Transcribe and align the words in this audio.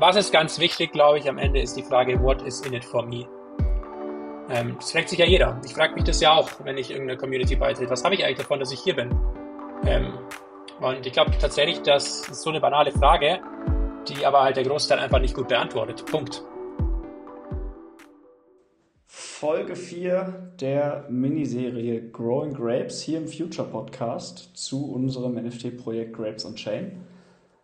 Was 0.00 0.16
ist 0.16 0.32
ganz 0.32 0.58
wichtig, 0.58 0.92
glaube 0.92 1.18
ich, 1.18 1.28
am 1.28 1.36
Ende 1.36 1.60
ist 1.60 1.76
die 1.76 1.82
Frage, 1.82 2.18
what 2.22 2.40
is 2.40 2.62
in 2.62 2.72
it 2.72 2.82
for 2.82 3.04
me? 3.04 3.28
Ähm, 4.48 4.76
das 4.76 4.92
fragt 4.92 5.10
sich 5.10 5.18
ja 5.18 5.26
jeder. 5.26 5.60
Ich 5.62 5.74
frage 5.74 5.92
mich 5.92 6.04
das 6.04 6.22
ja 6.22 6.32
auch, 6.32 6.48
wenn 6.64 6.78
ich 6.78 6.90
irgendeiner 6.90 7.20
Community 7.20 7.54
beitrete. 7.54 7.90
Was 7.90 8.02
habe 8.02 8.14
ich 8.14 8.24
eigentlich 8.24 8.38
davon, 8.38 8.58
dass 8.58 8.72
ich 8.72 8.80
hier 8.80 8.96
bin? 8.96 9.10
Ähm, 9.84 10.14
und 10.80 11.06
ich 11.06 11.12
glaube 11.12 11.32
tatsächlich, 11.38 11.82
das 11.82 12.26
ist 12.26 12.40
so 12.40 12.48
eine 12.48 12.60
banale 12.60 12.92
Frage, 12.92 13.40
die 14.08 14.24
aber 14.24 14.42
halt 14.42 14.56
der 14.56 14.64
Großteil 14.64 15.00
einfach 15.00 15.18
nicht 15.18 15.34
gut 15.34 15.48
beantwortet. 15.48 16.06
Punkt. 16.06 16.44
Folge 19.06 19.76
4 19.76 20.52
der 20.62 21.04
Miniserie 21.10 22.10
Growing 22.10 22.54
Grapes 22.54 23.02
hier 23.02 23.18
im 23.18 23.28
Future 23.28 23.68
Podcast 23.68 24.56
zu 24.56 24.90
unserem 24.92 25.34
NFT-Projekt 25.34 26.14
Grapes 26.14 26.46
on 26.46 26.54
Chain. 26.54 27.04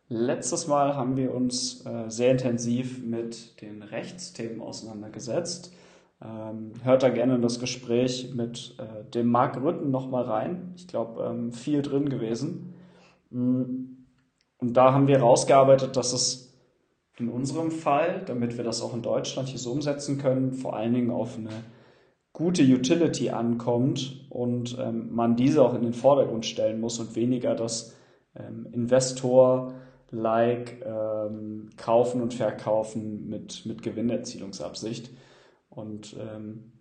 Letztes 0.09 0.69
Mal 0.69 0.95
haben 0.95 1.17
wir 1.17 1.35
uns 1.35 1.85
äh, 1.85 2.09
sehr 2.09 2.31
intensiv 2.31 3.05
mit 3.05 3.61
den 3.61 3.83
Rechtsthemen 3.83 4.61
auseinandergesetzt. 4.61 5.75
Ähm, 6.23 6.73
hört 6.85 7.03
da 7.03 7.09
gerne 7.09 7.35
in 7.35 7.43
das 7.43 7.59
Gespräch 7.59 8.33
mit 8.33 8.77
äh, 8.79 9.05
dem 9.11 9.27
Marc 9.27 9.61
Rütten 9.61 9.91
nochmal 9.91 10.23
rein. 10.23 10.73
Ich 10.77 10.87
glaube, 10.87 11.25
ähm, 11.25 11.53
viel 11.53 11.83
drin 11.83 12.09
gewesen. 12.09 12.75
Mm. 13.31 13.65
Und 14.59 14.75
da 14.75 14.93
haben 14.93 15.09
wir 15.09 15.19
herausgearbeitet, 15.19 15.97
dass 15.97 16.13
es 16.13 16.55
in 17.19 17.29
unserem 17.29 17.71
Fall, 17.71 18.23
damit 18.27 18.57
wir 18.57 18.65
das 18.65 18.83
auch 18.83 18.95
in 18.95 19.03
Deutschland 19.03 19.49
hier 19.49 19.59
so 19.59 19.73
umsetzen 19.73 20.19
können, 20.19 20.53
vor 20.53 20.77
allen 20.77 20.95
Dingen 20.95 21.11
auf 21.11 21.37
eine 21.37 21.51
gute 22.33 22.63
Utility 22.63 23.31
ankommt 23.31 24.27
und 24.31 24.79
ähm, 24.79 25.15
man 25.15 25.37
diese 25.37 25.63
auch 25.63 25.75
in 25.75 25.83
den 25.83 25.95
Vordergrund 25.95 26.47
stellen 26.47 26.81
muss 26.81 26.99
und 26.99 27.17
weniger 27.17 27.55
das 27.55 27.95
ähm, 28.35 28.67
Investor-like 30.13 30.83
ähm, 30.85 31.71
kaufen 31.77 32.23
und 32.23 32.35
verkaufen 32.35 33.29
mit, 33.29 33.67
mit 33.67 33.83
Gewinnerzielungsabsicht. 33.83 35.11
Und 35.69 36.17
ähm, 36.19 36.73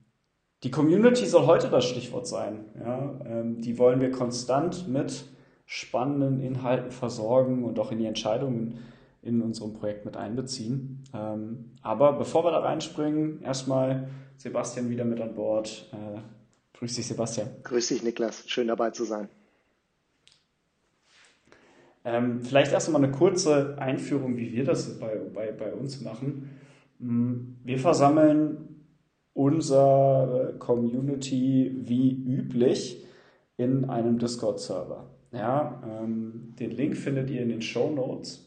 die 0.63 0.72
Community 0.72 1.25
soll 1.25 1.45
heute 1.45 1.69
das 1.69 1.85
Stichwort 1.85 2.27
sein. 2.27 2.66
Ja? 2.80 3.19
Ähm, 3.25 3.61
die 3.61 3.77
wollen 3.77 4.02
wir 4.02 4.11
konstant 4.11 4.88
mit 4.88 5.25
spannenden 5.66 6.39
Inhalten 6.39 6.91
versorgen 6.91 7.63
und 7.63 7.80
auch 7.80 7.91
in 7.91 7.97
die 7.97 8.05
Entscheidungen 8.05 8.80
in 9.22 9.41
unserem 9.41 9.73
Projekt 9.73 10.05
mit 10.05 10.17
einbeziehen. 10.17 11.03
Ähm, 11.13 11.72
aber 11.81 12.13
bevor 12.13 12.44
wir 12.45 12.52
da 12.52 12.59
reinspringen, 12.59 13.41
erstmal 13.41 14.07
Sebastian 14.38 14.89
wieder 14.89 15.05
mit 15.05 15.19
an 15.19 15.33
Bord. 15.33 15.89
Äh, 15.91 16.19
grüß 16.78 16.95
dich, 16.95 17.07
Sebastian. 17.07 17.50
Grüß 17.63 17.88
dich, 17.88 18.03
Niklas. 18.03 18.44
Schön 18.45 18.67
dabei 18.67 18.91
zu 18.91 19.03
sein. 19.03 19.30
Ähm, 22.06 22.42
vielleicht 22.44 22.72
erst 22.72 22.88
einmal 22.88 23.03
eine 23.03 23.11
kurze 23.11 23.78
Einführung, 23.80 24.38
wie 24.38 24.53
wir 24.53 24.64
das 24.64 25.00
bei, 25.00 25.16
bei, 25.34 25.52
bei 25.52 25.73
uns 25.73 26.02
machen. 26.02 26.52
Mm, 27.00 27.56
wir 27.64 27.80
versammeln 27.80 28.86
unsere 29.34 30.56
Community 30.59 31.75
wie 31.80 32.12
üblich 32.12 33.03
in 33.58 33.86
einem 33.86 34.20
Discord-Server. 34.20 35.09
Ja, 35.31 35.81
ähm, 35.86 36.53
den 36.59 36.72
Link 36.72 36.95
findet 36.95 37.30
ihr 37.30 37.42
in 37.42 37.50
den 37.50 37.62
Show 37.62 37.89
Notes. 37.89 38.45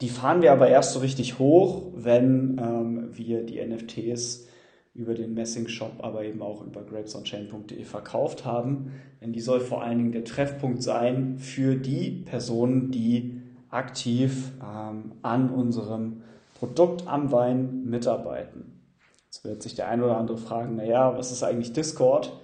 Die 0.00 0.08
fahren 0.08 0.40
wir 0.40 0.52
aber 0.52 0.68
erst 0.68 0.92
so 0.92 1.00
richtig 1.00 1.38
hoch, 1.38 1.92
wenn 1.94 2.58
ähm, 2.58 3.08
wir 3.12 3.44
die 3.44 3.64
NFTs 3.64 4.48
über 4.94 5.14
den 5.14 5.34
Messing 5.34 5.66
Shop, 5.66 5.92
aber 5.98 6.24
eben 6.24 6.40
auch 6.40 6.64
über 6.64 6.82
grapesonchain.de 6.82 7.84
verkauft 7.84 8.44
haben. 8.44 8.92
Denn 9.20 9.32
die 9.32 9.40
soll 9.40 9.60
vor 9.60 9.82
allen 9.82 9.98
Dingen 9.98 10.12
der 10.12 10.24
Treffpunkt 10.24 10.82
sein 10.82 11.38
für 11.38 11.74
die 11.74 12.10
Personen, 12.24 12.90
die 12.90 13.40
aktiv 13.70 14.52
ähm, 14.62 15.12
an 15.22 15.50
unserem 15.50 16.22
Produkt 16.54 17.08
am 17.08 17.32
Wein 17.32 17.84
mitarbeiten. 17.84 18.80
Jetzt 19.26 19.44
wird 19.44 19.62
sich 19.62 19.74
der 19.74 19.88
ein 19.88 20.00
oder 20.00 20.16
andere 20.16 20.38
fragen, 20.38 20.76
naja, 20.76 21.16
was 21.18 21.32
ist 21.32 21.42
eigentlich 21.42 21.72
Discord? 21.72 22.38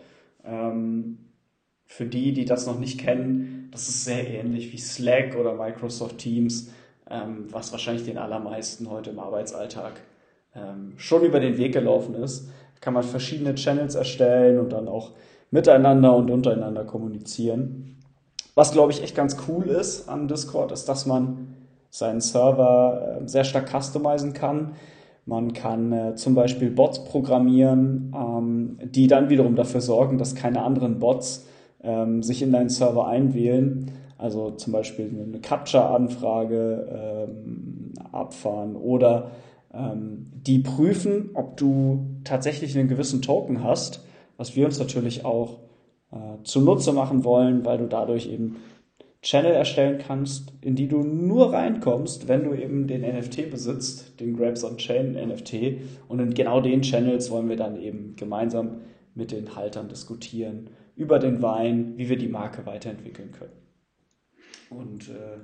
Ähm, 0.44 1.19
für 1.86 2.06
die, 2.06 2.32
die 2.32 2.44
das 2.44 2.66
noch 2.66 2.78
nicht 2.78 2.98
kennen, 2.98 3.69
das 3.70 3.88
ist 3.88 4.04
sehr 4.04 4.28
ähnlich 4.28 4.72
wie 4.72 4.78
Slack 4.78 5.36
oder 5.36 5.54
Microsoft 5.54 6.19
Teams, 6.19 6.72
ähm, 7.08 7.46
was 7.50 7.70
wahrscheinlich 7.70 8.04
den 8.04 8.19
allermeisten 8.19 8.91
heute 8.91 9.10
im 9.10 9.20
Arbeitsalltag 9.20 10.00
ähm, 10.55 10.93
schon 10.97 11.25
über 11.25 11.41
den 11.41 11.59
Weg 11.59 11.72
gelaufen 11.72 12.15
ist. 12.15 12.50
Kann 12.81 12.94
man 12.94 13.03
verschiedene 13.03 13.55
Channels 13.55 13.94
erstellen 13.94 14.59
und 14.59 14.72
dann 14.72 14.88
auch 14.88 15.11
miteinander 15.50 16.16
und 16.16 16.31
untereinander 16.31 16.84
kommunizieren. 16.84 17.97
Was, 18.55 18.72
glaube 18.72 18.93
ich, 18.93 19.03
echt 19.03 19.15
ganz 19.15 19.37
cool 19.49 19.66
ist 19.66 20.09
an 20.09 20.28
Discord, 20.28 20.72
ist, 20.72 20.88
dass 20.88 21.06
man 21.06 21.55
seinen 21.91 22.21
Server 22.21 23.21
äh, 23.21 23.28
sehr 23.28 23.44
stark 23.44 23.69
customizen 23.71 24.33
kann. 24.33 24.72
Man 25.27 25.53
kann 25.53 25.93
äh, 25.93 26.15
zum 26.15 26.34
Beispiel 26.34 26.71
Bots 26.71 27.05
programmieren, 27.05 28.15
ähm, 28.17 28.78
die 28.82 29.06
dann 29.06 29.28
wiederum 29.28 29.56
dafür 29.56 29.81
sorgen, 29.81 30.19
dass 30.19 30.34
keine 30.34 30.62
anderen 30.62 30.99
Bots 30.99 31.47
ähm, 31.82 32.22
sich 32.22 32.43
in 32.43 32.53
deinen 32.53 32.69
Server 32.69 33.06
einwählen. 33.06 33.91
Also 34.19 34.50
zum 34.50 34.72
Beispiel 34.72 35.09
eine 35.09 35.41
Capture-Anfrage 35.41 37.28
ähm, 37.31 37.93
abfahren 38.12 38.77
oder 38.77 39.31
die 39.72 40.58
prüfen, 40.58 41.31
ob 41.34 41.56
du 41.56 42.20
tatsächlich 42.25 42.76
einen 42.76 42.88
gewissen 42.88 43.22
Token 43.22 43.62
hast, 43.62 44.04
was 44.36 44.56
wir 44.56 44.66
uns 44.66 44.78
natürlich 44.78 45.25
auch 45.25 45.60
äh, 46.10 46.42
zunutze 46.42 46.92
machen 46.92 47.25
wollen, 47.25 47.64
weil 47.64 47.78
du 47.78 47.86
dadurch 47.86 48.28
eben 48.28 48.56
Channel 49.22 49.53
erstellen 49.53 49.98
kannst, 49.98 50.54
in 50.62 50.75
die 50.75 50.88
du 50.88 51.03
nur 51.03 51.53
reinkommst, 51.53 52.26
wenn 52.26 52.44
du 52.44 52.54
eben 52.54 52.86
den 52.86 53.03
NFT 53.03 53.50
besitzt, 53.50 54.19
den 54.19 54.34
Grabs 54.34 54.64
on 54.64 54.78
Chain 54.78 55.12
NFT. 55.12 55.82
Und 56.08 56.20
in 56.20 56.32
genau 56.32 56.60
den 56.60 56.81
Channels 56.81 57.31
wollen 57.31 57.48
wir 57.48 57.56
dann 57.56 57.81
eben 57.81 58.16
gemeinsam 58.16 58.81
mit 59.14 59.31
den 59.31 59.54
Haltern 59.56 59.88
diskutieren 59.88 60.70
über 60.97 61.19
den 61.19 61.42
Wein, 61.42 61.94
wie 61.97 62.08
wir 62.08 62.16
die 62.16 62.28
Marke 62.28 62.64
weiterentwickeln 62.64 63.32
können. 63.32 63.52
Und 64.70 65.10
äh, 65.10 65.38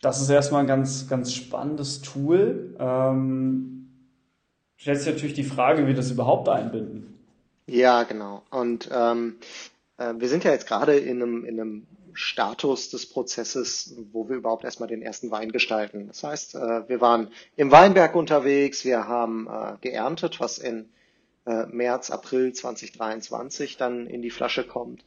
das 0.00 0.20
ist 0.20 0.30
erstmal 0.30 0.62
ein 0.62 0.66
ganz, 0.66 1.08
ganz 1.08 1.32
spannendes 1.32 2.02
Tool. 2.02 2.76
Ähm, 2.78 3.88
stellt 4.76 4.98
sich 4.98 5.12
natürlich 5.12 5.34
die 5.34 5.44
Frage, 5.44 5.82
wie 5.82 5.88
wir 5.88 5.94
das 5.94 6.10
überhaupt 6.10 6.48
einbinden. 6.48 7.18
Ja, 7.66 8.04
genau. 8.04 8.42
Und 8.50 8.88
ähm, 8.92 9.36
äh, 9.98 10.14
wir 10.16 10.28
sind 10.28 10.44
ja 10.44 10.52
jetzt 10.52 10.66
gerade 10.66 10.96
in 10.96 11.22
einem, 11.22 11.44
in 11.44 11.60
einem 11.60 11.86
Status 12.14 12.90
des 12.90 13.08
Prozesses, 13.08 13.94
wo 14.12 14.28
wir 14.28 14.36
überhaupt 14.36 14.64
erstmal 14.64 14.88
den 14.88 15.02
ersten 15.02 15.30
Wein 15.30 15.52
gestalten. 15.52 16.08
Das 16.08 16.24
heißt, 16.24 16.54
äh, 16.54 16.88
wir 16.88 17.00
waren 17.00 17.28
im 17.56 17.70
Weinberg 17.70 18.14
unterwegs, 18.14 18.84
wir 18.84 19.06
haben 19.06 19.46
äh, 19.46 19.74
geerntet, 19.80 20.40
was 20.40 20.58
in 20.58 20.88
äh, 21.46 21.66
März, 21.66 22.10
April 22.10 22.52
2023 22.52 23.76
dann 23.76 24.06
in 24.06 24.22
die 24.22 24.30
Flasche 24.30 24.64
kommt. 24.64 25.04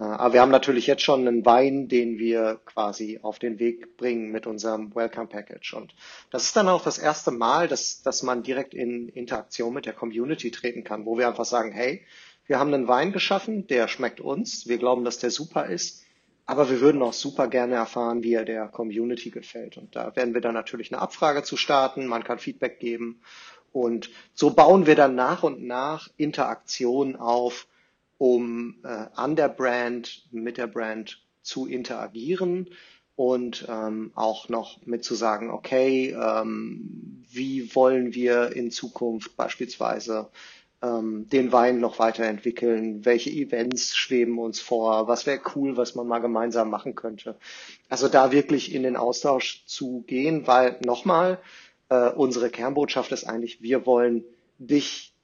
Äh, 0.00 0.04
aber 0.04 0.34
wir 0.34 0.40
haben 0.40 0.50
natürlich 0.50 0.86
jetzt 0.86 1.02
schon 1.02 1.28
einen 1.28 1.44
Wein, 1.44 1.86
den 1.86 2.18
wir 2.18 2.60
quasi 2.64 3.20
auf 3.22 3.38
den 3.38 3.58
Weg 3.58 3.96
bringen 3.96 4.32
mit 4.32 4.46
unserem 4.46 4.94
Welcome 4.94 5.28
Package. 5.28 5.74
Und 5.74 5.94
das 6.30 6.44
ist 6.44 6.56
dann 6.56 6.68
auch 6.68 6.82
das 6.82 6.98
erste 6.98 7.30
Mal, 7.30 7.68
dass, 7.68 8.02
dass 8.02 8.22
man 8.22 8.42
direkt 8.42 8.74
in 8.74 9.08
Interaktion 9.08 9.74
mit 9.74 9.86
der 9.86 9.92
Community 9.92 10.50
treten 10.50 10.82
kann, 10.82 11.04
wo 11.04 11.18
wir 11.18 11.28
einfach 11.28 11.44
sagen, 11.44 11.70
hey, 11.70 12.02
wir 12.46 12.58
haben 12.58 12.74
einen 12.74 12.88
Wein 12.88 13.12
geschaffen, 13.12 13.66
der 13.68 13.86
schmeckt 13.86 14.20
uns. 14.20 14.66
Wir 14.66 14.78
glauben, 14.78 15.04
dass 15.04 15.18
der 15.18 15.30
super 15.30 15.66
ist. 15.66 16.04
Aber 16.46 16.68
wir 16.68 16.80
würden 16.80 17.00
auch 17.00 17.12
super 17.12 17.46
gerne 17.46 17.74
erfahren, 17.74 18.24
wie 18.24 18.34
er 18.34 18.44
der 18.44 18.66
Community 18.66 19.30
gefällt. 19.30 19.76
Und 19.76 19.94
da 19.94 20.16
werden 20.16 20.34
wir 20.34 20.40
dann 20.40 20.54
natürlich 20.54 20.92
eine 20.92 21.00
Abfrage 21.00 21.44
zu 21.44 21.56
starten. 21.56 22.06
Man 22.06 22.24
kann 22.24 22.40
Feedback 22.40 22.80
geben. 22.80 23.20
Und 23.72 24.10
so 24.34 24.50
bauen 24.50 24.86
wir 24.86 24.96
dann 24.96 25.14
nach 25.14 25.44
und 25.44 25.62
nach 25.62 26.08
Interaktion 26.16 27.14
auf, 27.14 27.68
um 28.20 28.74
äh, 28.84 29.06
an 29.14 29.34
der 29.34 29.48
Brand, 29.48 30.28
mit 30.30 30.58
der 30.58 30.66
Brand 30.66 31.22
zu 31.40 31.66
interagieren 31.66 32.68
und 33.16 33.64
ähm, 33.66 34.12
auch 34.14 34.50
noch 34.50 34.84
mit 34.84 35.04
zu 35.04 35.14
sagen, 35.14 35.50
okay, 35.50 36.10
ähm, 36.10 37.24
wie 37.30 37.74
wollen 37.74 38.12
wir 38.12 38.54
in 38.54 38.70
Zukunft 38.70 39.38
beispielsweise 39.38 40.28
ähm, 40.82 41.30
den 41.30 41.50
Wein 41.50 41.80
noch 41.80 41.98
weiterentwickeln, 41.98 43.06
welche 43.06 43.30
Events 43.30 43.96
schweben 43.96 44.38
uns 44.38 44.60
vor, 44.60 45.08
was 45.08 45.24
wäre 45.24 45.40
cool, 45.54 45.78
was 45.78 45.94
man 45.94 46.06
mal 46.06 46.18
gemeinsam 46.18 46.68
machen 46.68 46.94
könnte. 46.96 47.38
Also 47.88 48.08
da 48.08 48.32
wirklich 48.32 48.74
in 48.74 48.82
den 48.82 48.96
Austausch 48.96 49.64
zu 49.64 50.04
gehen, 50.06 50.46
weil 50.46 50.76
nochmal, 50.84 51.38
äh, 51.88 52.10
unsere 52.10 52.50
Kernbotschaft 52.50 53.12
ist 53.12 53.24
eigentlich, 53.24 53.62
wir 53.62 53.86
wollen 53.86 54.24
dich 54.58 55.14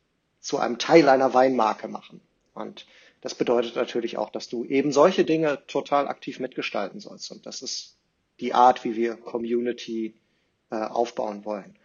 zu 0.40 0.56
einem 0.56 0.78
Teil 0.78 1.10
einer 1.10 1.34
Weinmarke 1.34 1.88
machen. 1.88 2.22
Und 2.56 2.87
das 3.20 3.35
bedeutet 3.35 3.76
natürlich 3.76 4.19
auch, 4.19 4.31
dass 4.31 4.49
du 4.49 4.64
eben 4.64 4.93
solche 4.93 5.25
Dinge 5.25 5.64
total 5.67 6.08
aktiv 6.08 6.41
mitgestalten 6.41 7.00
sollst. 7.00 7.31
Und 7.31 7.47
das 7.47 7.62
ist 7.62 7.99
die 8.41 8.55
Art, 8.55 8.85
wie 8.85 8.97
wir 8.97 9.17
Community 9.17 10.14
äh, 10.70 10.76
aufbauen 10.76 11.44
wollen. 11.44 11.76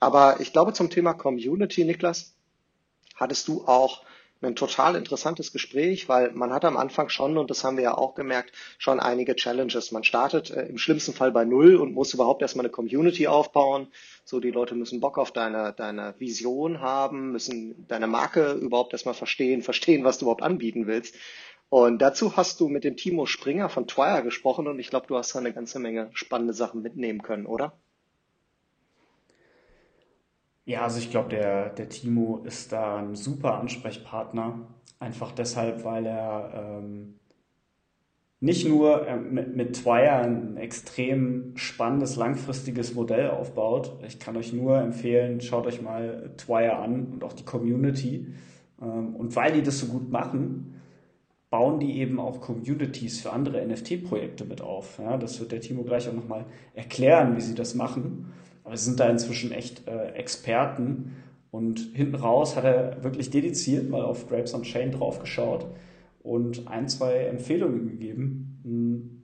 Aber 0.00 0.40
ich 0.40 0.52
glaube, 0.52 0.72
zum 0.72 0.90
Thema 0.90 1.14
Community, 1.14 1.84
Niklas, 1.84 2.34
hattest 3.14 3.48
du 3.48 3.64
auch 3.66 4.02
ein 4.44 4.56
total 4.56 4.96
interessantes 4.96 5.52
Gespräch, 5.52 6.08
weil 6.08 6.32
man 6.32 6.52
hat 6.52 6.64
am 6.64 6.76
Anfang 6.76 7.08
schon, 7.08 7.36
und 7.38 7.50
das 7.50 7.64
haben 7.64 7.76
wir 7.76 7.84
ja 7.84 7.98
auch 7.98 8.14
gemerkt, 8.14 8.52
schon 8.78 9.00
einige 9.00 9.34
Challenges. 9.36 9.92
Man 9.92 10.04
startet 10.04 10.50
äh, 10.50 10.66
im 10.66 10.78
schlimmsten 10.78 11.12
Fall 11.12 11.32
bei 11.32 11.44
Null 11.44 11.76
und 11.76 11.94
muss 11.94 12.14
überhaupt 12.14 12.42
erstmal 12.42 12.64
eine 12.64 12.72
Community 12.72 13.26
aufbauen. 13.26 13.88
So, 14.24 14.40
die 14.40 14.50
Leute 14.50 14.74
müssen 14.74 15.00
Bock 15.00 15.18
auf 15.18 15.32
deine, 15.32 15.72
deine 15.72 16.14
Vision 16.18 16.80
haben, 16.80 17.32
müssen 17.32 17.86
deine 17.88 18.06
Marke 18.06 18.52
überhaupt 18.52 18.92
erstmal 18.92 19.14
verstehen, 19.14 19.62
verstehen, 19.62 20.04
was 20.04 20.18
du 20.18 20.26
überhaupt 20.26 20.42
anbieten 20.42 20.86
willst. 20.86 21.16
Und 21.68 22.00
dazu 22.02 22.36
hast 22.36 22.60
du 22.60 22.68
mit 22.68 22.84
dem 22.84 22.96
Timo 22.96 23.26
Springer 23.26 23.68
von 23.68 23.88
Twire 23.88 24.22
gesprochen 24.22 24.68
und 24.68 24.78
ich 24.78 24.90
glaube, 24.90 25.06
du 25.08 25.16
hast 25.16 25.34
da 25.34 25.40
eine 25.40 25.52
ganze 25.52 25.78
Menge 25.78 26.10
spannende 26.12 26.54
Sachen 26.54 26.82
mitnehmen 26.82 27.22
können, 27.22 27.46
oder? 27.46 27.78
Ja, 30.66 30.82
also 30.82 30.98
ich 30.98 31.10
glaube, 31.10 31.28
der, 31.28 31.70
der 31.70 31.88
Timo 31.88 32.42
ist 32.44 32.72
da 32.72 32.96
ein 32.96 33.14
super 33.14 33.58
Ansprechpartner. 33.58 34.60
Einfach 34.98 35.32
deshalb, 35.32 35.84
weil 35.84 36.06
er 36.06 36.80
ähm, 36.80 37.14
nicht 38.40 38.66
nur 38.68 39.06
äh, 39.06 39.16
mit, 39.16 39.56
mit 39.56 39.76
Twire 39.76 40.16
ein 40.16 40.56
extrem 40.56 41.56
spannendes, 41.56 42.16
langfristiges 42.16 42.94
Modell 42.94 43.30
aufbaut. 43.30 43.98
Ich 44.06 44.18
kann 44.18 44.36
euch 44.36 44.52
nur 44.52 44.78
empfehlen, 44.78 45.40
schaut 45.40 45.66
euch 45.66 45.82
mal 45.82 46.32
Twire 46.36 46.76
an 46.76 47.06
und 47.12 47.24
auch 47.24 47.34
die 47.34 47.44
Community. 47.44 48.34
Ähm, 48.80 49.16
und 49.16 49.36
weil 49.36 49.52
die 49.52 49.62
das 49.62 49.80
so 49.80 49.86
gut 49.86 50.10
machen, 50.10 50.80
bauen 51.50 51.78
die 51.78 51.98
eben 52.00 52.18
auch 52.18 52.40
Communities 52.40 53.20
für 53.20 53.32
andere 53.32 53.64
NFT-Projekte 53.66 54.44
mit 54.44 54.60
auf. 54.60 54.98
Ja, 54.98 55.16
das 55.16 55.38
wird 55.40 55.52
der 55.52 55.60
Timo 55.60 55.82
gleich 55.84 56.08
auch 56.08 56.14
nochmal 56.14 56.46
erklären, 56.74 57.36
wie 57.36 57.40
sie 57.40 57.54
das 57.54 57.74
machen. 57.74 58.32
Aber 58.64 58.76
sie 58.76 58.86
sind 58.86 58.98
da 58.98 59.08
inzwischen 59.08 59.52
echt 59.52 59.86
äh, 59.86 60.08
Experten. 60.12 61.16
Und 61.50 61.78
hinten 61.94 62.16
raus 62.16 62.56
hat 62.56 62.64
er 62.64 63.04
wirklich 63.04 63.30
dediziert 63.30 63.88
mal 63.88 64.02
auf 64.02 64.28
Grapes 64.28 64.54
on 64.54 64.62
Chain 64.62 64.90
draufgeschaut 64.90 65.66
und 66.24 66.66
ein, 66.66 66.88
zwei 66.88 67.26
Empfehlungen 67.26 67.86
gegeben. 67.86 68.60
Hm, 68.64 69.22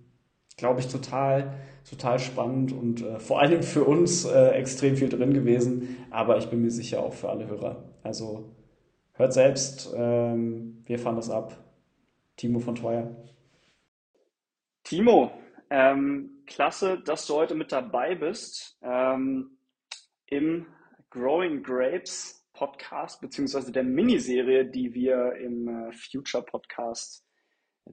Glaube 0.56 0.81
ich 0.81 0.88
total, 0.88 1.54
total 1.88 2.19
spannend 2.19 2.72
und 2.72 3.02
äh, 3.02 3.19
vor 3.19 3.40
allem 3.40 3.62
für 3.62 3.84
uns 3.84 4.26
äh, 4.26 4.50
extrem 4.50 4.96
viel 4.96 5.08
drin 5.08 5.32
gewesen, 5.32 5.96
aber 6.10 6.37
ich 6.37 6.50
bin 6.50 6.60
mir 6.60 6.70
sicher 6.70 7.02
auch 7.02 7.14
für 7.14 7.31
alle 7.31 7.48
Hörer. 7.48 7.82
Also 8.02 8.54
hört 9.14 9.32
selbst, 9.32 9.92
ähm, 9.96 10.82
wir 10.84 10.98
fahren 10.98 11.16
das 11.16 11.31
ab. 11.31 11.56
Timo 12.37 12.58
von 12.58 12.75
Teuer. 12.75 13.10
Timo, 14.84 15.31
ähm, 15.70 16.29
klasse, 16.50 17.00
dass 17.00 17.26
du 17.26 17.35
heute 17.35 17.55
mit 17.55 17.73
dabei 17.73 18.14
bist 18.14 18.76
ähm, 18.82 19.56
im 20.26 20.67
Growing 21.08 21.62
Grapes 21.62 22.47
Podcast, 22.52 23.20
beziehungsweise 23.23 23.73
der 23.73 23.85
Miniserie, 23.85 24.67
die 24.67 24.93
wir 24.93 25.32
im 25.37 25.69
äh, 25.69 25.93
Future 25.93 26.44
Podcast 26.44 27.25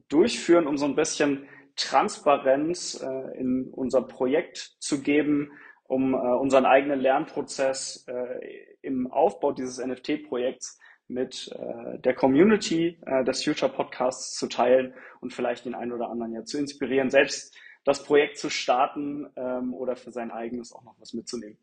durchführen, 0.10 0.68
um 0.68 0.78
so 0.78 0.86
ein 0.86 0.96
bisschen 0.96 1.48
Transparenz 1.78 3.02
äh, 3.02 3.40
in 3.40 3.70
unser 3.72 4.02
Projekt 4.02 4.58
zu 4.80 5.02
geben, 5.02 5.52
um 5.84 6.14
äh, 6.14 6.18
unseren 6.18 6.66
eigenen 6.66 7.00
Lernprozess 7.00 8.06
äh, 8.08 8.76
im 8.82 9.10
Aufbau 9.10 9.54
dieses 9.54 9.78
NFT-Projekts 9.78 10.80
mit 11.08 11.50
äh, 11.54 12.00
der 12.00 12.16
Community 12.16 13.00
äh, 13.06 13.24
des 13.24 13.44
Future 13.44 13.72
Podcasts 13.72 14.36
zu 14.36 14.48
teilen 14.48 14.94
und 15.22 15.34
vielleicht 15.34 15.66
den 15.66 15.76
einen 15.76 15.94
oder 15.94 16.10
anderen 16.10 16.34
ja 16.34 16.44
zu 16.44 16.58
inspirieren, 16.58 17.10
selbst 17.10 17.56
das 17.88 18.04
Projekt 18.04 18.38
zu 18.38 18.50
starten 18.50 19.32
ähm, 19.38 19.74
oder 19.74 19.96
für 19.96 20.12
sein 20.12 20.30
eigenes 20.30 20.74
auch 20.74 20.84
noch 20.84 21.00
was 21.00 21.14
mitzunehmen. 21.14 21.58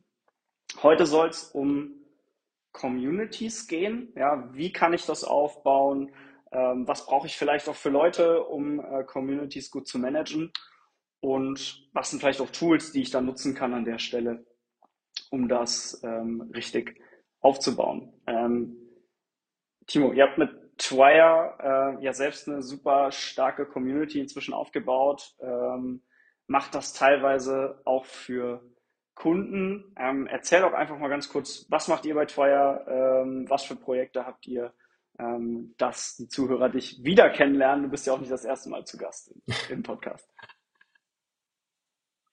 Heute 0.83 1.05
soll 1.05 1.29
es 1.29 1.51
um 1.51 2.03
Communities 2.73 3.67
gehen. 3.67 4.11
Ja, 4.17 4.49
wie 4.55 4.73
kann 4.73 4.95
ich 4.95 5.05
das 5.05 5.23
aufbauen? 5.23 6.15
Ähm, 6.51 6.89
was 6.89 7.05
brauche 7.05 7.27
ich 7.27 7.37
vielleicht 7.37 7.69
auch 7.69 7.77
für 7.77 7.91
Leute, 7.91 8.43
um 8.43 8.81
äh, 8.81 9.05
Communities 9.05 9.71
gut 9.71 9.87
zu 9.87 9.99
managen? 9.99 10.51
Und 11.21 11.91
was 11.93 12.09
sind 12.09 12.21
vielleicht 12.21 12.41
auch 12.41 12.51
Tools, 12.51 12.91
die 12.91 13.03
ich 13.03 13.11
da 13.11 13.21
nutzen 13.21 13.55
kann 13.55 13.75
an 13.75 13.85
der 13.85 13.99
Stelle, 13.99 14.47
um 15.31 15.47
das 15.47 16.01
ähm, 16.05 16.51
richtig 16.55 17.03
aufzubauen? 17.41 18.15
Ähm, 18.27 18.79
Timo, 19.87 20.15
ihr 20.15 20.23
habt 20.23 20.39
mit 20.39 20.79
Twire 20.79 21.99
äh, 21.99 22.03
ja 22.03 22.15
selbst 22.15 22.49
eine 22.49 22.63
super 22.63 23.13
starke 23.13 23.67
Community 23.67 24.21
inzwischen 24.21 24.55
aufgebaut. 24.55 25.35
Ähm, 25.41 26.01
macht 26.47 26.75
das 26.75 26.93
teilweise 26.93 27.81
auch 27.85 28.05
für 28.05 28.63
Kunden. 29.15 29.95
Ähm, 29.99 30.27
erzähl 30.27 30.61
doch 30.61 30.73
einfach 30.73 30.99
mal 30.99 31.09
ganz 31.09 31.29
kurz, 31.29 31.67
was 31.69 31.89
macht 31.89 32.05
ihr 32.05 32.15
bei 32.15 32.27
Twire? 32.27 32.85
Ähm, 32.89 33.49
was 33.49 33.65
für 33.65 33.77
Projekte 33.77 34.27
habt 34.27 34.47
ihr? 34.47 34.73
Ähm, 35.19 35.75
dass 35.79 36.17
die 36.17 36.29
Zuhörer 36.29 36.69
dich 36.69 37.05
wieder 37.05 37.31
kennenlernen. 37.31 37.85
Du 37.85 37.91
bist 37.91 38.07
ja 38.07 38.13
auch 38.13 38.19
nicht 38.19 38.33
das 38.33 38.45
erste 38.45 38.69
Mal 38.69 38.85
zu 38.85 38.99
Gast 38.99 39.33
im, 39.69 39.83
Podcast. 39.83 40.29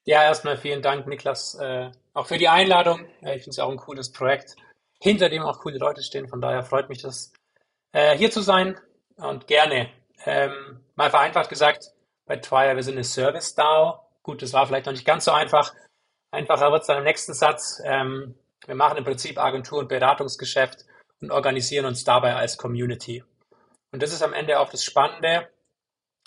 Ja, 0.04 0.24
erstmal 0.24 0.56
vielen 0.56 0.82
Dank, 0.82 1.06
Niklas, 1.06 1.54
äh, 1.60 1.92
auch 2.12 2.26
für 2.26 2.38
die 2.38 2.48
Einladung. 2.48 3.06
Äh, 3.22 3.36
ich 3.36 3.44
finde 3.44 3.50
es 3.50 3.58
auch 3.60 3.70
ein 3.70 3.76
cooles 3.76 4.10
Projekt, 4.10 4.56
hinter 5.00 5.28
dem 5.28 5.42
auch 5.42 5.60
coole 5.60 5.78
Leute 5.78 6.02
stehen. 6.02 6.28
Von 6.28 6.40
daher 6.40 6.64
freut 6.64 6.88
mich 6.88 7.02
das, 7.02 7.32
äh, 7.92 8.16
hier 8.16 8.32
zu 8.32 8.40
sein 8.40 8.80
und 9.14 9.46
gerne. 9.46 9.88
Ähm, 10.24 10.80
mal 10.96 11.10
vereinfacht 11.10 11.50
gesagt, 11.50 11.92
bei 12.32 12.38
Twire, 12.38 12.76
wir 12.76 12.82
sind 12.82 12.94
eine 12.94 13.04
Service-DAO. 13.04 14.00
Gut, 14.22 14.40
das 14.40 14.54
war 14.54 14.66
vielleicht 14.66 14.86
noch 14.86 14.94
nicht 14.94 15.04
ganz 15.04 15.26
so 15.26 15.32
einfach. 15.32 15.74
Einfacher 16.30 16.72
wird 16.72 16.80
es 16.80 16.86
dann 16.86 16.96
im 16.96 17.04
nächsten 17.04 17.34
Satz. 17.34 17.82
Ähm, 17.84 18.34
wir 18.64 18.74
machen 18.74 18.96
im 18.96 19.04
Prinzip 19.04 19.36
Agentur- 19.36 19.80
und 19.80 19.90
Beratungsgeschäft 19.90 20.86
und 21.20 21.30
organisieren 21.30 21.84
uns 21.84 22.04
dabei 22.04 22.34
als 22.34 22.56
Community. 22.56 23.22
Und 23.90 24.02
das 24.02 24.14
ist 24.14 24.22
am 24.22 24.32
Ende 24.32 24.58
auch 24.60 24.70
das 24.70 24.82
Spannende. 24.82 25.50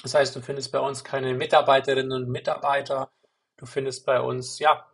Das 0.04 0.14
heißt, 0.14 0.36
du 0.36 0.42
findest 0.42 0.72
bei 0.72 0.80
uns 0.80 1.04
keine 1.04 1.34
Mitarbeiterinnen 1.34 2.12
und 2.12 2.30
Mitarbeiter. 2.30 3.10
Du 3.58 3.66
findest 3.66 4.06
bei 4.06 4.22
uns, 4.22 4.60
ja, 4.60 4.86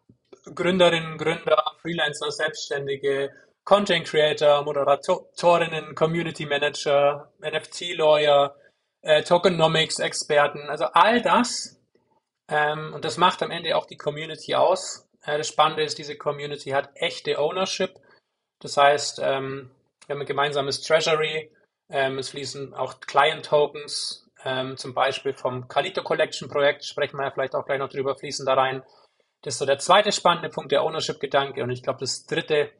Gründerinnen, 0.56 1.18
Gründer, 1.18 1.62
Freelancer, 1.82 2.32
Selbstständige, 2.32 3.32
Content 3.66 4.08
Creator, 4.08 4.64
Moderatorinnen, 4.64 5.94
Community 5.94 6.46
Manager, 6.46 7.34
NFT-Lawyer, 7.42 8.56
äh, 9.02 9.24
Tokenomics-Experten, 9.24 10.70
also 10.70 10.86
all 10.86 11.22
das. 11.22 11.80
Ähm, 12.48 12.94
und 12.94 13.06
das 13.06 13.18
macht 13.18 13.42
am 13.44 13.52
Ende 13.52 13.76
auch 13.78 13.86
die 13.86 13.98
Community 13.98 14.56
aus. 14.56 15.08
Äh, 15.24 15.38
das 15.38 15.48
Spannende 15.48 15.84
ist, 15.84 15.98
diese 15.98 16.18
Community 16.18 16.72
hat 16.72 16.90
echte 16.96 17.40
Ownership. 17.40 18.00
Das 18.60 18.78
heißt, 18.78 19.20
ähm, 19.24 19.72
wir 20.06 20.16
haben 20.16 20.22
ein 20.22 20.28
gemeinsames 20.28 20.82
Treasury. 20.82 21.52
Ähm, 21.90 22.20
es 22.20 22.30
fließen 22.30 22.74
auch 22.74 23.00
Client-Tokens, 23.00 24.30
ähm, 24.44 24.78
zum 24.78 24.94
Beispiel 24.94 25.34
vom 25.34 25.68
Calito 25.68 26.04
Collection 26.04 26.50
Projekt, 26.50 26.86
sprechen 26.86 27.18
wir 27.18 27.26
ja 27.26 27.32
vielleicht 27.32 27.56
auch 27.56 27.66
gleich 27.66 27.80
noch 27.80 27.90
drüber, 27.90 28.16
fließen 28.16 28.46
da 28.46 28.54
rein. 28.54 28.84
Das 29.42 29.56
ist 29.56 29.60
so 29.60 29.66
der 29.66 29.80
zweite 29.80 30.12
spannende 30.12 30.50
Punkt, 30.50 30.72
der 30.72 30.84
Ownership-Gedanke. 30.84 31.64
Und 31.64 31.72
ich 31.72 31.84
glaube, 31.84 32.00
das 32.00 32.26
dritte 32.26 32.72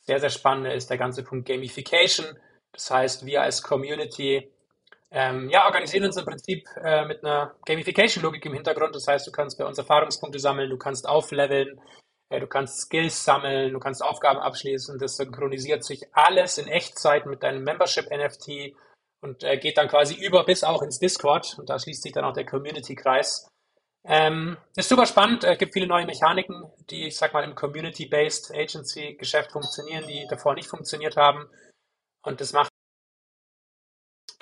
sehr, 0.00 0.20
sehr 0.20 0.30
spannende 0.30 0.72
ist 0.72 0.90
der 0.90 0.98
ganze 0.98 1.24
Punkt 1.24 1.48
Gamification. 1.48 2.38
Das 2.72 2.90
heißt, 2.90 3.26
wir 3.26 3.42
als 3.42 3.62
Community 3.62 4.50
ähm, 5.16 5.48
ja, 5.48 5.66
organisieren 5.66 6.06
uns 6.06 6.16
im 6.16 6.24
Prinzip 6.24 6.66
äh, 6.82 7.04
mit 7.04 7.24
einer 7.24 7.54
Gamification-Logik 7.66 8.44
im 8.46 8.54
Hintergrund. 8.54 8.96
Das 8.96 9.06
heißt, 9.06 9.24
du 9.24 9.30
kannst 9.30 9.56
bei 9.56 9.64
uns 9.64 9.78
Erfahrungspunkte 9.78 10.40
sammeln, 10.40 10.70
du 10.70 10.76
kannst 10.76 11.08
aufleveln, 11.08 11.80
äh, 12.30 12.40
du 12.40 12.48
kannst 12.48 12.80
Skills 12.80 13.24
sammeln, 13.24 13.72
du 13.72 13.78
kannst 13.78 14.02
Aufgaben 14.02 14.40
abschließen. 14.40 14.98
Das 14.98 15.16
synchronisiert 15.16 15.84
sich 15.84 16.02
alles 16.12 16.58
in 16.58 16.66
Echtzeit 16.66 17.26
mit 17.26 17.44
deinem 17.44 17.62
Membership-NFT 17.62 18.74
und 19.20 19.44
äh, 19.44 19.56
geht 19.56 19.78
dann 19.78 19.86
quasi 19.86 20.16
über 20.16 20.44
bis 20.44 20.64
auch 20.64 20.82
ins 20.82 20.98
Discord. 20.98 21.56
Und 21.60 21.70
da 21.70 21.78
schließt 21.78 22.02
sich 22.02 22.12
dann 22.12 22.24
auch 22.24 22.34
der 22.34 22.46
Community-Kreis. 22.46 23.46
Ähm, 24.06 24.56
ist 24.74 24.88
super 24.88 25.06
spannend, 25.06 25.44
es 25.44 25.50
äh, 25.50 25.56
gibt 25.56 25.74
viele 25.74 25.86
neue 25.86 26.06
Mechaniken, 26.06 26.64
die, 26.90 27.06
ich 27.06 27.16
sag 27.16 27.32
mal, 27.32 27.44
im 27.44 27.54
Community-Based 27.54 28.52
Agency-Geschäft 28.52 29.52
funktionieren, 29.52 30.08
die 30.08 30.26
davor 30.28 30.54
nicht 30.54 30.68
funktioniert 30.68 31.16
haben. 31.16 31.48
Und 32.22 32.40
das 32.40 32.52
macht 32.52 32.73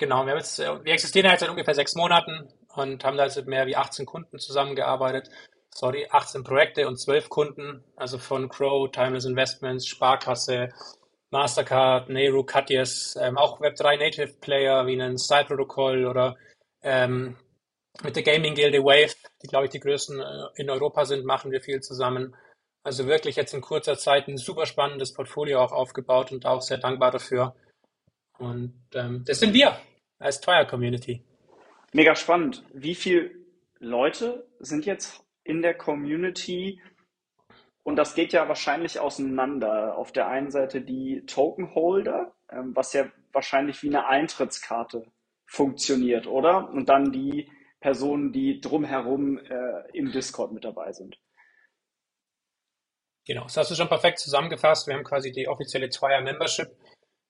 Genau, 0.03 0.25
wir, 0.25 0.35
jetzt, 0.35 0.59
äh, 0.59 0.83
wir 0.83 0.91
existieren 0.91 1.31
jetzt 1.31 1.39
seit 1.39 1.49
ungefähr 1.49 1.75
sechs 1.75 1.95
Monaten 1.95 2.49
und 2.75 3.05
haben 3.05 3.15
da 3.15 3.23
jetzt 3.23 3.37
mit 3.37 3.47
mehr 3.47 3.65
wie 3.67 3.77
18 3.77 4.05
Kunden 4.05 4.37
zusammengearbeitet. 4.37 5.29
Sorry, 5.73 6.09
18 6.11 6.43
Projekte 6.43 6.89
und 6.89 6.97
12 6.97 7.29
Kunden, 7.29 7.85
also 7.95 8.17
von 8.17 8.49
Crow, 8.49 8.91
Timeless 8.91 9.23
Investments, 9.23 9.87
Sparkasse, 9.87 10.73
Mastercard, 11.31 12.09
Nehru, 12.09 12.43
Katjes, 12.43 13.17
ähm, 13.17 13.37
auch 13.37 13.61
Web3 13.61 13.97
Native 13.97 14.33
Player 14.41 14.85
wie 14.87 15.01
einen 15.01 15.17
Style 15.17 15.45
Protocol 15.45 16.05
oder 16.05 16.35
ähm, 16.81 17.37
mit 18.03 18.17
der 18.17 18.23
Gaming 18.23 18.55
Gilde 18.55 18.83
Wave, 18.83 19.15
die 19.41 19.47
glaube 19.47 19.67
ich 19.67 19.71
die 19.71 19.79
größten 19.79 20.19
äh, 20.19 20.47
in 20.57 20.69
Europa 20.69 21.05
sind, 21.05 21.23
machen 21.23 21.49
wir 21.51 21.61
viel 21.61 21.79
zusammen. 21.79 22.35
Also 22.83 23.07
wirklich 23.07 23.37
jetzt 23.37 23.53
in 23.53 23.61
kurzer 23.61 23.97
Zeit 23.97 24.27
ein 24.27 24.35
super 24.35 24.65
spannendes 24.65 25.13
Portfolio 25.13 25.61
auch 25.61 25.71
aufgebaut 25.71 26.33
und 26.33 26.45
auch 26.45 26.61
sehr 26.61 26.79
dankbar 26.79 27.11
dafür. 27.11 27.55
Und 28.37 28.73
ähm, 28.95 29.23
das 29.25 29.39
sind 29.39 29.53
wir 29.53 29.77
als 30.23 30.41
Twire 30.41 30.65
Community. 30.65 31.23
Mega 31.93 32.15
spannend. 32.15 32.63
Wie 32.73 32.95
viele 32.95 33.31
Leute 33.79 34.47
sind 34.59 34.85
jetzt 34.85 35.23
in 35.43 35.61
der 35.61 35.73
Community 35.75 36.81
Und 37.83 37.97
das 37.97 38.15
geht 38.15 38.31
ja 38.31 38.47
wahrscheinlich 38.47 38.99
auseinander. 38.99 39.97
Auf 39.97 40.11
der 40.11 40.27
einen 40.27 40.51
Seite 40.51 40.81
die 40.81 41.25
Token 41.25 41.75
Holder, 41.75 42.33
ähm, 42.49 42.75
was 42.75 42.93
ja 42.93 43.11
wahrscheinlich 43.33 43.83
wie 43.83 43.89
eine 43.89 44.07
Eintrittskarte 44.07 45.05
funktioniert, 45.45 46.25
oder? 46.27 46.69
Und 46.69 46.87
dann 46.87 47.11
die 47.11 47.51
Personen, 47.81 48.31
die 48.31 48.61
drumherum 48.61 49.37
äh, 49.37 49.83
im 49.91 50.11
Discord 50.11 50.53
mit 50.53 50.63
dabei 50.63 50.93
sind. 50.93 51.19
Genau, 53.25 53.43
das 53.43 53.57
hast 53.57 53.71
du 53.71 53.75
schon 53.75 53.89
perfekt 53.89 54.19
zusammengefasst. 54.19 54.87
Wir 54.87 54.95
haben 54.95 55.03
quasi 55.03 55.31
die 55.31 55.47
offizielle 55.47 55.89
Zweier 55.89 56.21
Membership. 56.21 56.67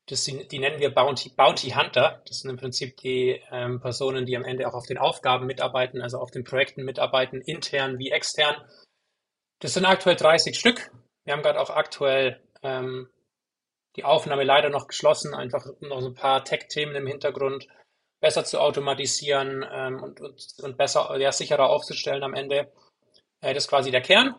Das, 0.07 0.25
die, 0.25 0.59
nennen 0.59 0.79
wir 0.79 0.93
Bounty, 0.93 1.29
Bounty 1.29 1.71
Hunter. 1.71 2.21
Das 2.27 2.39
sind 2.39 2.49
im 2.49 2.57
Prinzip 2.57 2.97
die 2.97 3.41
ähm, 3.51 3.79
Personen, 3.79 4.25
die 4.25 4.35
am 4.35 4.43
Ende 4.43 4.67
auch 4.67 4.73
auf 4.73 4.85
den 4.85 4.97
Aufgaben 4.97 5.45
mitarbeiten, 5.45 6.01
also 6.01 6.19
auf 6.19 6.29
den 6.29 6.43
Projekten 6.43 6.83
mitarbeiten, 6.83 7.41
intern 7.41 7.99
wie 7.99 8.11
extern. 8.11 8.55
Das 9.59 9.73
sind 9.73 9.85
aktuell 9.85 10.17
30 10.17 10.59
Stück. 10.59 10.91
Wir 11.23 11.33
haben 11.33 11.41
gerade 11.41 11.59
auch 11.59 11.69
aktuell 11.69 12.41
ähm, 12.63 13.09
die 13.95 14.03
Aufnahme 14.03 14.43
leider 14.43 14.69
noch 14.69 14.87
geschlossen, 14.87 15.33
einfach 15.33 15.65
noch 15.79 16.01
so 16.01 16.07
ein 16.07 16.15
paar 16.15 16.43
Tech-Themen 16.43 16.95
im 16.95 17.07
Hintergrund 17.07 17.67
besser 18.19 18.43
zu 18.43 18.59
automatisieren 18.59 19.65
ähm, 19.69 20.01
und, 20.01 20.19
und, 20.19 20.41
und 20.61 20.77
besser, 20.77 21.15
ja, 21.17 21.31
sicherer 21.31 21.69
aufzustellen 21.69 22.23
am 22.23 22.33
Ende. 22.33 22.71
Äh, 23.41 23.53
das 23.53 23.65
ist 23.65 23.69
quasi 23.69 23.91
der 23.91 24.01
Kern. 24.01 24.35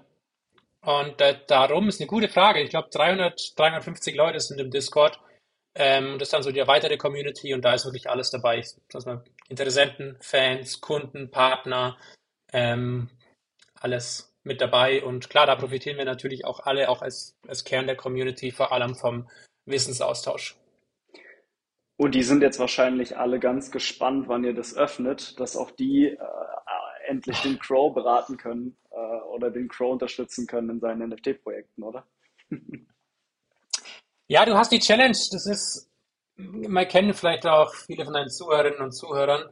Und 0.83 1.21
äh, 1.21 1.39
darum 1.47 1.89
ist 1.89 2.01
eine 2.01 2.09
gute 2.09 2.29
Frage. 2.29 2.61
Ich 2.61 2.71
glaube, 2.71 2.89
300, 2.91 3.59
350 3.59 4.15
Leute 4.15 4.41
sind 4.41 4.61
im 4.61 4.71
Discord. 4.71 5.19
Ähm, 5.75 6.19
das 6.19 6.29
ist 6.29 6.33
dann 6.33 6.43
so 6.43 6.53
die 6.53 6.61
erweiterte 6.61 6.97
Community 6.97 7.53
und 7.53 7.65
da 7.65 7.75
ist 7.75 7.85
wirklich 7.85 8.09
alles 8.09 8.31
dabei. 8.31 8.65
Dass 8.91 9.07
man 9.07 9.23
Interessenten, 9.49 10.17
Fans, 10.21 10.81
Kunden, 10.81 11.31
Partner, 11.31 11.99
ähm, 12.53 13.09
alles 13.75 14.33
mit 14.45 14.61
dabei. 14.61 15.03
Und 15.03 15.31
klar, 15.31 15.47
da 15.47 15.57
profitieren 15.57 15.99
wir 15.99 16.05
natürlich 16.05 16.45
auch 16.45 16.61
alle, 16.61 16.89
auch 16.89 17.03
als, 17.03 17.37
als 17.49 17.65
Kern 17.65 17.87
der 17.87 17.97
Community, 17.97 18.53
vor 18.53 18.73
allem 18.73 18.95
vom 18.95 19.29
Wissensaustausch. 19.67 20.57
Und 21.97 22.15
die 22.15 22.23
sind 22.23 22.43
jetzt 22.43 22.59
wahrscheinlich 22.59 23.17
alle 23.17 23.39
ganz 23.39 23.71
gespannt, 23.71 24.29
wann 24.29 24.45
ihr 24.45 24.55
das 24.55 24.77
öffnet, 24.77 25.39
dass 25.39 25.57
auch 25.57 25.71
die 25.71 26.09
äh, 26.09 26.19
endlich 27.07 27.41
den 27.43 27.59
Crow 27.59 27.95
beraten 27.95 28.37
können 28.37 28.77
äh, 28.91 28.97
oder 28.97 29.51
den 29.51 29.69
Crow 29.69 29.93
unterstützen 29.93 30.47
können 30.47 30.71
in 30.71 30.81
seinen 30.81 31.11
NFT-Projekten, 31.11 31.83
oder? 31.83 32.07
ja, 34.35 34.45
du 34.45 34.57
hast 34.57 34.73
die 34.73 34.81
Challenge. 34.81 35.17
Das 35.31 35.47
ist, 35.47 35.89
man 36.37 36.89
kennen 36.89 37.15
vielleicht 37.15 37.47
auch 37.47 37.73
viele 37.73 38.05
von 38.05 38.15
deinen 38.15 38.31
Zuhörerinnen 38.31 38.81
und 38.81 38.91
Zuhörern, 38.91 39.49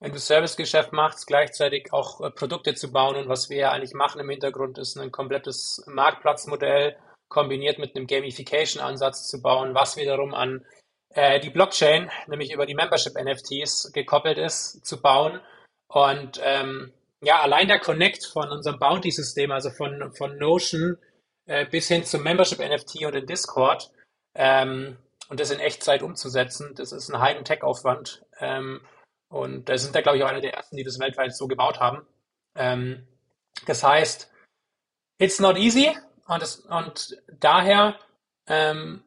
wenn 0.00 0.10
du 0.10 0.18
Servicegeschäft 0.18 0.92
machst, 0.92 1.28
gleichzeitig 1.28 1.92
auch 1.92 2.20
äh, 2.20 2.30
Produkte 2.30 2.74
zu 2.74 2.90
bauen. 2.90 3.14
Und 3.14 3.28
was 3.28 3.48
wir 3.48 3.58
ja 3.58 3.70
eigentlich 3.70 3.94
machen 3.94 4.20
im 4.20 4.28
Hintergrund, 4.28 4.76
ist 4.76 4.98
ein 4.98 5.12
komplettes 5.12 5.84
Marktplatzmodell 5.86 6.96
kombiniert 7.28 7.78
mit 7.78 7.94
einem 7.94 8.08
Gamification-Ansatz 8.08 9.28
zu 9.28 9.40
bauen, 9.40 9.72
was 9.72 9.96
wiederum 9.96 10.34
an 10.34 10.66
äh, 11.10 11.38
die 11.38 11.50
Blockchain, 11.50 12.10
nämlich 12.26 12.52
über 12.52 12.66
die 12.66 12.74
Membership-NFTs 12.74 13.92
gekoppelt 13.92 14.38
ist, 14.38 14.84
zu 14.84 15.00
bauen. 15.00 15.40
Und 15.86 16.40
ähm, 16.42 16.92
ja, 17.22 17.40
allein 17.40 17.68
der 17.68 17.78
Connect 17.78 18.26
von 18.26 18.50
unserem 18.50 18.80
Bounty-System, 18.80 19.52
also 19.52 19.70
von, 19.70 20.12
von 20.16 20.36
Notion 20.38 20.98
äh, 21.46 21.66
bis 21.66 21.86
hin 21.86 22.02
zum 22.02 22.24
Membership-NFT 22.24 23.04
und 23.04 23.14
in 23.14 23.26
Discord, 23.26 23.92
ähm, 24.34 24.96
und 25.28 25.40
das 25.40 25.50
in 25.50 25.60
Echtzeit 25.60 26.02
umzusetzen, 26.02 26.74
das 26.74 26.92
ist 26.92 27.08
ein 27.08 27.20
heiden 27.20 27.44
Tech-Aufwand. 27.44 28.24
Ähm, 28.40 28.80
und 29.28 29.68
da 29.68 29.76
sind 29.78 29.94
da, 29.94 30.00
glaube 30.00 30.18
ich, 30.18 30.24
auch 30.24 30.28
einer 30.28 30.40
der 30.40 30.54
ersten, 30.54 30.76
die 30.76 30.84
das 30.84 30.98
weltweit 30.98 31.34
so 31.34 31.48
gebaut 31.48 31.80
haben. 31.80 32.06
Ähm, 32.54 33.06
das 33.66 33.82
heißt, 33.82 34.30
it's 35.18 35.40
not 35.40 35.56
easy. 35.56 35.96
Und, 36.26 36.42
das, 36.42 36.56
und 36.56 37.22
daher 37.40 37.98
ähm, 38.46 39.02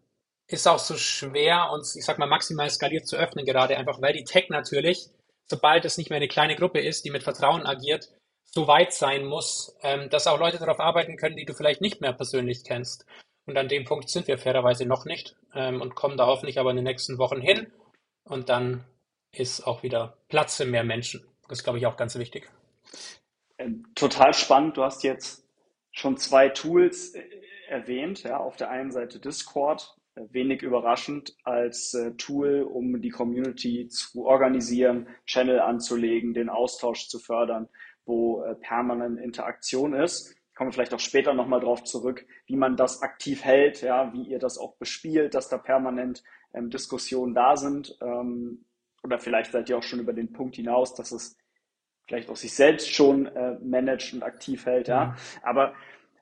ist 0.48 0.68
auch 0.68 0.80
so 0.80 0.96
schwer, 0.98 1.72
uns, 1.72 1.96
ich 1.96 2.06
sag 2.06 2.20
mal, 2.20 2.28
maximal 2.28 2.70
skaliert 2.70 3.08
zu 3.08 3.18
öffnen, 3.18 3.46
gerade 3.46 3.78
einfach, 3.78 4.02
weil 4.02 4.14
die 4.14 4.24
Tech 4.24 4.50
natürlich, 4.50 5.10
sobald 5.46 5.86
es 5.86 5.98
nicht 5.98 6.10
mehr 6.10 6.18
eine 6.18 6.28
kleine 6.28 6.56
Gruppe 6.56 6.80
ist, 6.80 7.06
die 7.06 7.12
mit 7.12 7.24
Vertrauen 7.24 7.66
agiert, 7.66 8.10
so 8.44 8.68
weit 8.68 8.94
sein 8.94 9.26
muss, 9.26 9.76
ähm, 9.82 10.10
dass 10.10 10.28
auch 10.28 10.40
Leute 10.40 10.58
darauf 10.58 10.80
arbeiten 10.80 11.18
können, 11.18 11.36
die 11.36 11.46
du 11.46 11.54
vielleicht 11.54 11.82
nicht 11.82 12.02
mehr 12.02 12.14
persönlich 12.14 12.64
kennst. 12.64 13.06
Und 13.48 13.58
an 13.58 13.70
dem 13.70 13.86
Punkt 13.86 14.10
sind 14.10 14.28
wir 14.28 14.38
fairerweise 14.38 14.86
noch 14.86 15.06
nicht 15.06 15.36
ähm, 15.56 15.82
und 15.82 15.96
kommen 15.96 16.18
da 16.18 16.28
hoffentlich 16.28 16.60
aber 16.60 16.70
in 16.70 16.76
den 16.76 16.86
nächsten 16.86 17.18
Wochen 17.18 17.42
hin. 17.42 17.72
Und 18.24 18.50
dann 18.50 18.84
ist 19.32 19.66
auch 19.66 19.84
wieder 19.84 20.18
Platz 20.28 20.58
für 20.58 20.66
mehr 20.66 20.84
Menschen. 20.84 21.26
Das 21.48 21.60
ist, 21.60 21.64
glaube 21.64 21.80
ich, 21.80 21.86
auch 21.86 21.96
ganz 21.96 22.18
wichtig. 22.18 22.52
Ähm, 23.58 23.86
total 23.96 24.34
spannend. 24.34 24.76
Du 24.76 24.84
hast 24.84 25.04
jetzt 25.04 25.48
schon 25.92 26.18
zwei 26.18 26.50
Tools 26.50 27.16
äh, 27.16 27.24
erwähnt. 27.70 28.24
Ja, 28.24 28.38
auf 28.38 28.58
der 28.58 28.70
einen 28.70 28.92
Seite 28.92 29.20
Discord, 29.20 29.96
wenig 30.16 30.62
überraschend 30.62 31.36
als 31.44 31.94
äh, 31.94 32.12
Tool, 32.18 32.64
um 32.64 33.02
die 33.02 33.10
Community 33.10 33.88
zu 33.88 34.26
organisieren, 34.26 35.08
Channel 35.26 35.62
anzulegen, 35.62 36.34
den 36.34 36.50
Austausch 36.50 37.08
zu 37.08 37.20
fördern, 37.20 37.70
wo 38.06 38.44
äh, 38.44 38.56
permanent 38.56 39.20
Interaktion 39.20 39.94
ist. 39.94 40.36
Kommen 40.58 40.70
wir 40.70 40.74
vielleicht 40.74 40.94
auch 40.94 41.00
später 41.00 41.34
nochmal 41.34 41.60
drauf 41.60 41.84
zurück, 41.84 42.26
wie 42.48 42.56
man 42.56 42.76
das 42.76 43.04
aktiv 43.04 43.44
hält, 43.44 43.82
ja, 43.82 44.12
wie 44.14 44.24
ihr 44.24 44.40
das 44.40 44.58
auch 44.58 44.76
bespielt, 44.78 45.36
dass 45.36 45.50
da 45.50 45.58
permanent 45.58 46.24
ähm, 46.54 46.72
Diskussionen 46.72 47.36
da 47.36 47.56
sind. 47.56 47.96
Ähm, 48.02 48.66
oder 49.04 49.20
vielleicht 49.20 49.52
seid 49.52 49.70
ihr 49.70 49.78
auch 49.78 49.84
schon 49.84 50.00
über 50.00 50.14
den 50.14 50.34
Punkt 50.34 50.56
hinaus, 50.56 50.96
dass 50.96 51.12
es 51.12 51.38
vielleicht 52.08 52.30
auch 52.30 52.36
sich 52.36 52.56
selbst 52.56 52.92
schon 52.92 53.28
äh, 53.28 53.60
managt 53.60 54.14
und 54.14 54.24
aktiv 54.24 54.66
hält, 54.66 54.88
ja. 54.88 55.06
Mhm. 55.06 55.16
Aber 55.44 55.74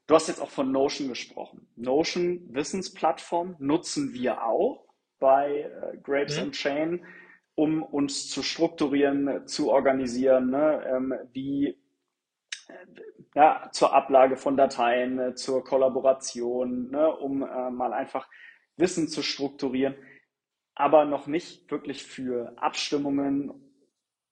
Du 0.08 0.14
hast 0.14 0.28
jetzt 0.28 0.40
auch 0.40 0.52
von 0.52 0.72
Notion 0.72 1.08
gesprochen. 1.08 1.68
Notion 1.76 2.42
Wissensplattform 2.54 3.56
nutzen 3.58 4.14
wir 4.14 4.44
auch 4.44 4.86
bei 5.20 5.62
äh, 5.62 5.98
Grapes 5.98 6.38
mhm. 6.38 6.44
and 6.44 6.54
Chain, 6.54 7.06
um 7.56 7.82
uns 7.82 8.30
zu 8.30 8.44
strukturieren, 8.44 9.48
zu 9.48 9.72
organisieren, 9.72 10.52
ne? 10.52 10.84
ähm, 10.88 11.14
wie 11.34 11.70
äh, 12.68 12.74
ja, 13.36 13.70
zur 13.72 13.94
Ablage 13.94 14.38
von 14.38 14.58
Dateien, 14.58 15.20
äh, 15.20 15.36
zur 15.36 15.64
Kollaboration, 15.64 16.90
ne? 16.90 17.16
um 17.16 17.44
äh, 17.44 17.70
mal 17.70 17.94
einfach 17.94 18.28
Wissen 18.78 19.08
zu 19.08 19.22
strukturieren, 19.22 19.96
aber 20.74 21.06
noch 21.06 21.28
nicht 21.28 21.70
wirklich 21.70 22.04
für 22.04 22.54
Abstimmungen 22.58 23.66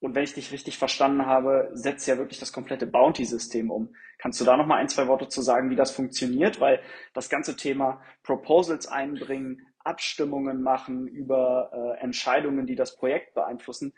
und 0.03 0.15
wenn 0.15 0.25
ich 0.25 0.33
dich 0.33 0.51
richtig 0.51 0.77
verstanden 0.77 1.25
habe, 1.25 1.69
setzt 1.71 2.07
ja 2.09 2.17
wirklich 2.17 2.37
das 2.37 2.51
komplette 2.51 2.85
Bounty-System 2.85 3.71
um. 3.71 3.95
Kannst 4.17 4.41
du 4.41 4.43
da 4.43 4.57
noch 4.57 4.65
mal 4.65 4.75
ein, 4.75 4.89
zwei 4.89 5.07
Worte 5.07 5.29
zu 5.29 5.41
sagen, 5.41 5.69
wie 5.69 5.77
das 5.77 5.91
funktioniert? 5.91 6.59
Weil 6.59 6.81
das 7.13 7.29
ganze 7.29 7.55
Thema 7.55 8.01
Proposals 8.21 8.85
einbringen, 8.85 9.65
Abstimmungen 9.79 10.61
machen 10.61 11.07
über 11.07 11.71
äh, 11.71 12.03
Entscheidungen, 12.03 12.67
die 12.67 12.75
das 12.75 12.97
Projekt 12.97 13.33
beeinflussen, 13.33 13.93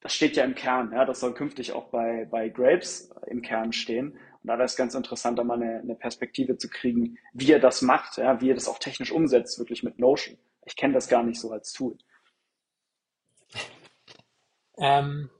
das 0.00 0.14
steht 0.14 0.34
ja 0.34 0.44
im 0.44 0.56
Kern. 0.56 0.90
Ja? 0.92 1.04
Das 1.04 1.20
soll 1.20 1.32
künftig 1.32 1.72
auch 1.72 1.90
bei, 1.90 2.26
bei 2.28 2.48
Grapes 2.48 3.14
im 3.28 3.40
Kern 3.40 3.72
stehen. 3.72 4.18
Und 4.46 4.50
da 4.50 4.58
wäre 4.58 4.66
es 4.66 4.76
ganz 4.76 4.94
interessant, 4.94 5.40
da 5.40 5.42
mal 5.42 5.60
eine, 5.60 5.80
eine 5.80 5.96
Perspektive 5.96 6.56
zu 6.56 6.68
kriegen, 6.68 7.18
wie 7.32 7.50
er 7.50 7.58
das 7.58 7.82
macht, 7.82 8.16
ja? 8.16 8.40
wie 8.40 8.50
er 8.52 8.54
das 8.54 8.68
auch 8.68 8.78
technisch 8.78 9.10
umsetzt, 9.10 9.58
wirklich 9.58 9.82
mit 9.82 9.98
Notion. 9.98 10.38
Ich 10.64 10.76
kenne 10.76 10.94
das 10.94 11.08
gar 11.08 11.24
nicht 11.24 11.40
so 11.40 11.50
als 11.50 11.72
Tool. 11.72 11.98
Ähm, 14.78 15.30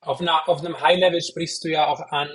auf, 0.00 0.20
einer, 0.20 0.46
auf 0.46 0.62
einem 0.62 0.78
High-Level 0.78 1.22
sprichst 1.22 1.64
du 1.64 1.68
ja 1.70 1.86
auch 1.86 2.00
an, 2.00 2.28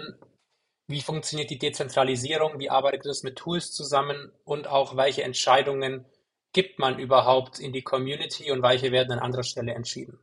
wie 0.88 1.02
funktioniert 1.02 1.52
die 1.52 1.60
Dezentralisierung, 1.60 2.58
wie 2.58 2.72
arbeitet 2.72 3.06
es 3.06 3.22
mit 3.22 3.36
Tools 3.36 3.72
zusammen 3.72 4.32
und 4.44 4.66
auch 4.68 4.98
welche 4.98 5.22
Entscheidungen 5.22 6.08
gibt 6.54 6.80
man 6.80 6.98
überhaupt 6.98 7.60
in 7.60 7.72
die 7.72 7.84
Community 7.84 8.50
und 8.50 8.64
welche 8.64 8.92
werden 8.92 9.12
an 9.12 9.20
anderer 9.20 9.44
Stelle 9.44 9.76
entschieden. 9.76 10.18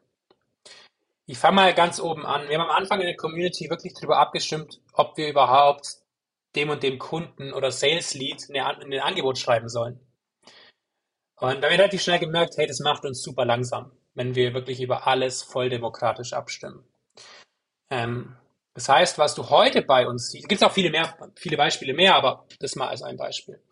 Ich 1.30 1.36
fange 1.36 1.56
mal 1.56 1.74
ganz 1.74 2.00
oben 2.00 2.24
an. 2.24 2.48
Wir 2.48 2.58
haben 2.58 2.70
am 2.70 2.74
Anfang 2.74 3.00
in 3.00 3.06
der 3.06 3.16
Community 3.16 3.68
wirklich 3.68 3.92
darüber 3.92 4.16
abgestimmt, 4.16 4.80
ob 4.94 5.18
wir 5.18 5.28
überhaupt 5.28 5.98
dem 6.56 6.70
und 6.70 6.82
dem 6.82 6.98
Kunden 6.98 7.52
oder 7.52 7.70
Sales 7.70 8.14
Lead 8.14 8.48
ein 8.48 9.00
Angebot 9.00 9.36
schreiben 9.36 9.68
sollen. 9.68 10.00
Und 11.36 11.40
da 11.40 11.50
haben 11.50 11.60
wir 11.60 11.68
relativ 11.68 12.00
schnell 12.00 12.18
gemerkt, 12.18 12.54
hey, 12.56 12.66
das 12.66 12.80
macht 12.80 13.04
uns 13.04 13.22
super 13.22 13.44
langsam, 13.44 13.92
wenn 14.14 14.34
wir 14.34 14.54
wirklich 14.54 14.80
über 14.80 15.06
alles 15.06 15.42
voll 15.42 15.68
demokratisch 15.68 16.32
abstimmen. 16.32 16.82
Ähm, 17.90 18.34
das 18.72 18.88
heißt, 18.88 19.18
was 19.18 19.34
du 19.34 19.50
heute 19.50 19.82
bei 19.82 20.06
uns 20.06 20.30
siehst, 20.30 20.48
gibt 20.48 20.62
es 20.62 20.66
auch 20.66 20.72
viele 20.72 20.88
mehr, 20.88 21.14
viele 21.36 21.58
Beispiele 21.58 21.92
mehr, 21.92 22.14
aber 22.14 22.46
das 22.58 22.74
mal 22.74 22.88
als 22.88 23.02
ein 23.02 23.18
Beispiel. 23.18 23.62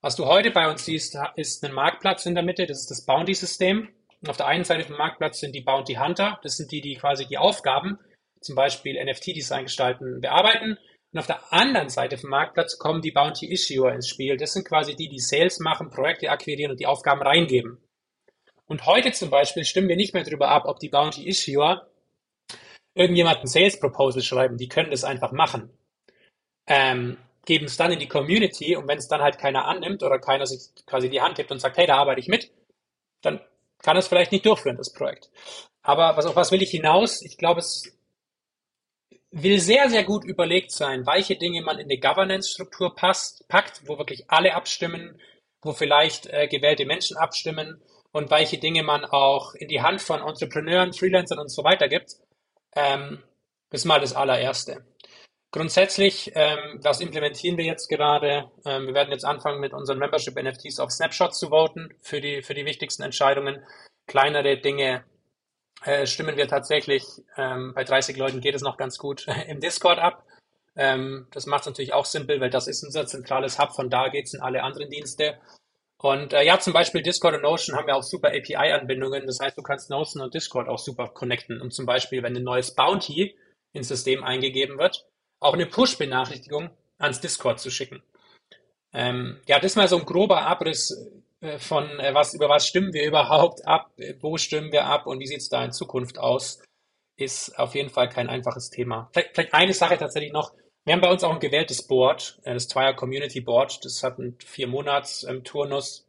Was 0.00 0.16
du 0.16 0.24
heute 0.24 0.50
bei 0.50 0.66
uns 0.70 0.86
siehst, 0.86 1.18
ist 1.36 1.62
ein 1.62 1.74
Marktplatz 1.74 2.24
in 2.24 2.34
der 2.34 2.42
Mitte, 2.42 2.64
das 2.64 2.80
ist 2.80 2.90
das 2.90 3.04
Bounty-System. 3.04 3.90
Auf 4.26 4.36
der 4.36 4.46
einen 4.46 4.64
Seite 4.64 4.84
vom 4.84 4.96
Marktplatz 4.96 5.40
sind 5.40 5.54
die 5.54 5.62
Bounty 5.62 5.94
Hunter, 5.94 6.38
das 6.42 6.56
sind 6.56 6.70
die, 6.70 6.80
die 6.80 6.94
quasi 6.94 7.26
die 7.26 7.38
Aufgaben, 7.38 7.98
zum 8.40 8.54
Beispiel 8.54 9.02
NFT-Design 9.02 9.64
gestalten, 9.64 10.20
bearbeiten. 10.20 10.78
Und 11.12 11.18
auf 11.18 11.26
der 11.26 11.52
anderen 11.52 11.88
Seite 11.88 12.16
vom 12.16 12.30
Marktplatz 12.30 12.78
kommen 12.78 13.02
die 13.02 13.10
Bounty 13.10 13.50
Issuer 13.50 13.92
ins 13.92 14.08
Spiel. 14.08 14.36
Das 14.36 14.52
sind 14.52 14.66
quasi 14.66 14.96
die, 14.96 15.08
die 15.08 15.18
Sales 15.18 15.58
machen, 15.58 15.90
Projekte 15.90 16.30
akquirieren 16.30 16.70
und 16.70 16.80
die 16.80 16.86
Aufgaben 16.86 17.22
reingeben. 17.22 17.78
Und 18.66 18.86
heute 18.86 19.12
zum 19.12 19.28
Beispiel 19.28 19.64
stimmen 19.64 19.88
wir 19.88 19.96
nicht 19.96 20.14
mehr 20.14 20.24
darüber 20.24 20.48
ab, 20.48 20.64
ob 20.66 20.78
die 20.78 20.88
Bounty 20.88 21.28
Issuer 21.28 21.86
irgendjemand 22.94 23.40
ein 23.40 23.46
Sales 23.46 23.78
Proposal 23.78 24.22
schreiben, 24.22 24.56
die 24.56 24.68
können 24.68 24.90
das 24.90 25.04
einfach 25.04 25.32
machen. 25.32 25.70
Ähm, 26.66 27.18
geben 27.44 27.66
es 27.66 27.76
dann 27.76 27.92
in 27.92 27.98
die 27.98 28.08
Community 28.08 28.76
und 28.76 28.86
wenn 28.88 28.98
es 28.98 29.08
dann 29.08 29.20
halt 29.20 29.38
keiner 29.38 29.66
annimmt 29.66 30.02
oder 30.02 30.18
keiner 30.18 30.46
sich 30.46 30.70
quasi 30.86 31.10
die 31.10 31.20
Hand 31.20 31.38
hebt 31.38 31.50
und 31.50 31.58
sagt, 31.58 31.76
hey, 31.76 31.86
da 31.86 31.96
arbeite 31.96 32.20
ich 32.20 32.28
mit, 32.28 32.50
dann 33.20 33.40
kann 33.82 33.96
es 33.96 34.08
vielleicht 34.08 34.32
nicht 34.32 34.46
durchführen, 34.46 34.76
das 34.76 34.92
Projekt. 34.92 35.30
Aber 35.82 36.16
was, 36.16 36.26
auf 36.26 36.36
was 36.36 36.52
will 36.52 36.62
ich 36.62 36.70
hinaus? 36.70 37.22
Ich 37.22 37.36
glaube, 37.36 37.60
es 37.60 37.92
will 39.32 39.58
sehr, 39.58 39.88
sehr 39.90 40.04
gut 40.04 40.24
überlegt 40.24 40.70
sein, 40.70 41.06
welche 41.06 41.36
Dinge 41.36 41.62
man 41.62 41.78
in 41.78 41.88
die 41.88 42.00
Governance-Struktur 42.00 42.94
passt, 42.94 43.48
packt, 43.48 43.82
wo 43.86 43.98
wirklich 43.98 44.30
alle 44.30 44.54
abstimmen, 44.54 45.20
wo 45.62 45.72
vielleicht 45.72 46.26
äh, 46.26 46.46
gewählte 46.48 46.84
Menschen 46.84 47.16
abstimmen 47.16 47.82
und 48.12 48.30
welche 48.30 48.58
Dinge 48.58 48.82
man 48.82 49.04
auch 49.04 49.54
in 49.54 49.68
die 49.68 49.80
Hand 49.80 50.02
von 50.02 50.20
Entrepreneuren, 50.20 50.92
Freelancern 50.92 51.38
und 51.38 51.48
so 51.48 51.64
weiter 51.64 51.88
gibt. 51.88 52.16
Ähm, 52.74 53.22
das 53.70 53.82
ist 53.82 53.84
mal 53.86 54.00
das 54.00 54.14
allererste. 54.14 54.84
Grundsätzlich, 55.52 56.32
ähm, 56.34 56.80
was 56.82 57.02
implementieren 57.02 57.58
wir 57.58 57.66
jetzt 57.66 57.88
gerade? 57.88 58.50
Ähm, 58.64 58.86
wir 58.86 58.94
werden 58.94 59.12
jetzt 59.12 59.26
anfangen, 59.26 59.60
mit 59.60 59.74
unseren 59.74 59.98
Membership-NFTs 59.98 60.80
auf 60.80 60.90
Snapshots 60.90 61.38
zu 61.38 61.50
voten 61.50 61.94
für 62.00 62.22
die, 62.22 62.40
für 62.40 62.54
die 62.54 62.64
wichtigsten 62.64 63.02
Entscheidungen. 63.02 63.62
Kleinere 64.06 64.56
Dinge 64.56 65.04
äh, 65.84 66.06
stimmen 66.06 66.38
wir 66.38 66.48
tatsächlich, 66.48 67.04
ähm, 67.36 67.74
bei 67.74 67.84
30 67.84 68.16
Leuten 68.16 68.40
geht 68.40 68.54
es 68.54 68.62
noch 68.62 68.78
ganz 68.78 68.96
gut, 68.96 69.26
im 69.46 69.60
Discord 69.60 69.98
ab. 69.98 70.24
Ähm, 70.74 71.28
das 71.32 71.44
macht 71.44 71.60
es 71.60 71.66
natürlich 71.66 71.92
auch 71.92 72.06
simpel, 72.06 72.40
weil 72.40 72.48
das 72.48 72.66
ist 72.66 72.82
unser 72.82 73.06
zentrales 73.06 73.58
Hub, 73.58 73.72
von 73.74 73.90
da 73.90 74.08
geht 74.08 74.24
es 74.24 74.32
in 74.32 74.40
alle 74.40 74.62
anderen 74.62 74.88
Dienste. 74.88 75.38
Und 75.98 76.32
äh, 76.32 76.44
ja, 76.44 76.60
zum 76.60 76.72
Beispiel 76.72 77.02
Discord 77.02 77.34
und 77.34 77.42
Notion 77.42 77.76
haben 77.76 77.86
wir 77.86 77.96
auch 77.96 78.02
super 78.02 78.28
API-Anbindungen. 78.28 79.26
Das 79.26 79.38
heißt, 79.38 79.58
du 79.58 79.62
kannst 79.62 79.90
Notion 79.90 80.22
und 80.22 80.32
Discord 80.32 80.66
auch 80.68 80.78
super 80.78 81.08
connecten. 81.08 81.60
Und 81.60 81.74
zum 81.74 81.84
Beispiel, 81.84 82.22
wenn 82.22 82.34
ein 82.34 82.42
neues 82.42 82.74
Bounty 82.74 83.36
ins 83.74 83.88
System 83.88 84.24
eingegeben 84.24 84.78
wird, 84.78 85.06
auch 85.42 85.54
eine 85.54 85.66
Push-Benachrichtigung 85.66 86.70
ans 86.98 87.20
Discord 87.20 87.60
zu 87.60 87.70
schicken. 87.70 88.02
Ähm, 88.92 89.40
ja, 89.46 89.58
das 89.58 89.72
ist 89.72 89.76
mal 89.76 89.88
so 89.88 89.98
ein 89.98 90.04
grober 90.04 90.42
Abriss 90.42 91.10
äh, 91.40 91.58
von 91.58 91.98
äh, 91.98 92.14
was, 92.14 92.34
über 92.34 92.48
was 92.48 92.66
stimmen 92.66 92.92
wir 92.92 93.04
überhaupt 93.04 93.66
ab, 93.66 93.90
wo 94.20 94.36
stimmen 94.36 94.72
wir 94.72 94.84
ab 94.84 95.06
und 95.06 95.18
wie 95.18 95.26
sieht 95.26 95.40
es 95.40 95.48
da 95.48 95.64
in 95.64 95.72
Zukunft 95.72 96.18
aus, 96.18 96.62
ist 97.16 97.58
auf 97.58 97.74
jeden 97.74 97.90
Fall 97.90 98.08
kein 98.08 98.28
einfaches 98.28 98.70
Thema. 98.70 99.08
Vielleicht, 99.12 99.34
vielleicht 99.34 99.54
eine 99.54 99.74
Sache 99.74 99.96
tatsächlich 99.96 100.32
noch. 100.32 100.52
Wir 100.84 100.94
haben 100.94 101.00
bei 101.00 101.10
uns 101.10 101.22
auch 101.22 101.32
ein 101.32 101.40
gewähltes 101.40 101.86
Board, 101.86 102.38
äh, 102.44 102.54
das 102.54 102.68
Twire 102.68 102.94
Community 102.94 103.40
Board. 103.40 103.84
Das 103.84 104.02
hat 104.02 104.18
einen 104.18 104.36
vier 104.44 104.66
Monats 104.66 105.24
ähm, 105.24 105.44
Turnus. 105.44 106.06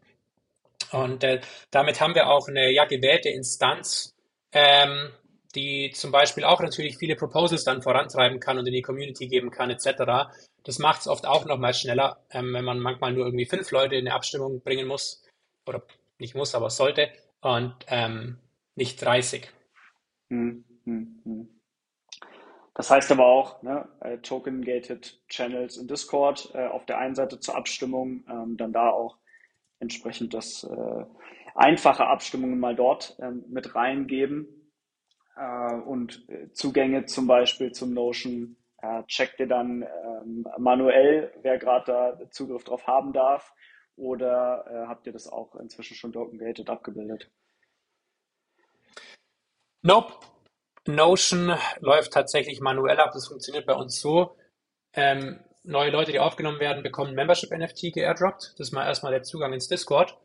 Und 0.92 1.24
äh, 1.24 1.42
damit 1.72 2.02
haben 2.02 2.16
wir 2.16 2.28
auch 2.30 2.48
eine 2.48 2.72
ja, 2.72 2.86
gewählte 2.86 3.30
Instanz, 3.30 4.14
ähm, 4.52 5.10
die 5.56 5.92
zum 5.94 6.12
Beispiel 6.12 6.44
auch 6.44 6.62
natürlich 6.62 6.98
viele 6.98 7.16
Proposals 7.16 7.64
dann 7.64 7.82
vorantreiben 7.82 8.40
kann 8.40 8.58
und 8.58 8.68
in 8.68 8.74
die 8.74 8.82
Community 8.82 9.28
geben 9.28 9.52
kann, 9.52 9.70
etc. 9.70 10.34
Das 10.64 10.80
macht 10.80 11.02
es 11.02 11.08
oft 11.08 11.28
auch 11.28 11.46
nochmal 11.46 11.74
schneller, 11.74 12.18
ähm, 12.32 12.54
wenn 12.54 12.66
man 12.66 12.80
manchmal 12.80 13.14
nur 13.14 13.26
irgendwie 13.26 13.46
fünf 13.46 13.70
Leute 13.72 13.96
in 13.96 14.08
eine 14.08 14.16
Abstimmung 14.16 14.62
bringen 14.62 14.88
muss. 14.88 15.24
Oder 15.68 15.84
nicht 16.18 16.36
muss, 16.36 16.56
aber 16.56 16.70
sollte. 16.70 17.10
Und 17.42 17.76
ähm, 17.88 18.40
nicht 18.76 19.02
30. 19.04 19.50
Hm, 20.30 20.64
hm, 20.86 21.22
hm. 21.24 21.50
Das 22.74 22.90
heißt 22.90 23.12
aber 23.12 23.28
auch, 23.28 23.62
ne, 23.62 23.88
äh, 24.02 24.18
Token-Gated 24.18 25.22
Channels 25.28 25.78
in 25.78 25.88
Discord 25.88 26.50
äh, 26.56 26.66
auf 26.66 26.86
der 26.88 26.98
einen 26.98 27.14
Seite 27.14 27.40
zur 27.40 27.56
Abstimmung, 27.56 28.26
ähm, 28.28 28.58
dann 28.58 28.74
da 28.74 28.90
auch 28.90 29.18
entsprechend 29.80 30.34
das 30.34 30.64
äh, 30.64 31.06
einfache 31.54 32.08
Abstimmungen 32.08 32.60
mal 32.60 32.76
dort 32.76 33.16
ähm, 33.20 33.44
mit 33.48 33.76
reingeben 33.76 34.63
äh, 35.36 35.74
und 35.74 36.28
äh, 36.30 36.52
Zugänge 36.52 37.06
zum 37.06 37.28
Beispiel 37.28 37.72
zum 37.72 37.94
Notion 37.94 38.58
äh, 38.82 39.04
checkt 39.08 39.40
ihr 39.40 39.48
dann 39.48 39.84
ähm, 39.84 40.46
manuell, 40.58 41.34
wer 41.42 41.58
gerade 41.58 41.86
da 41.86 42.30
Zugriff 42.32 42.64
drauf 42.64 42.86
haben 42.88 43.14
darf 43.14 43.54
oder 43.96 44.66
äh, 44.70 44.88
habt 44.88 45.06
ihr 45.08 45.14
das 45.14 45.28
auch 45.28 45.56
inzwischen 45.56 45.96
schon 45.96 46.14
token-gated 46.14 46.70
abgebildet? 46.70 47.30
Nope. 49.82 50.14
Notion 50.86 51.56
läuft 51.80 52.12
tatsächlich 52.12 52.60
manuell 52.60 53.00
ab. 53.00 53.12
Das 53.14 53.28
funktioniert 53.28 53.66
bei 53.66 53.74
uns 53.74 54.00
so. 54.00 54.36
Ähm, 54.94 55.40
neue 55.64 55.92
Leute, 55.92 56.12
die 56.12 56.20
aufgenommen 56.20 56.60
werden, 56.60 56.84
bekommen 56.84 57.16
Membership-NFT 57.16 57.94
geairdroppt. 57.94 58.54
Das 58.58 58.68
ist 58.68 58.72
mal 58.74 58.86
erstmal 58.86 59.12
der 59.12 59.24
Zugang 59.24 59.54
ins 59.54 59.68
Discord. 59.68 60.18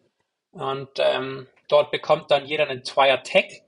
Und 0.51 0.91
ähm, 0.99 1.47
dort 1.69 1.91
bekommt 1.91 2.31
dann 2.31 2.47
jeder 2.47 2.69
einen 2.69 2.83
Twire-Tag. 2.83 3.63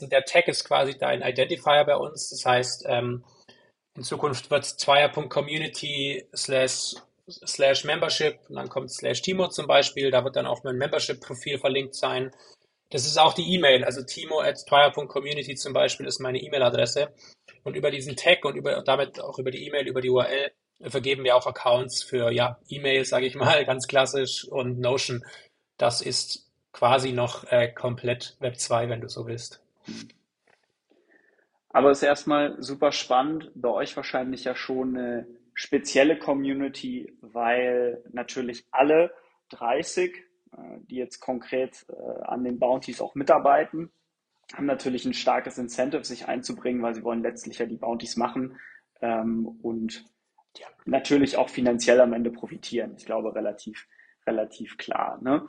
Der 0.00 0.24
Tag 0.24 0.48
ist 0.48 0.64
quasi 0.64 0.96
dein 0.98 1.22
Identifier 1.22 1.84
bei 1.84 1.96
uns. 1.96 2.30
Das 2.30 2.44
heißt, 2.44 2.84
ähm, 2.88 3.24
in 3.96 4.02
Zukunft 4.02 4.50
wird 4.50 4.64
es 4.64 4.76
Twire.community 4.76 6.26
slash 6.34 6.94
slash 7.30 7.84
Membership 7.84 8.38
und 8.48 8.56
dann 8.56 8.68
kommt 8.68 8.90
slash 8.90 9.22
Timo 9.22 9.48
zum 9.48 9.66
Beispiel. 9.66 10.10
Da 10.10 10.24
wird 10.24 10.36
dann 10.36 10.46
auch 10.46 10.64
mein 10.64 10.76
Membership-Profil 10.76 11.58
verlinkt 11.58 11.94
sein. 11.94 12.32
Das 12.90 13.06
ist 13.06 13.18
auch 13.18 13.34
die 13.34 13.54
E-Mail, 13.54 13.84
also 13.84 14.02
timo 14.02 14.40
at 14.40 14.66
twire.community 14.66 15.54
zum 15.54 15.72
Beispiel 15.72 16.06
ist 16.06 16.18
meine 16.18 16.38
E-Mail-Adresse. 16.38 17.14
Und 17.62 17.76
über 17.76 17.90
diesen 17.90 18.16
Tag 18.16 18.44
und 18.44 18.56
über, 18.56 18.82
damit 18.82 19.20
auch 19.20 19.38
über 19.38 19.52
die 19.52 19.64
E-Mail, 19.64 19.86
über 19.86 20.00
die 20.00 20.10
URL 20.10 20.50
vergeben 20.82 21.24
wir 21.24 21.36
auch 21.36 21.46
Accounts 21.46 22.02
für 22.02 22.30
ja, 22.32 22.58
E-Mail, 22.68 23.04
sage 23.04 23.26
ich 23.26 23.36
mal, 23.36 23.64
ganz 23.66 23.86
klassisch 23.86 24.44
und 24.44 24.80
Notion. 24.80 25.24
Das 25.76 26.00
ist 26.00 26.50
quasi 26.72 27.12
noch 27.12 27.44
äh, 27.52 27.68
komplett 27.68 28.36
Web 28.40 28.58
2, 28.58 28.88
wenn 28.88 29.00
du 29.00 29.08
so 29.08 29.26
willst. 29.26 29.60
Aber 31.68 31.90
es 31.90 31.98
ist 31.98 32.04
erstmal 32.04 32.60
super 32.62 32.92
spannend. 32.92 33.50
Bei 33.54 33.68
euch 33.68 33.96
wahrscheinlich 33.96 34.44
ja 34.44 34.54
schon 34.54 34.96
eine 34.96 35.26
spezielle 35.54 36.18
Community, 36.18 37.16
weil 37.20 38.02
natürlich 38.12 38.66
alle 38.70 39.12
30 39.50 40.24
äh, 40.52 40.80
die 40.88 40.96
jetzt 40.96 41.20
konkret 41.20 41.86
äh, 41.88 42.22
an 42.22 42.44
den 42.44 42.58
Bounties 42.58 43.00
auch 43.00 43.14
mitarbeiten, 43.14 43.90
haben 44.54 44.66
natürlich 44.66 45.04
ein 45.04 45.14
starkes 45.14 45.58
Incentive, 45.58 46.04
sich 46.04 46.26
einzubringen, 46.26 46.82
weil 46.82 46.94
sie 46.94 47.04
wollen 47.04 47.22
letztlich 47.22 47.58
ja 47.58 47.66
die 47.66 47.76
Bounties 47.76 48.16
machen 48.16 48.58
ähm, 49.00 49.46
und 49.62 50.04
natürlich 50.84 51.36
auch 51.36 51.48
finanziell 51.48 52.00
am 52.00 52.12
Ende 52.12 52.32
profitieren. 52.32 52.94
Ich 52.96 53.06
glaube, 53.06 53.34
relativ, 53.34 53.86
relativ 54.26 54.76
klar. 54.76 55.20
Ne? 55.22 55.46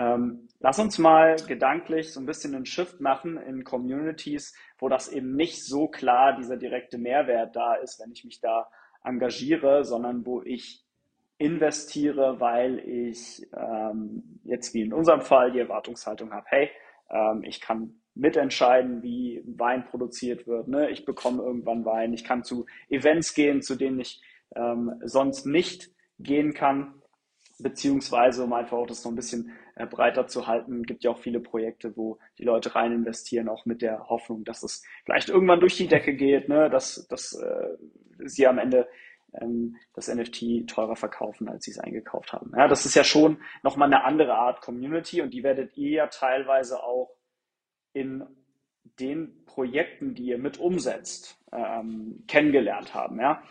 Ähm, 0.00 0.48
lass 0.60 0.78
uns 0.78 0.98
mal 0.98 1.36
gedanklich 1.46 2.12
so 2.12 2.20
ein 2.20 2.26
bisschen 2.26 2.54
einen 2.54 2.64
Shift 2.64 3.00
machen 3.00 3.36
in 3.36 3.64
Communities, 3.64 4.56
wo 4.78 4.88
das 4.88 5.12
eben 5.12 5.36
nicht 5.36 5.62
so 5.62 5.88
klar 5.88 6.36
dieser 6.36 6.56
direkte 6.56 6.96
Mehrwert 6.96 7.54
da 7.54 7.74
ist, 7.74 8.00
wenn 8.00 8.10
ich 8.10 8.24
mich 8.24 8.40
da 8.40 8.66
engagiere, 9.04 9.84
sondern 9.84 10.24
wo 10.24 10.42
ich 10.42 10.82
investiere, 11.36 12.40
weil 12.40 12.78
ich 12.78 13.46
ähm, 13.54 14.40
jetzt 14.44 14.72
wie 14.72 14.82
in 14.82 14.94
unserem 14.94 15.20
Fall 15.20 15.52
die 15.52 15.58
Erwartungshaltung 15.58 16.32
habe, 16.32 16.46
hey, 16.48 16.70
ähm, 17.10 17.42
ich 17.44 17.60
kann 17.60 18.00
mitentscheiden, 18.14 19.02
wie 19.02 19.42
Wein 19.44 19.84
produziert 19.84 20.46
wird. 20.46 20.68
Ne? 20.68 20.90
Ich 20.90 21.04
bekomme 21.04 21.42
irgendwann 21.42 21.84
Wein. 21.84 22.14
Ich 22.14 22.24
kann 22.24 22.42
zu 22.42 22.64
Events 22.88 23.34
gehen, 23.34 23.62
zu 23.62 23.76
denen 23.76 24.00
ich 24.00 24.22
ähm, 24.56 24.94
sonst 25.04 25.46
nicht 25.46 25.90
gehen 26.18 26.54
kann. 26.54 26.99
Beziehungsweise, 27.62 28.44
um 28.44 28.52
einfach 28.52 28.76
auch 28.76 28.86
das 28.86 29.04
noch 29.04 29.12
ein 29.12 29.16
bisschen 29.16 29.52
äh, 29.76 29.86
breiter 29.86 30.26
zu 30.26 30.46
halten, 30.46 30.82
gibt 30.82 31.04
ja 31.04 31.10
auch 31.10 31.18
viele 31.18 31.40
Projekte, 31.40 31.96
wo 31.96 32.18
die 32.38 32.44
Leute 32.44 32.74
rein 32.74 32.92
investieren, 32.92 33.48
auch 33.48 33.66
mit 33.66 33.82
der 33.82 34.08
Hoffnung, 34.08 34.44
dass 34.44 34.62
es 34.62 34.82
vielleicht 35.04 35.28
irgendwann 35.28 35.60
durch 35.60 35.76
die 35.76 35.88
Decke 35.88 36.14
geht, 36.14 36.48
ne? 36.48 36.70
dass, 36.70 37.06
dass 37.08 37.34
äh, 37.34 37.76
sie 38.24 38.46
am 38.46 38.58
Ende 38.58 38.88
ähm, 39.40 39.76
das 39.94 40.08
NFT 40.08 40.68
teurer 40.68 40.96
verkaufen, 40.96 41.48
als 41.48 41.64
sie 41.64 41.70
es 41.70 41.78
eingekauft 41.78 42.32
haben. 42.32 42.52
Ja, 42.56 42.68
das 42.68 42.86
ist 42.86 42.94
ja 42.94 43.04
schon 43.04 43.38
nochmal 43.62 43.86
eine 43.86 44.04
andere 44.04 44.34
Art 44.34 44.60
Community 44.60 45.22
und 45.22 45.32
die 45.32 45.42
werdet 45.42 45.76
ihr 45.76 45.90
ja 45.90 46.06
teilweise 46.08 46.82
auch 46.82 47.14
in 47.92 48.24
den 48.98 49.44
Projekten, 49.46 50.14
die 50.14 50.26
ihr 50.26 50.38
mit 50.38 50.58
umsetzt, 50.58 51.38
ähm, 51.52 52.24
kennengelernt 52.26 52.94
haben. 52.94 53.20
Ja? 53.20 53.42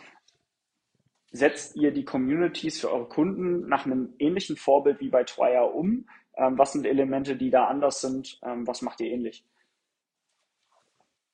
Setzt 1.32 1.76
ihr 1.76 1.92
die 1.92 2.06
Communities 2.06 2.82
für 2.82 2.92
eure 2.92 3.08
Kunden 3.08 3.68
nach 3.68 3.86
einem 3.86 4.14
ähnlichen 4.20 4.58
Vorbild 4.58 5.00
wie 5.00 5.10
bei 5.10 5.24
Twire 5.24 5.66
um? 5.66 6.08
Ähm, 6.36 6.58
was 6.58 6.74
sind 6.74 6.86
Elemente, 6.86 7.36
die 7.36 7.50
da 7.50 7.66
anders 7.68 8.02
sind? 8.02 8.40
Ähm, 8.44 8.66
was 8.66 8.82
macht 8.82 9.02
ihr 9.02 9.12
ähnlich? 9.12 9.44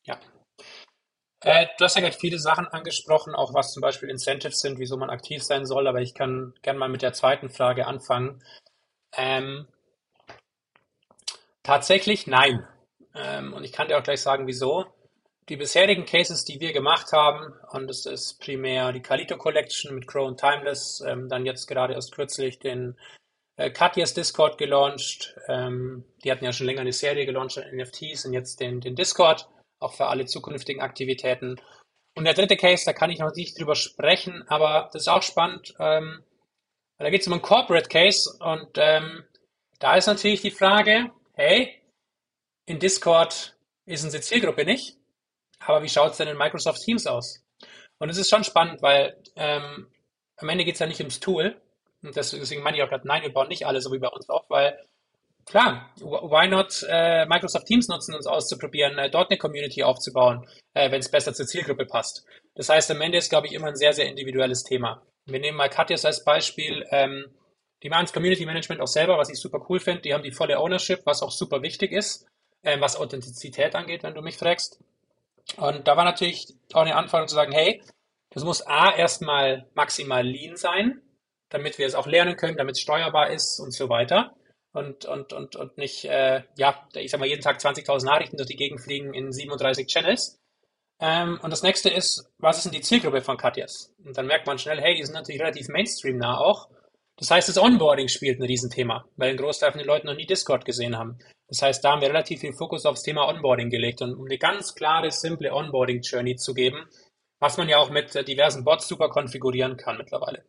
Ja, 0.04 0.20
äh, 1.46 1.68
du 1.78 1.86
hast 1.86 1.96
ja 1.96 2.02
gerade 2.02 2.18
viele 2.18 2.40
Sachen 2.40 2.68
angesprochen, 2.68 3.36
auch 3.36 3.54
was 3.54 3.72
zum 3.72 3.82
Beispiel 3.82 4.10
Incentives 4.10 4.62
sind, 4.62 4.80
wieso 4.80 4.98
man 4.98 5.12
aktiv 5.12 5.44
sein 5.44 5.68
soll, 5.68 5.88
aber 5.88 6.02
ich 6.02 6.16
kann 6.16 6.56
gerne 6.64 6.80
mal 6.80 6.90
mit 6.90 7.04
der 7.04 7.14
zweiten 7.14 7.50
Frage 7.50 7.86
anfangen. 7.86 8.44
Ähm, 9.16 9.68
tatsächlich 11.62 12.26
nein. 12.26 12.68
Ähm, 13.14 13.54
und 13.54 13.64
ich 13.64 13.74
kann 13.74 13.88
dir 13.88 14.00
auch 14.00 14.04
gleich 14.04 14.22
sagen, 14.22 14.48
wieso. 14.48 14.86
Die 15.48 15.58
bisherigen 15.58 16.06
Cases, 16.06 16.44
die 16.44 16.60
wir 16.60 16.74
gemacht 16.74 17.12
haben, 17.12 17.54
und 17.70 17.88
das 17.88 18.06
ist 18.08 18.40
primär 18.40 18.92
die 18.92 19.02
Kalito 19.02 19.38
Collection 19.38 19.94
mit 19.94 20.08
Crow 20.08 20.28
und 20.28 20.40
Timeless, 20.40 21.02
ähm, 21.02 21.30
dann 21.30 21.46
jetzt 21.46 21.68
gerade 21.68 21.94
erst 21.94 22.14
kürzlich 22.14 22.58
den 22.58 22.98
äh, 23.58 23.70
Katjas 23.70 24.14
Discord 24.14 24.58
gelauncht. 24.58 25.36
Ähm, 25.48 26.04
die 26.24 26.32
hatten 26.32 26.46
ja 26.46 26.52
schon 26.52 26.66
länger 26.66 26.82
eine 26.82 26.94
Serie 26.94 27.26
gelauncht 27.26 27.60
an 27.60 27.76
NFTs 27.76 28.26
und 28.26 28.34
jetzt 28.34 28.60
den, 28.60 28.82
den 28.82 28.96
Discord 28.96 29.48
auch 29.80 29.94
für 29.94 30.08
alle 30.08 30.26
zukünftigen 30.26 30.82
Aktivitäten. 30.82 31.62
Und 32.16 32.26
der 32.26 32.34
dritte 32.34 32.58
Case, 32.58 32.86
da 32.86 32.94
kann 32.94 33.12
ich 33.12 33.20
noch 33.20 33.36
nicht 33.36 33.60
drüber 33.60 33.76
sprechen, 33.76 34.46
aber 34.48 34.90
das 34.94 35.04
ist 35.04 35.08
auch 35.08 35.22
spannend. 35.22 35.76
Ähm, 35.80 36.24
da 36.98 37.10
geht 37.10 37.22
es 37.22 37.28
um 37.28 37.34
einen 37.34 37.42
Corporate 37.42 37.90
Case 37.90 38.36
und 38.40 38.70
ähm, 38.78 39.24
da 39.80 39.96
ist 39.96 40.08
natürlich 40.08 40.42
die 40.42 40.52
Frage, 40.52 41.12
hey, 41.34 41.82
in 42.66 42.80
Discord 42.80 43.58
ist 43.86 44.04
unsere 44.04 44.24
Zielgruppe 44.24 44.64
nicht, 44.66 44.95
aber 45.68 45.84
wie 45.84 45.90
schaut 45.90 46.12
es 46.12 46.18
denn 46.18 46.28
in 46.28 46.38
Microsoft 46.38 46.82
Teams 46.82 47.08
aus? 47.08 47.44
Und 48.00 48.10
es 48.10 48.18
ist 48.18 48.30
schon 48.30 48.44
spannend, 48.44 48.82
weil 48.82 49.22
ähm, 49.36 49.88
am 50.38 50.50
Ende 50.50 50.66
geht 50.66 50.76
es 50.76 50.80
ja 50.80 50.88
nicht 50.88 51.00
ums 51.00 51.20
Tool. 51.20 51.60
Und 52.04 52.16
deswegen 52.16 52.62
meine 52.62 52.78
ich 52.78 52.84
auch 52.84 52.90
gerade, 52.90 53.08
nein, 53.08 53.24
wir 53.24 53.34
bauen 53.34 53.48
nicht 53.48 53.66
alle 53.66 53.82
so 53.82 53.92
wie 53.92 54.00
bei 54.00 54.10
uns 54.10 54.30
auf, 54.30 54.50
weil 54.50 54.78
Klar, 55.46 55.92
why 56.00 56.48
not 56.48 56.84
äh, 56.90 57.26
Microsoft 57.28 57.68
Teams 57.68 57.88
nutzen, 57.88 58.16
uns 58.16 58.26
auszuprobieren, 58.26 58.98
äh, 58.98 59.12
dort 59.12 59.30
eine 59.30 59.38
Community 59.38 59.84
aufzubauen, 59.84 60.48
äh, 60.74 60.90
wenn 60.90 61.00
es 61.00 61.12
besser 61.12 61.36
zur 61.36 61.46
Zielgruppe 61.46 61.86
passt. 61.86 62.26
Das 62.56 62.70
heißt, 62.70 62.90
am 62.90 63.02
Ende 63.02 63.20
ist, 63.20 63.30
glaube 63.30 63.46
ich, 63.46 63.54
immer 63.54 63.68
ein 63.68 63.76
sehr, 63.76 63.94
sehr 63.94 64.08
individuelles 64.08 64.64
Thema. 64.64 65.04
Wir 65.26 65.40
nehmen 65.40 65.58
mal 65.58 65.70
Katjas 65.70 66.04
als 66.04 66.24
Beispiel. 66.24 66.86
Ähm, 66.90 67.26
die 67.84 67.90
machen 67.90 68.06
das 68.06 68.14
Community 68.14 68.46
Management 68.46 68.82
auch 68.82 68.88
selber, 68.88 69.20
was 69.20 69.30
ich 69.30 69.40
super 69.40 69.64
cool 69.70 69.80
finde. 69.80 70.02
Die 70.02 70.16
haben 70.16 70.24
die 70.24 70.32
volle 70.32 70.60
Ownership, 70.60 71.06
was 71.06 71.22
auch 71.22 71.32
super 71.32 71.62
wichtig 71.62 71.92
ist, 71.92 72.26
ähm, 72.64 72.82
was 72.82 72.96
Authentizität 72.96 73.76
angeht, 73.76 74.02
wenn 74.02 74.16
du 74.16 74.24
mich 74.24 74.38
fragst. 74.38 74.80
Und 75.58 75.88
da 75.88 75.96
war 75.96 76.04
natürlich 76.04 76.54
auch 76.74 76.82
eine 76.82 76.96
Anforderung 76.96 77.28
zu 77.28 77.36
sagen, 77.36 77.52
hey, 77.52 77.82
das 78.32 78.44
muss 78.44 78.66
A 78.66 78.96
erstmal 78.96 79.70
maximal 79.76 80.26
lean 80.26 80.58
sein, 80.58 81.02
damit 81.50 81.78
wir 81.78 81.88
es 81.88 81.96
auch 81.96 82.08
lernen 82.08 82.36
können, 82.36 82.58
damit 82.58 82.76
es 82.76 82.82
steuerbar 82.82 83.30
ist 83.30 83.60
und 83.60 83.72
so 83.72 83.90
weiter 83.90 84.36
und, 84.76 85.06
und, 85.06 85.32
und, 85.32 85.56
und 85.56 85.78
nicht, 85.78 86.06
äh, 86.06 86.44
ja, 86.58 86.86
ich 86.96 87.10
sag 87.10 87.20
mal, 87.20 87.30
jeden 87.30 87.42
Tag 87.42 87.60
20.000 87.60 88.06
Nachrichten 88.06 88.38
durch 88.38 88.50
die 88.50 88.58
Gegend 88.58 88.82
fliegen 88.82 89.14
in 89.14 89.32
37 89.32 89.88
Channels. 89.88 90.38
Ähm, 91.00 91.40
und 91.42 91.52
das 91.52 91.64
nächste 91.64 91.90
ist, 91.90 92.30
was 92.40 92.58
ist 92.58 92.66
denn 92.66 92.74
die 92.74 92.82
Zielgruppe 92.82 93.22
von 93.22 93.38
Katjas? 93.38 93.94
Und 94.04 94.18
dann 94.18 94.28
merkt 94.28 94.48
man 94.48 94.60
schnell, 94.60 94.82
hey, 94.82 94.96
die 94.96 95.04
sind 95.04 95.14
natürlich 95.14 95.42
relativ 95.42 95.70
Mainstream-nah 95.70 96.38
auch. 96.38 96.70
Das 97.18 97.32
heißt, 97.32 97.48
das 97.48 97.58
Onboarding 97.58 98.10
spielt 98.10 98.40
ein 98.40 98.46
Riesenthema, 98.46 99.06
weil 99.16 99.32
ein 99.32 99.38
Großteil 99.38 99.72
von 99.72 99.80
den 99.80 99.88
Leuten 99.88 100.08
noch 100.08 100.16
nie 100.16 100.26
Discord 100.26 100.66
gesehen 100.66 100.98
haben. 100.98 101.18
Das 101.48 101.62
heißt, 101.62 101.84
da 101.84 101.92
haben 101.92 102.02
wir 102.02 102.10
relativ 102.10 102.42
viel 102.42 102.54
Fokus 102.54 102.86
aufs 102.86 103.04
Thema 103.04 103.28
Onboarding 103.28 103.70
gelegt 103.70 104.02
und 104.02 104.16
um 104.16 104.26
eine 104.26 104.38
ganz 104.38 104.76
klare, 104.76 105.12
simple 105.12 105.54
Onboarding-Journey 105.54 106.36
zu 106.36 106.54
geben, 106.54 106.90
was 107.40 107.58
man 107.58 107.70
ja 107.70 107.78
auch 107.78 107.90
mit 107.90 108.14
diversen 108.28 108.64
Bots 108.64 108.88
super 108.88 109.10
konfigurieren 109.10 109.78
kann 109.78 109.98
mittlerweile. 109.98 110.44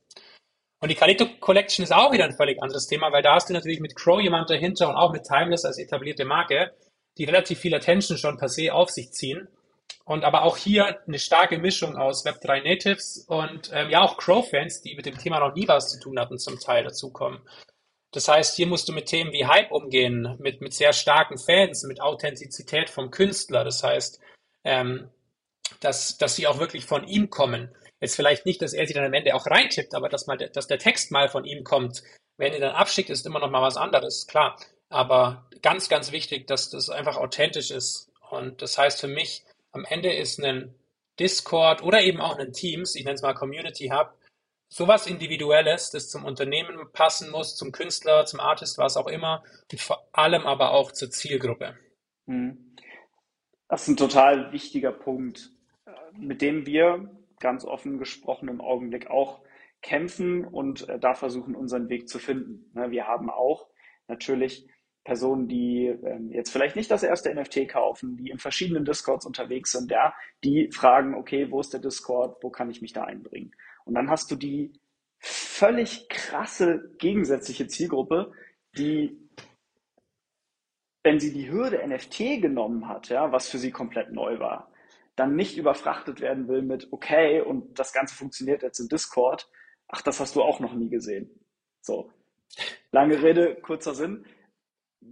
Und 0.80 0.90
die 0.90 0.94
Calito 0.94 1.26
Collection 1.40 1.84
ist 1.84 1.92
auch 1.92 2.12
wieder 2.12 2.24
ein 2.24 2.36
völlig 2.36 2.62
anderes 2.62 2.86
Thema, 2.86 3.12
weil 3.12 3.22
da 3.22 3.34
hast 3.34 3.48
du 3.48 3.54
natürlich 3.54 3.80
mit 3.80 3.96
Crow 3.96 4.20
jemand 4.20 4.50
dahinter 4.50 4.88
und 4.88 4.96
auch 4.96 5.12
mit 5.12 5.24
Timeless 5.24 5.64
als 5.64 5.78
etablierte 5.78 6.24
Marke, 6.24 6.72
die 7.18 7.24
relativ 7.24 7.60
viel 7.60 7.74
Attention 7.74 8.18
schon 8.18 8.36
per 8.36 8.48
se 8.48 8.72
auf 8.72 8.90
sich 8.90 9.10
ziehen. 9.10 9.48
Und 10.06 10.22
aber 10.24 10.44
auch 10.44 10.56
hier 10.56 11.00
eine 11.06 11.18
starke 11.18 11.58
Mischung 11.58 11.96
aus 11.96 12.24
Web3 12.24 12.62
Natives 12.62 13.24
und 13.26 13.70
ähm, 13.72 13.90
ja 13.90 14.02
auch 14.02 14.16
Crow-Fans, 14.16 14.80
die 14.80 14.94
mit 14.94 15.04
dem 15.04 15.18
Thema 15.18 15.40
noch 15.40 15.56
nie 15.56 15.66
was 15.66 15.90
zu 15.90 15.98
tun 15.98 16.20
hatten, 16.20 16.38
zum 16.38 16.60
Teil 16.60 16.84
dazukommen. 16.84 17.40
Das 18.12 18.28
heißt, 18.28 18.54
hier 18.54 18.68
musst 18.68 18.88
du 18.88 18.92
mit 18.92 19.06
Themen 19.06 19.32
wie 19.32 19.46
Hype 19.46 19.72
umgehen, 19.72 20.36
mit, 20.38 20.60
mit 20.60 20.74
sehr 20.74 20.92
starken 20.92 21.38
Fans, 21.38 21.82
mit 21.82 22.00
Authentizität 22.00 22.88
vom 22.88 23.10
Künstler. 23.10 23.64
Das 23.64 23.82
heißt, 23.82 24.20
ähm, 24.62 25.10
dass, 25.80 26.16
dass 26.18 26.36
sie 26.36 26.46
auch 26.46 26.60
wirklich 26.60 26.86
von 26.86 27.04
ihm 27.08 27.28
kommen. 27.28 27.74
Jetzt 28.00 28.14
vielleicht 28.14 28.46
nicht, 28.46 28.62
dass 28.62 28.74
er 28.74 28.86
sie 28.86 28.94
dann 28.94 29.06
am 29.06 29.12
Ende 29.12 29.34
auch 29.34 29.46
reintippt, 29.46 29.92
aber 29.92 30.08
dass 30.08 30.28
mal, 30.28 30.36
dass 30.36 30.68
der 30.68 30.78
Text 30.78 31.10
mal 31.10 31.28
von 31.28 31.44
ihm 31.44 31.64
kommt. 31.64 32.04
Wenn 32.36 32.52
er 32.52 32.60
dann 32.60 32.76
abschickt, 32.76 33.10
ist 33.10 33.26
immer 33.26 33.40
noch 33.40 33.50
mal 33.50 33.62
was 33.62 33.76
anderes, 33.76 34.28
klar. 34.28 34.56
Aber 34.88 35.48
ganz, 35.62 35.88
ganz 35.88 36.12
wichtig, 36.12 36.46
dass 36.46 36.70
das 36.70 36.90
einfach 36.90 37.16
authentisch 37.16 37.72
ist. 37.72 38.12
Und 38.30 38.62
das 38.62 38.78
heißt 38.78 39.00
für 39.00 39.08
mich, 39.08 39.42
am 39.76 39.84
Ende 39.84 40.12
ist 40.12 40.42
ein 40.42 40.74
Discord 41.20 41.82
oder 41.82 42.00
eben 42.02 42.20
auch 42.20 42.38
ein 42.38 42.52
Teams, 42.52 42.94
ich 42.94 43.04
nenne 43.04 43.14
es 43.14 43.22
mal 43.22 43.34
Community 43.34 43.88
Hub, 43.88 44.14
sowas 44.68 45.06
Individuelles, 45.06 45.90
das 45.90 46.08
zum 46.08 46.24
Unternehmen 46.24 46.78
passen 46.92 47.30
muss, 47.30 47.56
zum 47.56 47.72
Künstler, 47.72 48.24
zum 48.24 48.40
Artist, 48.40 48.78
was 48.78 48.96
auch 48.96 49.06
immer, 49.06 49.44
und 49.70 49.80
vor 49.80 50.08
allem 50.12 50.46
aber 50.46 50.72
auch 50.72 50.92
zur 50.92 51.10
Zielgruppe. 51.10 51.76
Hm. 52.26 52.74
Das 53.68 53.82
ist 53.82 53.88
ein 53.88 53.96
total 53.96 54.52
wichtiger 54.52 54.92
Punkt, 54.92 55.50
äh, 55.86 55.90
mit 56.18 56.40
dem 56.40 56.66
wir 56.66 57.10
ganz 57.38 57.64
offen 57.64 57.98
gesprochen 57.98 58.48
im 58.48 58.60
Augenblick 58.60 59.08
auch 59.08 59.42
kämpfen 59.82 60.44
und 60.44 60.88
äh, 60.88 60.98
da 60.98 61.14
versuchen, 61.14 61.54
unseren 61.54 61.88
Weg 61.88 62.08
zu 62.08 62.18
finden. 62.18 62.70
Ne, 62.74 62.90
wir 62.90 63.06
haben 63.06 63.28
auch 63.28 63.68
natürlich 64.08 64.68
Personen, 65.06 65.46
die 65.46 65.86
ähm, 65.86 66.32
jetzt 66.32 66.50
vielleicht 66.50 66.74
nicht 66.74 66.90
das 66.90 67.04
erste 67.04 67.32
NFT 67.32 67.68
kaufen, 67.68 68.16
die 68.16 68.28
in 68.28 68.38
verschiedenen 68.38 68.84
Discords 68.84 69.24
unterwegs 69.24 69.70
sind, 69.70 69.88
ja, 69.92 70.12
die 70.42 70.68
fragen, 70.72 71.14
okay, 71.14 71.48
wo 71.52 71.60
ist 71.60 71.72
der 71.72 71.80
Discord, 71.80 72.42
wo 72.42 72.50
kann 72.50 72.70
ich 72.70 72.82
mich 72.82 72.92
da 72.92 73.04
einbringen? 73.04 73.52
Und 73.84 73.94
dann 73.94 74.10
hast 74.10 74.32
du 74.32 74.34
die 74.34 74.72
völlig 75.20 76.08
krasse 76.08 76.90
gegensätzliche 76.98 77.68
Zielgruppe, 77.68 78.32
die, 78.76 79.16
wenn 81.04 81.20
sie 81.20 81.32
die 81.32 81.48
Hürde 81.52 81.86
NFT 81.86 82.42
genommen 82.42 82.88
hat, 82.88 83.08
ja, 83.08 83.30
was 83.30 83.48
für 83.48 83.58
sie 83.58 83.70
komplett 83.70 84.12
neu 84.12 84.40
war, 84.40 84.72
dann 85.14 85.36
nicht 85.36 85.56
überfrachtet 85.56 86.20
werden 86.20 86.48
will 86.48 86.62
mit, 86.62 86.88
okay, 86.92 87.40
und 87.40 87.78
das 87.78 87.92
Ganze 87.92 88.16
funktioniert 88.16 88.64
jetzt 88.64 88.80
in 88.80 88.88
Discord. 88.88 89.48
Ach, 89.86 90.02
das 90.02 90.18
hast 90.18 90.34
du 90.34 90.42
auch 90.42 90.58
noch 90.58 90.74
nie 90.74 90.88
gesehen. 90.88 91.30
So. 91.80 92.10
Lange 92.90 93.22
Rede, 93.22 93.54
kurzer 93.54 93.94
Sinn. 93.94 94.26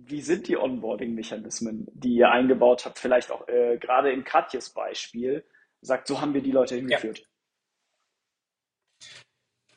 Wie 0.07 0.21
sind 0.21 0.49
die 0.49 0.57
Onboarding-Mechanismen, 0.57 1.87
die 1.93 2.15
ihr 2.17 2.31
eingebaut 2.31 2.85
habt? 2.85 2.99
Vielleicht 2.99 3.31
auch 3.31 3.47
äh, 3.49 3.79
gerade 3.79 4.13
in 4.13 4.25
Katjes 4.25 4.71
Beispiel. 4.71 5.45
Sagt, 5.81 6.07
so 6.09 6.21
haben 6.21 6.35
wir 6.35 6.43
die 6.43 6.53
Leute 6.53 6.75
hingeführt. 6.77 7.21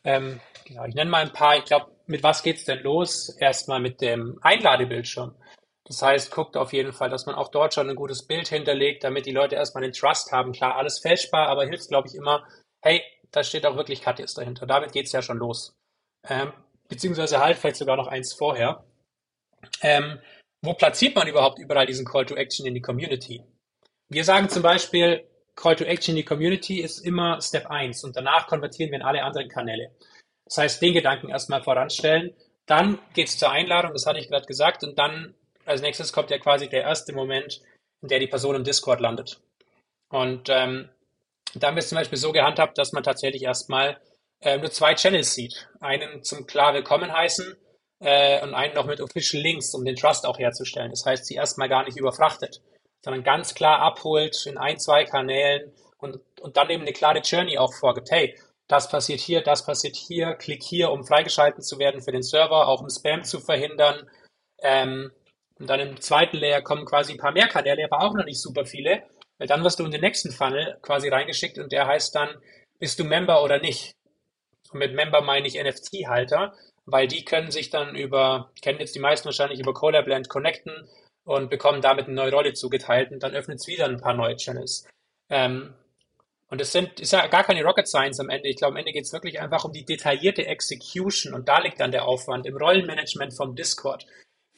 Ja. 0.03 0.15
Ähm, 0.15 0.39
genau, 0.65 0.85
ich 0.85 0.95
nenne 0.95 1.11
mal 1.11 1.23
ein 1.23 1.33
paar. 1.33 1.57
Ich 1.57 1.65
glaube, 1.65 1.91
mit 2.05 2.23
was 2.23 2.43
geht 2.43 2.57
es 2.57 2.65
denn 2.65 2.81
los? 2.83 3.35
Erstmal 3.39 3.79
mit 3.79 4.01
dem 4.01 4.39
Einladebildschirm. 4.41 5.35
Das 5.83 6.01
heißt, 6.01 6.31
guckt 6.31 6.57
auf 6.57 6.73
jeden 6.73 6.91
Fall, 6.91 7.09
dass 7.09 7.25
man 7.25 7.35
auch 7.35 7.49
dort 7.49 7.73
schon 7.73 7.89
ein 7.89 7.95
gutes 7.95 8.25
Bild 8.25 8.47
hinterlegt, 8.47 9.03
damit 9.03 9.25
die 9.25 9.31
Leute 9.31 9.55
erstmal 9.55 9.83
den 9.83 9.93
Trust 9.93 10.31
haben. 10.31 10.51
Klar, 10.51 10.75
alles 10.75 10.99
fälschbar, 10.99 11.47
aber 11.47 11.65
hilft, 11.65 11.87
glaube 11.87 12.07
ich, 12.07 12.15
immer, 12.15 12.45
hey, 12.81 13.01
da 13.31 13.43
steht 13.43 13.65
auch 13.65 13.77
wirklich 13.77 14.01
Katjes 14.01 14.33
dahinter. 14.33 14.65
Damit 14.65 14.91
geht 14.91 15.05
es 15.05 15.11
ja 15.13 15.21
schon 15.21 15.37
los. 15.37 15.75
Ähm, 16.27 16.51
beziehungsweise 16.89 17.39
halt 17.39 17.57
vielleicht 17.57 17.77
sogar 17.77 17.95
noch 17.95 18.07
eins 18.07 18.33
vorher. 18.33 18.83
Ähm, 19.81 20.19
wo 20.61 20.73
platziert 20.73 21.15
man 21.15 21.27
überhaupt 21.27 21.59
überall 21.59 21.85
diesen 21.85 22.05
Call 22.05 22.25
to 22.25 22.35
Action 22.35 22.65
in 22.65 22.73
die 22.73 22.81
Community? 22.81 23.43
Wir 24.09 24.23
sagen 24.23 24.49
zum 24.49 24.63
Beispiel, 24.63 25.27
Call 25.55 25.75
to 25.75 25.83
Action 25.83 26.13
in 26.13 26.17
die 26.17 26.25
Community 26.25 26.79
ist 26.81 26.99
immer 26.99 27.41
Step 27.41 27.67
1 27.67 28.03
und 28.03 28.15
danach 28.15 28.47
konvertieren 28.47 28.91
wir 28.91 28.99
in 28.99 29.05
alle 29.05 29.23
anderen 29.23 29.49
Kanäle. 29.49 29.91
Das 30.45 30.57
heißt, 30.57 30.81
den 30.81 30.93
Gedanken 30.93 31.29
erstmal 31.29 31.63
voranstellen. 31.63 32.33
Dann 32.65 32.99
geht 33.13 33.27
es 33.27 33.37
zur 33.37 33.51
Einladung, 33.51 33.93
das 33.93 34.05
hatte 34.05 34.19
ich 34.19 34.27
gerade 34.27 34.45
gesagt, 34.45 34.83
und 34.83 34.97
dann 34.97 35.35
als 35.65 35.81
nächstes 35.81 36.13
kommt 36.13 36.29
ja 36.31 36.37
quasi 36.37 36.69
der 36.69 36.83
erste 36.83 37.13
Moment, 37.13 37.61
in 38.01 38.07
der 38.07 38.19
die 38.19 38.27
Person 38.27 38.55
im 38.55 38.63
Discord 38.63 39.01
landet. 39.01 39.41
Und 40.09 40.49
ähm, 40.49 40.89
da 41.55 41.67
haben 41.67 41.77
es 41.77 41.89
zum 41.89 41.97
Beispiel 41.97 42.17
so 42.17 42.31
gehandhabt, 42.31 42.77
dass 42.77 42.93
man 42.93 43.03
tatsächlich 43.03 43.43
erstmal 43.43 43.99
äh, 44.41 44.57
nur 44.57 44.71
zwei 44.71 44.93
Channels 44.93 45.33
sieht. 45.33 45.67
Einen 45.79 46.23
zum 46.23 46.45
klar 46.45 46.73
willkommen 46.73 47.11
heißen 47.11 47.55
äh, 47.99 48.41
und 48.43 48.53
einen 48.53 48.75
noch 48.75 48.85
mit 48.85 49.01
Official 49.01 49.41
Links, 49.41 49.73
um 49.73 49.85
den 49.85 49.95
Trust 49.95 50.25
auch 50.25 50.39
herzustellen. 50.39 50.91
Das 50.91 51.05
heißt, 51.05 51.25
sie 51.25 51.35
erstmal 51.35 51.69
gar 51.69 51.83
nicht 51.83 51.97
überfrachtet, 51.97 52.61
sondern 53.03 53.23
ganz 53.23 53.53
klar 53.53 53.79
abholt 53.79 54.45
in 54.45 54.57
ein, 54.57 54.79
zwei 54.79 55.05
Kanälen 55.05 55.71
und, 55.97 56.19
und 56.41 56.57
dann 56.57 56.69
eben 56.69 56.83
eine 56.83 56.93
klare 56.93 57.19
Journey 57.19 57.57
auch 57.57 57.73
vorgibt. 57.73 58.11
Hey, 58.11 58.35
das 58.67 58.89
passiert 58.89 59.19
hier, 59.19 59.41
das 59.41 59.65
passiert 59.65 59.95
hier, 59.95 60.33
klick 60.35 60.61
hier, 60.61 60.91
um 60.91 61.05
freigeschalten 61.05 61.63
zu 61.63 61.79
werden 61.79 62.01
für 62.01 62.11
den 62.11 62.23
Server, 62.23 62.67
auch 62.67 62.81
um 62.81 62.89
Spam 62.89 63.23
zu 63.23 63.39
verhindern. 63.39 64.09
Ähm, 64.61 65.11
und 65.59 65.69
dann 65.69 65.79
im 65.79 66.01
zweiten 66.01 66.37
Layer 66.37 66.61
kommen 66.61 66.85
quasi 66.85 67.13
ein 67.13 67.17
paar 67.17 67.31
mehr 67.31 67.47
Kanäle, 67.47 67.85
aber 67.85 68.03
auch 68.03 68.13
noch 68.13 68.25
nicht 68.25 68.41
super 68.41 68.65
viele. 68.65 69.03
Weil 69.37 69.47
dann 69.47 69.63
wirst 69.63 69.79
du 69.79 69.85
in 69.85 69.91
den 69.91 70.01
nächsten 70.01 70.31
Funnel 70.31 70.77
quasi 70.81 71.09
reingeschickt 71.09 71.59
und 71.59 71.71
der 71.71 71.87
heißt 71.87 72.13
dann, 72.13 72.29
bist 72.79 72.99
du 72.99 73.03
Member 73.03 73.43
oder 73.43 73.59
nicht? 73.59 73.95
Und 74.71 74.79
mit 74.79 74.93
Member 74.93 75.21
meine 75.21 75.47
ich 75.47 75.55
NFT-Halter, 75.55 76.53
weil 76.87 77.07
die 77.07 77.25
können 77.25 77.51
sich 77.51 77.69
dann 77.69 77.95
über, 77.95 78.51
kennen 78.61 78.79
jetzt 78.79 78.95
die 78.95 78.99
meisten 78.99 79.25
wahrscheinlich 79.25 79.59
über 79.59 79.73
Colorblend 79.73 80.29
connecten 80.29 80.87
und 81.25 81.49
bekommen 81.49 81.81
damit 81.81 82.05
eine 82.05 82.15
neue 82.15 82.31
Rolle 82.31 82.53
zugeteilt 82.53 83.11
und 83.11 83.21
dann 83.21 83.35
öffnet 83.35 83.59
es 83.59 83.67
wieder 83.67 83.85
ein 83.85 83.99
paar 83.99 84.13
neue 84.13 84.37
Channels. 84.37 84.87
Ähm, 85.29 85.73
und 86.49 86.61
es 86.61 86.71
sind, 86.71 87.01
ist 87.01 87.11
ja 87.11 87.27
gar 87.27 87.43
keine 87.43 87.61
Rocket 87.63 87.89
Science 87.89 88.21
am 88.21 88.29
Ende. 88.29 88.47
Ich 88.47 88.55
glaube, 88.55 88.71
am 88.71 88.77
Ende 88.77 88.93
geht 88.93 89.03
es 89.03 89.11
wirklich 89.11 89.41
einfach 89.41 89.65
um 89.65 89.73
die 89.73 89.83
detaillierte 89.83 90.45
Execution 90.45 91.33
und 91.33 91.49
da 91.49 91.59
liegt 91.59 91.81
dann 91.81 91.91
der 91.91 92.05
Aufwand 92.05 92.45
im 92.45 92.55
Rollenmanagement 92.55 93.35
vom 93.35 93.53
Discord 93.53 94.05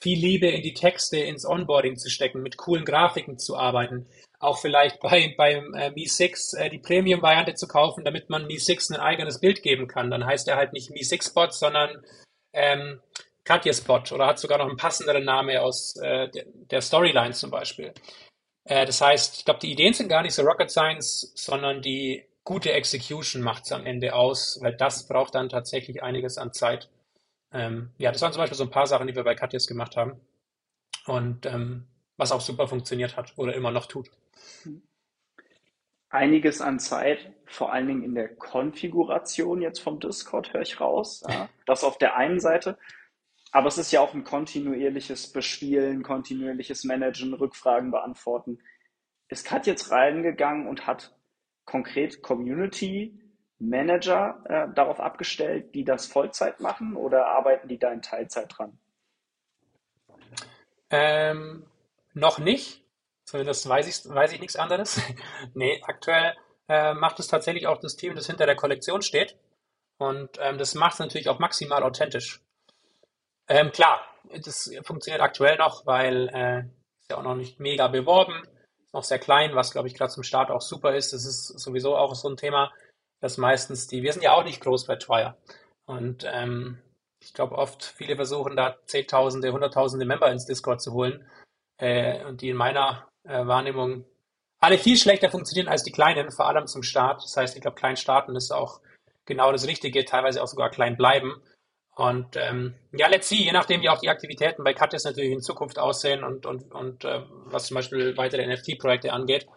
viel 0.01 0.17
Liebe 0.17 0.47
in 0.47 0.61
die 0.61 0.73
Texte, 0.73 1.17
ins 1.17 1.45
Onboarding 1.45 1.97
zu 1.97 2.09
stecken, 2.09 2.41
mit 2.41 2.57
coolen 2.57 2.85
Grafiken 2.85 3.37
zu 3.37 3.57
arbeiten. 3.57 4.07
Auch 4.39 4.59
vielleicht 4.59 4.99
bei, 5.01 5.33
beim 5.37 5.73
äh, 5.73 5.91
Mi 5.91 6.05
6 6.05 6.53
äh, 6.53 6.69
die 6.69 6.79
Premium-Variante 6.79 7.55
zu 7.55 7.67
kaufen, 7.67 8.05
damit 8.05 8.29
man 8.29 8.47
Mi 8.47 8.57
6 8.57 8.91
ein 8.91 8.99
eigenes 8.99 9.39
Bild 9.39 9.61
geben 9.61 9.87
kann. 9.87 10.09
Dann 10.09 10.25
heißt 10.25 10.47
er 10.47 10.55
halt 10.55 10.73
nicht 10.73 10.91
Mi 10.91 11.03
6 11.03 11.27
Spot, 11.27 11.49
sondern 11.51 12.03
ähm, 12.53 13.01
Katja 13.43 13.73
Spot 13.73 14.03
oder 14.11 14.27
hat 14.27 14.39
sogar 14.39 14.59
noch 14.59 14.67
einen 14.67 14.77
passenderen 14.77 15.25
Name 15.25 15.61
aus 15.61 15.95
äh, 15.97 16.29
der, 16.29 16.45
der 16.45 16.81
Storyline 16.81 17.33
zum 17.33 17.51
Beispiel. 17.51 17.93
Äh, 18.63 18.85
das 18.85 19.01
heißt, 19.01 19.39
ich 19.39 19.45
glaube, 19.45 19.59
die 19.59 19.71
Ideen 19.71 19.93
sind 19.93 20.07
gar 20.07 20.21
nicht 20.21 20.33
so 20.33 20.43
Rocket 20.43 20.69
Science, 20.69 21.33
sondern 21.35 21.81
die 21.81 22.23
gute 22.43 22.71
Execution 22.71 23.41
macht 23.41 23.65
es 23.65 23.71
am 23.71 23.85
Ende 23.85 24.13
aus, 24.13 24.59
weil 24.61 24.75
das 24.75 25.07
braucht 25.07 25.35
dann 25.35 25.49
tatsächlich 25.49 26.01
einiges 26.01 26.37
an 26.37 26.53
Zeit. 26.53 26.89
Ähm, 27.51 27.91
ja, 27.97 28.11
das 28.11 28.21
waren 28.21 28.31
zum 28.31 28.41
Beispiel 28.41 28.57
so 28.57 28.63
ein 28.63 28.69
paar 28.69 28.87
Sachen, 28.87 29.07
die 29.07 29.15
wir 29.15 29.23
bei 29.23 29.35
Katjes 29.35 29.67
gemacht 29.67 29.97
haben. 29.97 30.19
Und 31.05 31.45
ähm, 31.45 31.87
was 32.17 32.31
auch 32.31 32.41
super 32.41 32.67
funktioniert 32.67 33.15
hat 33.15 33.33
oder 33.37 33.55
immer 33.55 33.71
noch 33.71 33.85
tut. 33.85 34.11
Einiges 36.09 36.59
an 36.59 36.79
Zeit, 36.79 37.31
vor 37.45 37.71
allen 37.71 37.87
Dingen 37.87 38.03
in 38.03 38.15
der 38.15 38.35
Konfiguration 38.35 39.61
jetzt 39.61 39.79
vom 39.79 39.99
Discord, 39.99 40.53
höre 40.53 40.61
ich 40.61 40.79
raus. 40.81 41.23
Ja, 41.27 41.49
das 41.65 41.83
auf 41.83 41.97
der 41.97 42.15
einen 42.15 42.39
Seite. 42.39 42.77
Aber 43.51 43.67
es 43.67 43.77
ist 43.77 43.91
ja 43.91 44.01
auch 44.01 44.13
ein 44.13 44.23
kontinuierliches 44.23 45.31
Bespielen, 45.31 46.03
kontinuierliches 46.03 46.83
Managen, 46.83 47.33
Rückfragen 47.33 47.89
beantworten. 47.89 48.59
Ist 49.27 49.45
Kat 49.45 49.65
jetzt 49.65 49.91
reingegangen 49.91 50.67
und 50.67 50.85
hat 50.85 51.15
konkret 51.65 52.21
Community 52.21 53.19
Manager 53.59 54.41
äh, 54.45 54.73
darauf 54.73 54.99
abgestellt, 54.99 55.75
die 55.75 55.83
das 55.83 56.05
Vollzeit 56.05 56.59
machen 56.59 56.95
oder 56.95 57.27
arbeiten 57.27 57.67
die 57.67 57.77
da 57.77 57.91
in 57.91 58.01
Teilzeit 58.01 58.57
dran? 58.57 58.77
Ähm, 60.89 61.65
noch 62.13 62.39
nicht. 62.39 62.83
Zumindest 63.25 63.67
weiß 63.67 63.87
ich, 63.87 64.09
weiß 64.09 64.33
ich 64.33 64.39
nichts 64.39 64.55
anderes. 64.55 65.01
nee, 65.53 65.81
aktuell 65.85 66.35
äh, 66.67 66.93
macht 66.93 67.19
es 67.19 67.27
tatsächlich 67.27 67.67
auch 67.67 67.79
das 67.79 67.95
Team, 67.95 68.15
das 68.15 68.27
hinter 68.27 68.45
der 68.45 68.55
Kollektion 68.55 69.01
steht. 69.01 69.37
Und 69.97 70.37
ähm, 70.39 70.57
das 70.57 70.75
macht 70.75 70.93
es 70.93 70.99
natürlich 70.99 71.29
auch 71.29 71.39
maximal 71.39 71.83
authentisch. 71.83 72.41
Ähm, 73.47 73.71
klar, 73.71 74.01
das 74.43 74.71
funktioniert 74.83 75.21
aktuell 75.21 75.57
noch, 75.57 75.85
weil 75.85 76.29
äh, 76.29 76.59
ist 77.01 77.09
ja 77.09 77.17
auch 77.17 77.23
noch 77.23 77.35
nicht 77.35 77.59
mega 77.59 77.87
beworben, 77.87 78.43
ist 78.83 78.93
noch 78.93 79.03
sehr 79.03 79.19
klein, 79.19 79.55
was 79.55 79.71
glaube 79.71 79.87
ich 79.87 79.95
gerade 79.95 80.11
zum 80.11 80.23
Start 80.23 80.51
auch 80.51 80.61
super 80.61 80.95
ist. 80.95 81.13
Das 81.13 81.25
ist 81.25 81.47
sowieso 81.59 81.97
auch 81.97 82.15
so 82.15 82.29
ein 82.29 82.37
Thema, 82.37 82.71
dass 83.19 83.37
meistens 83.37 83.87
die, 83.87 84.03
wir 84.03 84.13
sind 84.13 84.23
ja 84.23 84.33
auch 84.33 84.43
nicht 84.43 84.61
groß 84.61 84.85
bei 84.85 84.95
Twire. 84.95 85.37
Und 85.85 86.25
ähm, 86.31 86.79
ich 87.19 87.33
glaube 87.33 87.57
oft, 87.57 87.83
viele 87.83 88.15
versuchen 88.15 88.55
da 88.55 88.77
Zehntausende, 88.85 89.51
Hunderttausende 89.51 90.05
Member 90.05 90.31
ins 90.31 90.45
Discord 90.45 90.81
zu 90.81 90.93
holen 90.93 91.25
äh, 91.77 92.23
und 92.25 92.41
die 92.41 92.49
in 92.49 92.57
meiner 92.57 93.07
äh, 93.23 93.45
Wahrnehmung 93.45 94.05
alle 94.59 94.77
viel 94.77 94.97
schlechter 94.97 95.29
funktionieren 95.29 95.69
als 95.69 95.83
die 95.83 95.91
kleinen, 95.91 96.31
vor 96.31 96.47
allem 96.47 96.67
zum 96.67 96.83
Start. 96.83 97.23
Das 97.23 97.35
heißt, 97.35 97.55
ich 97.55 97.61
glaube, 97.61 97.75
klein 97.75 97.97
starten 97.97 98.35
ist 98.35 98.51
auch 98.51 98.81
genau 99.25 99.51
das 99.51 99.67
Richtige, 99.67 100.03
teilweise 100.05 100.43
auch 100.43 100.47
sogar 100.47 100.69
klein 100.69 100.97
bleiben. 100.97 101.41
Und 101.95 102.37
ähm, 102.37 102.75
ja, 102.91 103.07
let's 103.07 103.27
see, 103.27 103.43
je 103.43 103.51
nachdem, 103.51 103.81
wie 103.81 103.89
auch 103.89 103.99
die 103.99 104.09
Aktivitäten 104.09 104.63
bei 104.63 104.73
Katjes 104.73 105.03
natürlich 105.03 105.31
in 105.31 105.41
Zukunft 105.41 105.79
aussehen 105.79 106.23
und, 106.23 106.45
und, 106.45 106.71
und 106.73 107.03
äh, 107.03 107.23
was 107.45 107.67
zum 107.67 107.75
Beispiel 107.75 108.15
weitere 108.15 108.45
NFT-Projekte 108.47 109.11
angeht, 109.11 109.47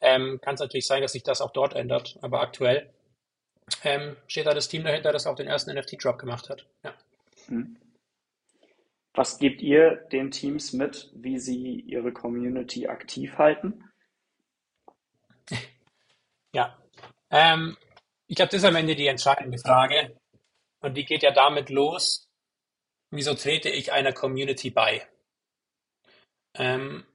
ähm, 0.00 0.40
kann 0.40 0.54
es 0.54 0.60
natürlich 0.60 0.86
sein, 0.86 1.02
dass 1.02 1.12
sich 1.12 1.22
das 1.22 1.40
auch 1.40 1.52
dort 1.52 1.74
ändert. 1.74 2.18
Aber 2.22 2.40
aktuell 2.40 2.92
ähm, 3.84 4.16
steht 4.26 4.46
da 4.46 4.54
das 4.54 4.68
Team 4.68 4.84
dahinter, 4.84 5.12
das 5.12 5.26
auch 5.26 5.36
den 5.36 5.46
ersten 5.46 5.76
NFT-Drop 5.76 6.18
gemacht 6.18 6.48
hat. 6.48 6.66
Ja. 6.84 6.94
Hm. 7.46 7.78
Was 9.14 9.38
gebt 9.38 9.60
ihr 9.60 9.96
den 10.10 10.30
Teams 10.30 10.72
mit, 10.72 11.10
wie 11.14 11.38
sie 11.38 11.80
ihre 11.80 12.12
Community 12.12 12.86
aktiv 12.86 13.38
halten? 13.38 13.84
Ja, 16.54 16.78
ähm, 17.30 17.78
ich 18.26 18.36
glaube, 18.36 18.50
das 18.50 18.60
ist 18.60 18.68
am 18.68 18.76
Ende 18.76 18.94
die 18.94 19.06
entscheidende 19.06 19.56
Frage. 19.56 20.14
Und 20.80 20.98
die 20.98 21.06
geht 21.06 21.22
ja 21.22 21.30
damit 21.30 21.70
los, 21.70 22.28
wieso 23.10 23.32
trete 23.34 23.70
ich 23.70 23.90
einer 23.90 24.12
Community 24.12 24.70
bei? 24.70 25.08
Ähm, 26.54 27.06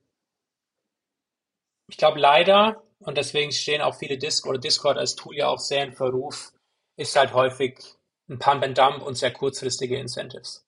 ich 1.88 1.97
glaube 1.97 2.19
leider, 2.19 2.83
und 2.99 3.17
deswegen 3.17 3.51
stehen 3.51 3.81
auch 3.81 3.95
viele 3.95 4.17
Discord 4.17 4.55
oder 4.55 4.62
Discord 4.62 4.97
als 4.97 5.15
Tool 5.15 5.36
ja 5.36 5.47
auch 5.47 5.60
sehr 5.60 5.83
in 5.83 5.93
Verruf, 5.93 6.51
ist 6.95 7.15
halt 7.15 7.33
häufig 7.33 7.79
ein 8.29 8.39
Pump 8.39 8.63
and 8.63 8.77
Dump 8.77 9.03
und 9.03 9.15
sehr 9.15 9.31
kurzfristige 9.31 9.97
Incentives. 9.97 10.65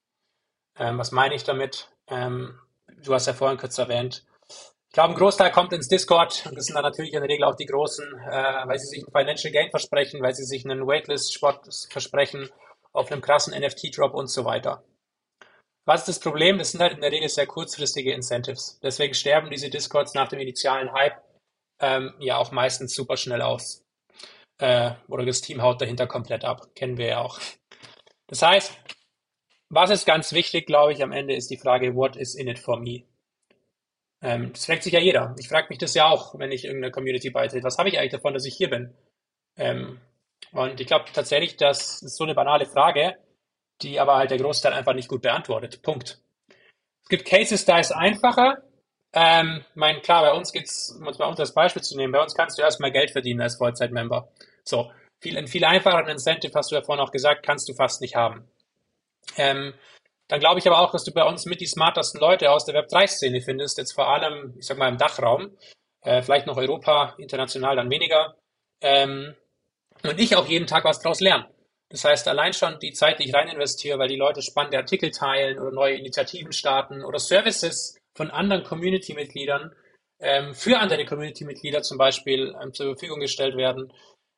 Ähm, 0.77 0.97
was 0.97 1.11
meine 1.11 1.35
ich 1.35 1.43
damit? 1.43 1.89
Ähm, 2.07 2.59
du 3.03 3.13
hast 3.13 3.27
ja 3.27 3.33
vorhin 3.33 3.57
kurz 3.57 3.77
erwähnt. 3.77 4.25
Ich 4.47 4.93
glaube, 4.93 5.13
ein 5.13 5.17
Großteil 5.17 5.51
kommt 5.51 5.73
ins 5.73 5.87
Discord 5.87 6.45
und 6.47 6.55
das 6.55 6.65
sind 6.65 6.75
dann 6.75 6.83
natürlich 6.83 7.13
in 7.13 7.21
der 7.21 7.29
Regel 7.29 7.45
auch 7.45 7.55
die 7.55 7.65
Großen, 7.65 8.05
äh, 8.05 8.67
weil 8.67 8.79
sie 8.79 8.87
sich 8.87 9.05
ein 9.05 9.11
Financial 9.11 9.53
Gain 9.53 9.69
versprechen, 9.69 10.21
weil 10.21 10.33
sie 10.33 10.45
sich 10.45 10.65
einen 10.65 10.87
Waitlist-Spot 10.87 11.59
versprechen 11.89 12.49
auf 12.91 13.11
einem 13.11 13.21
krassen 13.21 13.53
NFT-Drop 13.53 14.13
und 14.13 14.27
so 14.27 14.45
weiter. 14.45 14.83
Was 15.85 16.01
ist 16.01 16.07
das 16.07 16.19
Problem? 16.19 16.57
Das 16.57 16.71
sind 16.71 16.81
halt 16.81 16.93
in 16.93 17.01
der 17.01 17.11
Regel 17.11 17.29
sehr 17.29 17.45
kurzfristige 17.45 18.13
Incentives. 18.13 18.79
Deswegen 18.81 19.13
sterben 19.13 19.49
diese 19.49 19.69
Discords 19.69 20.13
nach 20.13 20.27
dem 20.27 20.39
initialen 20.39 20.91
Hype 20.93 21.21
ähm, 21.79 22.13
ja 22.19 22.37
auch 22.37 22.51
meistens 22.51 22.93
super 22.93 23.17
schnell 23.17 23.41
aus. 23.41 23.85
Äh, 24.59 24.91
oder 25.07 25.25
das 25.25 25.41
Team 25.41 25.61
haut 25.61 25.81
dahinter 25.81 26.07
komplett 26.07 26.43
ab. 26.43 26.75
Kennen 26.75 26.97
wir 26.97 27.07
ja 27.07 27.21
auch. 27.21 27.39
Das 28.27 28.41
heißt, 28.41 28.73
was 29.69 29.89
ist 29.89 30.05
ganz 30.05 30.33
wichtig, 30.33 30.65
glaube 30.65 30.93
ich, 30.93 31.03
am 31.03 31.11
Ende 31.11 31.35
ist 31.35 31.49
die 31.49 31.57
Frage, 31.57 31.95
what 31.95 32.15
is 32.15 32.35
in 32.35 32.47
it 32.47 32.59
for 32.59 32.79
me? 32.79 33.03
Ähm, 34.21 34.51
das 34.51 34.65
fragt 34.65 34.83
sich 34.83 34.93
ja 34.93 34.99
jeder. 34.99 35.35
Ich 35.39 35.47
frage 35.47 35.67
mich 35.69 35.77
das 35.77 35.93
ja 35.93 36.07
auch, 36.07 36.37
wenn 36.37 36.51
ich 36.51 36.65
irgendeine 36.65 36.91
Community 36.91 37.29
beitrete. 37.29 37.63
Was 37.63 37.77
habe 37.77 37.89
ich 37.89 37.97
eigentlich 37.97 38.11
davon, 38.11 38.33
dass 38.33 38.45
ich 38.45 38.55
hier 38.55 38.69
bin? 38.69 38.93
Ähm, 39.57 39.99
und 40.51 40.79
ich 40.79 40.87
glaube 40.87 41.05
tatsächlich, 41.13 41.57
das 41.57 42.01
ist 42.01 42.15
so 42.15 42.23
eine 42.23 42.35
banale 42.35 42.65
Frage, 42.65 43.17
die 43.81 43.99
aber 43.99 44.17
halt 44.17 44.31
der 44.31 44.39
Großteil 44.39 44.73
einfach 44.73 44.93
nicht 44.93 45.07
gut 45.07 45.21
beantwortet. 45.21 45.81
Punkt. 45.81 46.21
Es 47.03 47.09
gibt 47.09 47.25
Cases, 47.25 47.63
da 47.65 47.79
ist 47.79 47.91
einfacher. 47.91 48.63
Ähm, 49.13 49.63
mein, 49.73 50.01
klar, 50.01 50.21
bei 50.21 50.33
uns 50.33 50.51
geht's, 50.51 50.91
um 50.91 51.07
uns 51.07 51.17
bei 51.17 51.25
uns 51.25 51.39
als 51.39 51.53
Beispiel 51.53 51.81
zu 51.81 51.97
nehmen, 51.97 52.13
bei 52.13 52.21
uns 52.21 52.35
kannst 52.35 52.57
du 52.57 52.61
erstmal 52.61 52.91
Geld 52.91 53.11
verdienen 53.11 53.41
als 53.41 53.57
Vollzeit-Member. 53.57 54.29
So, 54.63 54.91
viel, 55.19 55.37
ein 55.37 55.47
viel 55.47 55.65
einfacheren 55.65 56.07
Incentive, 56.07 56.53
hast 56.53 56.71
du 56.71 56.75
ja 56.75 56.81
vorhin 56.81 57.03
auch 57.03 57.11
gesagt, 57.11 57.45
kannst 57.45 57.67
du 57.67 57.73
fast 57.73 58.01
nicht 58.01 58.15
haben. 58.15 58.47
Ähm, 59.37 59.73
dann 60.27 60.39
glaube 60.39 60.59
ich 60.59 60.67
aber 60.67 60.79
auch, 60.79 60.91
dass 60.91 61.03
du 61.03 61.11
bei 61.11 61.23
uns 61.23 61.45
mit 61.45 61.59
die 61.59 61.65
smartesten 61.65 62.21
Leute 62.21 62.51
aus 62.51 62.65
der 62.65 62.75
Web3-Szene 62.75 63.41
findest, 63.41 63.79
jetzt 63.79 63.93
vor 63.93 64.07
allem, 64.07 64.53
ich 64.59 64.67
sag 64.67 64.77
mal, 64.77 64.89
im 64.89 64.97
Dachraum, 64.97 65.57
äh, 66.01 66.21
vielleicht 66.21 66.45
noch 66.45 66.57
Europa, 66.57 67.15
international 67.17 67.75
dann 67.75 67.89
weniger. 67.89 68.35
Ähm, 68.81 69.35
und 70.03 70.19
ich 70.19 70.35
auch 70.35 70.47
jeden 70.47 70.67
Tag 70.67 70.85
was 70.85 71.01
draus 71.01 71.19
lerne. 71.19 71.49
Das 71.89 72.05
heißt, 72.05 72.27
allein 72.27 72.53
schon 72.53 72.79
die 72.79 72.93
Zeit, 72.93 73.19
die 73.19 73.23
ich 73.27 73.33
rein 73.33 73.49
investiere, 73.49 73.97
weil 73.97 74.07
die 74.07 74.15
Leute 74.15 74.43
spannende 74.43 74.77
Artikel 74.77 75.09
teilen 75.09 75.57
oder 75.57 75.71
neue 75.71 75.95
Initiativen 75.95 76.53
starten 76.53 77.03
oder 77.03 77.17
Services 77.17 77.98
von 78.19 78.31
anderen 78.31 78.65
Community-Mitgliedern 78.65 79.73
ähm, 80.19 80.53
für 80.53 80.77
andere 80.77 81.05
Community-Mitglieder 81.05 81.83
zum 81.83 81.97
Beispiel 81.97 82.53
ähm, 82.61 82.73
zur 82.73 82.87
Verfügung 82.87 83.21
gestellt 83.21 83.55
werden. 83.55 83.93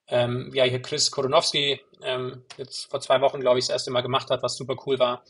Ähm, 0.08 0.52
ja, 0.54 0.66
hier 0.66 0.84
Chris 0.84 1.10
Koronowski 1.10 1.82
ähm, 2.04 2.46
jetzt 2.58 2.92
vor 2.92 3.02
zwei 3.02 3.22
Wochen, 3.22 3.40
glaube 3.40 3.58
ich, 3.58 3.66
das 3.66 3.74
erste 3.74 3.90
Mal 3.90 4.02
gemacht 4.02 4.30
hat, 4.30 4.44
was 4.44 4.56
super 4.56 4.76
cool 4.86 5.00
war. 5.00 5.24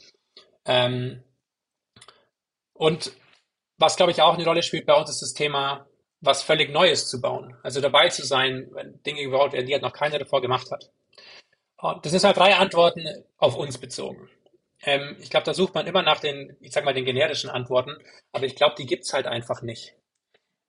Ähm, 0.66 1.24
und 2.74 3.14
was, 3.78 3.96
glaube 3.96 4.12
ich, 4.12 4.22
auch 4.22 4.34
eine 4.34 4.44
Rolle 4.44 4.64
spielt 4.64 4.86
bei 4.86 4.96
uns, 4.96 5.10
ist 5.10 5.22
das 5.22 5.34
Thema 5.34 5.88
was 6.20 6.44
völlig 6.44 6.72
Neues 6.72 7.08
zu 7.08 7.22
bauen. 7.22 7.56
Also 7.64 7.80
dabei 7.80 8.10
zu 8.10 8.26
sein, 8.26 8.68
wenn 8.74 9.02
Dinge 9.04 9.24
gebaut 9.24 9.54
werden, 9.54 9.66
die 9.66 9.74
halt 9.74 9.82
noch 9.82 9.94
keiner 9.94 10.20
davor 10.20 10.42
gemacht 10.42 10.70
hat. 10.72 10.92
Und 11.78 12.06
das 12.06 12.12
sind 12.12 12.26
halt 12.26 12.36
drei 12.36 12.56
Antworten 12.56 13.08
auf 13.38 13.56
uns 13.56 13.78
bezogen. 13.78 14.30
Ähm, 14.84 15.18
ich 15.20 15.30
glaube, 15.30 15.46
da 15.46 15.54
sucht 15.54 15.76
man 15.76 15.88
immer 15.88 16.02
nach 16.02 16.20
den, 16.20 16.56
ich 16.60 16.72
sag 16.72 16.86
mal, 16.86 16.94
den 16.94 17.06
generischen 17.06 17.50
Antworten, 17.50 17.98
aber 18.32 18.46
ich 18.46 18.56
glaube, 18.56 18.76
die 18.78 18.86
gibt's 18.86 19.14
halt 19.14 19.28
einfach 19.28 19.62
nicht. 19.62 19.96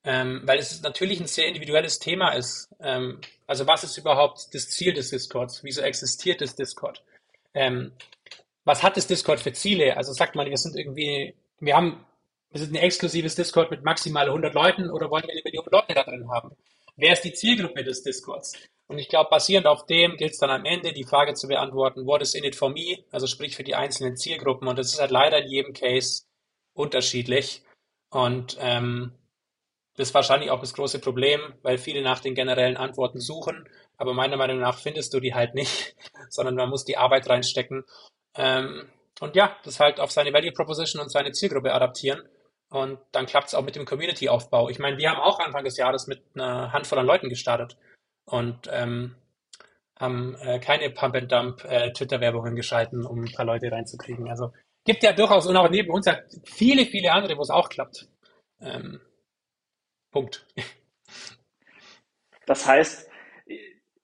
Ähm, 0.05 0.43
weil 0.45 0.59
es 0.59 0.83
natürlich 0.83 1.21
ein 1.21 1.27
sehr 1.27 1.47
individuelles 1.47 1.99
Thema 1.99 2.33
ist. 2.33 2.69
Ähm, 2.81 3.21
also 3.47 3.67
was 3.67 3.85
ist 3.85 3.97
überhaupt 3.99 4.53
das 4.53 4.69
Ziel 4.69 4.93
des 4.93 5.11
Discords? 5.11 5.63
Wieso 5.63 5.81
existiert 5.83 6.41
das 6.41 6.57
Discord? 6.57 7.05
Ähm, 7.55 7.93
was 8.65 8.83
hat 8.83 8.97
das 8.97 9.07
Discord 9.07 9.41
für 9.41 9.53
Ziele? 9.53 9.97
Also 9.97 10.13
sagt 10.13 10.35
man, 10.35 10.49
wir 10.51 10.59
sind 10.59 10.77
irgendwie, 10.77 11.35
wir 11.61 11.77
haben 11.77 12.05
ist 12.53 12.63
es 12.63 12.69
ein 12.69 12.75
exklusives 12.75 13.35
Discord 13.35 13.71
mit 13.71 13.83
maximal 13.83 14.27
100 14.27 14.53
Leuten 14.53 14.91
oder 14.91 15.11
wollen 15.11 15.25
wir 15.25 15.31
eine 15.31 15.41
Million 15.43 15.65
Leute 15.71 15.95
da 15.95 16.05
drin 16.05 16.29
haben? 16.31 16.55
Wer 16.97 17.15
ist 17.15 17.23
die 17.23 17.33
Zielgruppe 17.33 17.83
des 17.83 18.03
Discords? 18.03 18.53
Und 18.93 18.99
ich 18.99 19.09
glaube, 19.09 19.31
basierend 19.31 19.67
auf 19.67 19.87
dem 19.87 20.19
gilt 20.19 20.33
es 20.33 20.39
dann 20.39 20.51
am 20.51 20.67
Ende, 20.67 20.93
die 20.93 21.05
Frage 21.05 21.33
zu 21.33 21.49
beantworten, 21.49 22.05
what 22.05 22.21
is 22.21 22.35
in 22.35 22.45
it 22.45 22.55
for 22.55 22.69
me? 22.69 22.99
Also 23.11 23.27
sprich 23.27 23.57
für 23.57 23.65
die 23.65 23.75
einzelnen 23.75 24.19
Zielgruppen. 24.19 24.69
Und 24.69 24.79
das 24.79 24.93
ist 24.93 25.01
halt 25.01 25.11
leider 25.11 25.43
in 25.43 25.51
jedem 25.51 25.73
Case 25.73 26.25
unterschiedlich. 26.75 27.63
Und 28.11 28.59
ähm, 28.61 29.13
das 29.97 30.09
ist 30.09 30.15
wahrscheinlich 30.15 30.51
auch 30.51 30.61
das 30.61 30.75
große 30.75 30.99
Problem, 30.99 31.41
weil 31.63 31.79
viele 31.79 32.03
nach 32.03 32.21
den 32.21 32.35
generellen 32.35 32.77
Antworten 32.77 33.19
suchen. 33.19 33.67
Aber 33.97 34.13
meiner 34.13 34.37
Meinung 34.37 34.59
nach 34.59 34.79
findest 34.79 35.15
du 35.15 35.21
die 35.21 35.33
halt 35.33 35.55
nicht, 35.55 35.97
sondern 36.29 36.55
man 36.55 36.69
muss 36.69 36.85
die 36.85 36.99
Arbeit 36.99 37.31
reinstecken. 37.31 37.85
Ähm, 38.37 38.91
und 39.21 39.37
ja, 39.37 39.57
das 39.65 39.81
halt 39.81 40.01
auf 40.01 40.13
seine 40.13 40.35
Value 40.35 40.53
Proposition 40.53 41.01
und 41.01 41.09
seine 41.09 41.33
Zielgruppe 41.33 41.73
adaptieren. 41.73 42.21
Und 42.69 42.99
dann 43.13 43.25
klappt 43.25 43.49
es 43.49 43.55
auch 43.55 43.65
mit 43.65 43.75
dem 43.75 43.87
Community-Aufbau. 43.87 44.69
Ich 44.69 44.79
meine, 44.79 44.99
wir 44.99 45.11
haben 45.11 45.21
auch 45.21 45.41
Anfang 45.41 45.65
des 45.65 45.79
Jahres 45.79 46.07
mit 46.09 46.23
einer 46.35 46.75
Handvoll 46.75 46.99
an 46.99 47.07
Leuten 47.07 47.31
gestartet 47.31 47.79
und 48.25 48.69
ähm, 48.71 49.17
haben 49.99 50.37
äh, 50.41 50.59
keine 50.59 50.91
Pump-and-Dump-Twitter-Werbungen 50.91 52.55
äh, 52.55 52.57
geschalten, 52.57 53.07
um 53.07 53.25
ein 53.25 53.33
paar 53.33 53.45
Leute 53.45 53.71
reinzukriegen. 53.71 54.29
Also 54.29 54.53
gibt 54.85 55.03
ja 55.03 55.13
durchaus, 55.13 55.47
und 55.47 55.57
auch 55.57 55.71
neben 55.71 55.91
uns 55.91 56.07
hat 56.07 56.25
viele, 56.45 56.87
viele 56.87 57.13
andere, 57.13 57.37
wo 57.37 57.43
es 57.43 57.51
auch 57.51 57.69
klappt. 57.69 58.09
Ähm, 58.61 59.01
Punkt. 60.11 60.47
Das 62.47 62.67
heißt, 62.67 63.09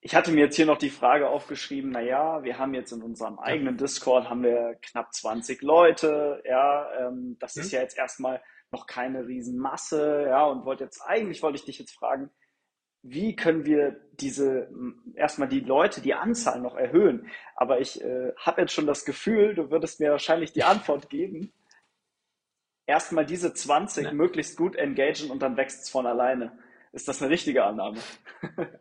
ich 0.01 0.15
hatte 0.15 0.31
mir 0.31 0.45
jetzt 0.45 0.57
hier 0.57 0.67
noch 0.67 0.79
die 0.79 0.91
Frage 0.91 1.29
aufgeschrieben, 1.29 1.91
naja, 1.91 2.43
wir 2.45 2.59
haben 2.59 2.73
jetzt 2.75 2.93
in 2.93 3.03
unserem 3.03 3.39
eigenen 3.39 3.77
Discord 3.77 4.31
haben 4.31 4.43
wir 4.43 4.79
knapp 4.81 5.13
20 5.13 5.61
Leute, 5.63 6.43
ja, 6.47 6.89
ähm, 6.99 7.37
das 7.41 7.55
hm. 7.55 7.63
ist 7.63 7.73
ja 7.73 7.81
jetzt 7.81 7.99
erstmal 7.99 8.41
noch 8.71 8.87
keine 8.87 9.27
Riesenmasse, 9.27 10.27
ja, 10.29 10.45
und 10.45 10.65
wollte 10.65 10.85
jetzt, 10.85 11.03
eigentlich 11.03 11.43
wollte 11.43 11.57
ich 11.57 11.65
dich 11.65 11.79
jetzt 11.79 11.95
fragen, 11.95 12.31
wie 13.03 13.37
können 13.37 13.65
wir 13.65 14.01
diese, 14.21 14.69
erstmal 15.15 15.49
die 15.49 15.61
Leute, 15.61 16.01
die 16.01 16.15
Anzahl 16.15 16.61
noch 16.61 16.77
erhöhen? 16.77 17.29
Aber 17.55 17.81
ich 17.81 18.03
äh, 18.03 18.33
habe 18.37 18.63
jetzt 18.63 18.73
schon 18.73 18.87
das 18.87 19.05
Gefühl, 19.05 19.55
du 19.55 19.71
würdest 19.71 20.01
mir 20.01 20.11
wahrscheinlich 20.11 20.53
die 20.53 20.65
Antwort 20.65 21.09
geben. 21.11 21.53
Erstmal 22.87 23.27
diese 23.27 23.53
20 23.53 24.07
ja. 24.07 24.13
möglichst 24.13 24.57
gut 24.57 24.77
engagen 24.77 25.31
und 25.31 25.41
dann 25.43 25.57
wächst 25.57 25.83
es 25.83 25.91
von 25.91 26.07
alleine. 26.07 26.59
Ist 26.93 27.07
das 27.07 27.21
eine 27.21 27.31
richtige 27.31 27.65
Annahme? 27.65 27.99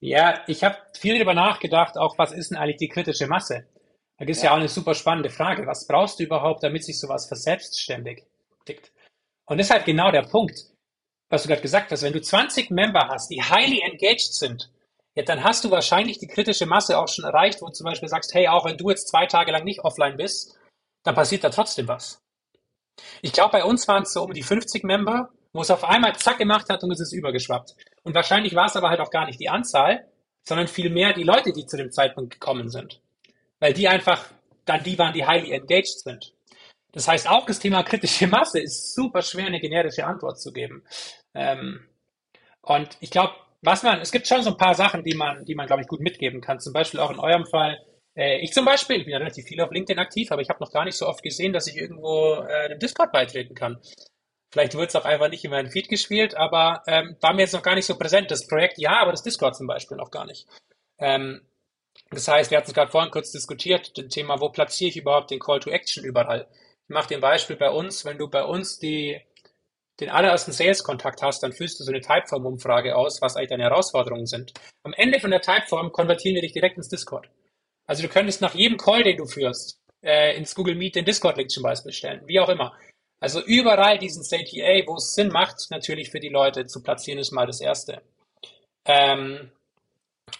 ja, 0.00 0.44
ich 0.46 0.62
habe 0.62 0.78
viel 0.96 1.14
darüber 1.14 1.34
nachgedacht, 1.34 1.98
auch 1.98 2.16
was 2.18 2.32
ist 2.32 2.50
denn 2.50 2.58
eigentlich 2.58 2.76
die 2.76 2.88
kritische 2.88 3.26
Masse? 3.26 3.66
Da 4.16 4.26
ist 4.26 4.42
ja. 4.42 4.50
ja 4.50 4.52
auch 4.52 4.60
eine 4.60 4.68
super 4.68 4.94
spannende 4.94 5.30
Frage. 5.30 5.66
Was 5.66 5.88
brauchst 5.88 6.20
du 6.20 6.24
überhaupt, 6.24 6.62
damit 6.62 6.84
sich 6.84 7.00
sowas 7.00 7.26
verselbstständigt? 7.26 8.24
Und 9.46 9.58
das 9.58 9.66
ist 9.66 9.72
halt 9.72 9.84
genau 9.84 10.12
der 10.12 10.22
Punkt 10.22 10.71
was 11.32 11.44
du 11.44 11.48
gerade 11.48 11.62
gesagt 11.62 11.90
hast, 11.90 12.02
wenn 12.02 12.12
du 12.12 12.20
20 12.20 12.70
Member 12.70 13.08
hast, 13.08 13.30
die 13.30 13.42
highly 13.42 13.80
engaged 13.80 14.34
sind, 14.34 14.70
ja, 15.14 15.22
dann 15.22 15.42
hast 15.42 15.64
du 15.64 15.70
wahrscheinlich 15.70 16.18
die 16.18 16.26
kritische 16.26 16.66
Masse 16.66 16.98
auch 16.98 17.08
schon 17.08 17.24
erreicht, 17.24 17.62
wo 17.62 17.66
du 17.66 17.72
zum 17.72 17.86
Beispiel 17.86 18.08
sagst, 18.10 18.34
hey, 18.34 18.48
auch 18.48 18.66
wenn 18.66 18.76
du 18.76 18.90
jetzt 18.90 19.08
zwei 19.08 19.24
Tage 19.24 19.50
lang 19.50 19.64
nicht 19.64 19.80
offline 19.80 20.18
bist, 20.18 20.58
dann 21.04 21.14
passiert 21.14 21.42
da 21.42 21.48
trotzdem 21.48 21.88
was. 21.88 22.20
Ich 23.22 23.32
glaube, 23.32 23.52
bei 23.52 23.64
uns 23.64 23.88
waren 23.88 24.02
es 24.02 24.12
so 24.12 24.22
um 24.24 24.34
die 24.34 24.42
50 24.42 24.84
Member, 24.84 25.30
wo 25.54 25.62
es 25.62 25.70
auf 25.70 25.84
einmal 25.84 26.14
zack 26.16 26.36
gemacht 26.36 26.68
hat 26.68 26.82
und 26.82 26.90
es 26.90 27.00
ist 27.00 27.12
übergeschwappt. 27.12 27.76
Und 28.02 28.14
wahrscheinlich 28.14 28.54
war 28.54 28.66
es 28.66 28.76
aber 28.76 28.90
halt 28.90 29.00
auch 29.00 29.10
gar 29.10 29.24
nicht 29.24 29.40
die 29.40 29.48
Anzahl, 29.48 30.06
sondern 30.46 30.68
vielmehr 30.68 31.14
die 31.14 31.22
Leute, 31.22 31.54
die 31.54 31.64
zu 31.64 31.78
dem 31.78 31.92
Zeitpunkt 31.92 32.34
gekommen 32.34 32.68
sind. 32.68 33.00
Weil 33.58 33.72
die 33.72 33.88
einfach 33.88 34.26
dann 34.66 34.82
die 34.82 34.98
waren, 34.98 35.14
die 35.14 35.26
highly 35.26 35.52
engaged 35.52 36.00
sind. 36.00 36.34
Das 36.92 37.08
heißt, 37.08 37.26
auch 37.26 37.46
das 37.46 37.58
Thema 37.58 37.82
kritische 37.84 38.26
Masse 38.26 38.60
ist 38.60 38.94
super 38.94 39.22
schwer, 39.22 39.46
eine 39.46 39.60
generische 39.60 40.04
Antwort 40.04 40.38
zu 40.38 40.52
geben. 40.52 40.84
Ähm, 41.34 41.86
und 42.62 42.96
ich 43.00 43.10
glaube, 43.10 43.34
was 43.62 43.82
man, 43.82 44.00
es 44.00 44.12
gibt 44.12 44.26
schon 44.26 44.42
so 44.42 44.50
ein 44.50 44.56
paar 44.56 44.74
Sachen, 44.74 45.04
die 45.04 45.14
man, 45.14 45.44
die 45.44 45.54
man, 45.54 45.66
glaube 45.66 45.82
ich, 45.82 45.88
gut 45.88 46.00
mitgeben 46.00 46.40
kann. 46.40 46.60
Zum 46.60 46.72
Beispiel 46.72 47.00
auch 47.00 47.10
in 47.10 47.18
eurem 47.18 47.46
Fall. 47.46 47.78
Äh, 48.16 48.40
ich 48.40 48.52
zum 48.52 48.64
Beispiel, 48.64 48.96
ich 48.96 49.04
bin 49.04 49.12
ja 49.12 49.18
relativ 49.18 49.46
viel 49.46 49.60
auf 49.60 49.70
LinkedIn 49.70 50.00
aktiv, 50.00 50.30
aber 50.32 50.42
ich 50.42 50.48
habe 50.48 50.60
noch 50.60 50.72
gar 50.72 50.84
nicht 50.84 50.96
so 50.96 51.06
oft 51.06 51.22
gesehen, 51.22 51.52
dass 51.52 51.66
ich 51.66 51.76
irgendwo 51.76 52.34
äh, 52.34 52.68
dem 52.68 52.78
Discord 52.78 53.12
beitreten 53.12 53.54
kann. 53.54 53.80
Vielleicht 54.52 54.74
wird 54.74 54.90
es 54.90 54.96
auch 54.96 55.06
einfach 55.06 55.30
nicht 55.30 55.44
in 55.44 55.50
meinen 55.50 55.70
Feed 55.70 55.88
gespielt, 55.88 56.34
aber 56.34 56.82
ähm, 56.86 57.16
war 57.20 57.32
mir 57.32 57.42
jetzt 57.42 57.54
noch 57.54 57.62
gar 57.62 57.74
nicht 57.74 57.86
so 57.86 57.96
präsent. 57.96 58.30
Das 58.30 58.46
Projekt 58.46 58.78
ja, 58.78 59.00
aber 59.00 59.12
das 59.12 59.22
Discord 59.22 59.56
zum 59.56 59.66
Beispiel 59.66 59.96
noch 59.96 60.10
gar 60.10 60.26
nicht. 60.26 60.46
Ähm, 60.98 61.40
das 62.10 62.28
heißt, 62.28 62.50
wir 62.50 62.58
hatten 62.58 62.68
es 62.68 62.74
gerade 62.74 62.90
vorhin 62.90 63.10
kurz 63.10 63.32
diskutiert, 63.32 63.96
das 63.96 64.08
Thema, 64.08 64.40
wo 64.40 64.50
platziere 64.50 64.90
ich 64.90 64.96
überhaupt 64.96 65.30
den 65.30 65.40
Call 65.40 65.60
to 65.60 65.70
Action 65.70 66.04
überall? 66.04 66.46
Ich 66.84 66.94
mache 66.94 67.08
den 67.08 67.20
Beispiel 67.20 67.56
bei 67.56 67.70
uns, 67.70 68.04
wenn 68.04 68.18
du 68.18 68.28
bei 68.28 68.44
uns 68.44 68.78
die, 68.78 69.20
den 70.00 70.08
allerersten 70.08 70.52
Sales-Kontakt 70.52 71.22
hast, 71.22 71.42
dann 71.42 71.52
füllst 71.52 71.78
du 71.78 71.84
so 71.84 71.92
eine 71.92 72.00
Typeform-Umfrage 72.00 72.96
aus, 72.96 73.20
was 73.20 73.36
eigentlich 73.36 73.50
deine 73.50 73.64
Herausforderungen 73.64 74.26
sind. 74.26 74.52
Am 74.82 74.92
Ende 74.94 75.20
von 75.20 75.30
der 75.30 75.42
Typeform 75.42 75.92
konvertieren 75.92 76.34
wir 76.34 76.42
dich 76.42 76.52
direkt 76.52 76.76
ins 76.76 76.88
Discord. 76.88 77.28
Also 77.86 78.02
du 78.02 78.08
könntest 78.08 78.40
nach 78.40 78.54
jedem 78.54 78.78
Call, 78.78 79.02
den 79.02 79.18
du 79.18 79.26
führst, 79.26 79.80
äh, 80.02 80.36
ins 80.36 80.54
Google 80.54 80.74
Meet 80.74 80.96
den 80.96 81.04
Discord-Link 81.04 81.50
zum 81.50 81.62
Beispiel 81.62 81.92
stellen, 81.92 82.22
wie 82.26 82.40
auch 82.40 82.48
immer. 82.48 82.72
Also 83.20 83.40
überall 83.40 83.98
diesen 83.98 84.24
CTA, 84.24 84.82
wo 84.86 84.96
es 84.96 85.14
Sinn 85.14 85.28
macht, 85.28 85.70
natürlich 85.70 86.10
für 86.10 86.20
die 86.20 86.28
Leute 86.28 86.66
zu 86.66 86.82
platzieren, 86.82 87.20
ist 87.20 87.30
mal 87.30 87.46
das 87.46 87.60
Erste. 87.60 88.02
Ähm, 88.84 89.52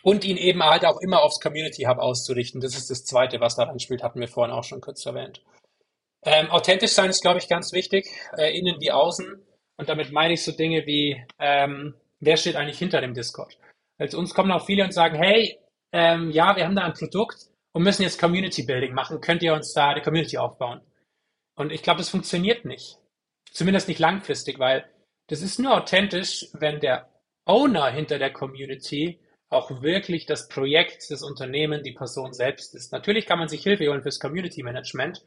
und 0.03 0.25
ihn 0.25 0.37
eben 0.37 0.63
halt 0.63 0.85
auch 0.85 1.01
immer 1.01 1.23
aufs 1.23 1.41
Community 1.41 1.85
Hub 1.85 1.99
auszurichten. 1.99 2.61
Das 2.61 2.77
ist 2.77 2.91
das 2.91 3.05
Zweite, 3.05 3.41
was 3.41 3.55
daran 3.55 3.79
spielt, 3.79 4.03
hatten 4.03 4.21
wir 4.21 4.29
vorhin 4.29 4.55
auch 4.55 4.65
schon 4.65 4.81
kurz 4.81 5.07
erwähnt. 5.07 5.43
Ähm, 6.25 6.51
authentisch 6.51 6.93
sein 6.93 7.11
ist, 7.11 7.23
glaube 7.23 7.39
ich, 7.39 7.49
ganz 7.49 7.73
wichtig, 7.73 8.07
äh, 8.37 8.57
innen 8.57 8.81
wie 8.81 8.93
außen. 8.93 9.43
Und 9.77 9.89
damit 9.89 10.13
meine 10.13 10.35
ich 10.35 10.45
so 10.45 10.53
Dinge 10.53 10.87
wie, 10.87 11.25
ähm, 11.39 11.95
wer 12.21 12.37
steht 12.37 12.57
eigentlich 12.57 12.79
hinter 12.79 13.01
dem 13.01 13.15
Discord? 13.15 13.59
Also 13.99 14.19
uns 14.19 14.35
kommen 14.35 14.53
auch 14.53 14.67
viele 14.67 14.85
und 14.85 14.93
sagen, 14.93 15.17
hey, 15.17 15.59
ähm, 15.93 16.31
ja, 16.31 16.57
wir 16.57 16.65
haben 16.65 16.77
da 16.77 16.85
ein 16.85 16.95
Produkt 16.95 17.49
und 17.73 17.83
müssen 17.83 18.03
jetzt 18.03 18.21
Community 18.21 18.63
Building 18.63 18.95
machen. 18.95 19.21
Könnt 19.21 19.43
ihr 19.43 19.55
uns 19.55 19.73
da 19.73 19.91
eine 19.91 20.03
Community 20.03 20.39
aufbauen? 20.39 20.81
Und 21.55 21.73
ich 21.73 21.83
glaube, 21.83 21.99
das 21.99 22.09
funktioniert 22.09 22.65
nicht. 22.65 22.99
Zumindest 23.51 23.89
nicht 23.89 24.01
langfristig, 24.01 24.59
weil 24.59 24.85
das 25.29 25.43
ist 25.43 25.59
nur 25.59 25.75
authentisch, 25.75 26.47
wenn 26.53 26.81
der 26.81 27.09
Owner 27.45 27.91
hinter 27.91 28.19
der 28.19 28.33
Community 28.33 29.21
auch 29.49 29.83
wirklich 29.83 30.25
das 30.27 30.49
Projekt, 30.49 31.11
das 31.11 31.23
Unternehmen, 31.23 31.83
die 31.83 31.93
Person 31.93 32.33
selbst 32.33 32.75
ist. 32.75 32.93
Natürlich 32.93 33.27
kann 33.27 33.39
man 33.39 33.49
sich 33.49 33.63
Hilfe 33.63 33.89
holen 33.89 34.03
fürs 34.03 34.19
Community 34.19 34.63
Management, 34.63 35.23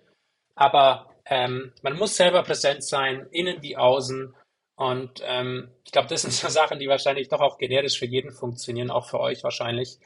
aber 0.56 1.10
ähm, 1.26 1.74
man 1.82 1.98
muss 1.98 2.16
selber 2.16 2.44
präsent 2.44 2.84
sein, 2.84 3.28
innen 3.32 3.62
wie 3.62 3.78
außen. 3.78 4.34
Und 4.76 5.22
ähm, 5.24 5.70
ich 5.86 5.92
glaube, 5.92 6.08
das 6.08 6.22
sind 6.22 6.34
so 6.34 6.50
Sachen, 6.50 6.80
die 6.80 6.88
wahrscheinlich 6.88 7.30
doch 7.30 7.42
auch 7.42 7.58
generisch 7.58 8.00
für 8.00 8.06
jeden 8.06 8.32
funktionieren, 8.32 8.92
auch 8.92 9.08
für 9.08 9.20
euch 9.20 9.44
wahrscheinlich, 9.44 10.00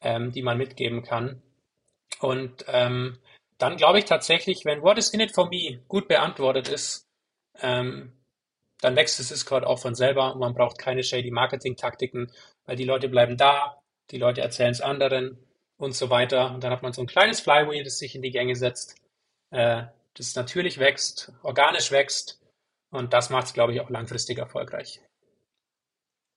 ähm, 0.00 0.32
die 0.32 0.42
man 0.42 0.58
mitgeben 0.58 1.02
kann. 1.02 1.42
Und 2.20 2.64
ähm, 2.68 3.18
dann 3.58 3.76
glaube 3.76 3.98
ich 3.98 4.04
tatsächlich, 4.04 4.64
wenn 4.64 4.82
What 4.82 4.98
is 4.98 5.10
in 5.10 5.20
it 5.20 5.34
for 5.34 5.48
me 5.48 5.80
gut 5.88 6.08
beantwortet 6.08 6.68
ist, 6.68 7.06
ähm, 7.60 8.12
dann 8.80 8.96
wächst 8.96 9.20
das 9.20 9.28
Discord 9.28 9.64
auch 9.64 9.78
von 9.78 9.94
selber 9.94 10.32
und 10.32 10.40
man 10.40 10.54
braucht 10.54 10.78
keine 10.78 11.04
shady 11.04 11.30
Marketing-Taktiken, 11.30 12.32
weil 12.66 12.76
die 12.76 12.84
Leute 12.84 13.08
bleiben 13.08 13.36
da, 13.36 13.80
die 14.10 14.18
Leute 14.18 14.40
erzählen 14.40 14.72
es 14.72 14.80
anderen 14.80 15.38
und 15.76 15.94
so 15.94 16.10
weiter. 16.10 16.52
Und 16.52 16.64
dann 16.64 16.72
hat 16.72 16.82
man 16.82 16.92
so 16.92 17.00
ein 17.02 17.06
kleines 17.06 17.40
Flywheel, 17.40 17.84
das 17.84 17.98
sich 17.98 18.16
in 18.16 18.22
die 18.22 18.30
Gänge 18.30 18.56
setzt 18.56 19.01
äh, 19.52 19.84
das 20.14 20.34
natürlich 20.34 20.78
wächst, 20.78 21.32
organisch 21.42 21.92
wächst 21.92 22.40
und 22.90 23.12
das 23.12 23.30
macht 23.30 23.46
es, 23.46 23.54
glaube 23.54 23.72
ich, 23.72 23.80
auch 23.80 23.90
langfristig 23.90 24.38
erfolgreich. 24.38 25.00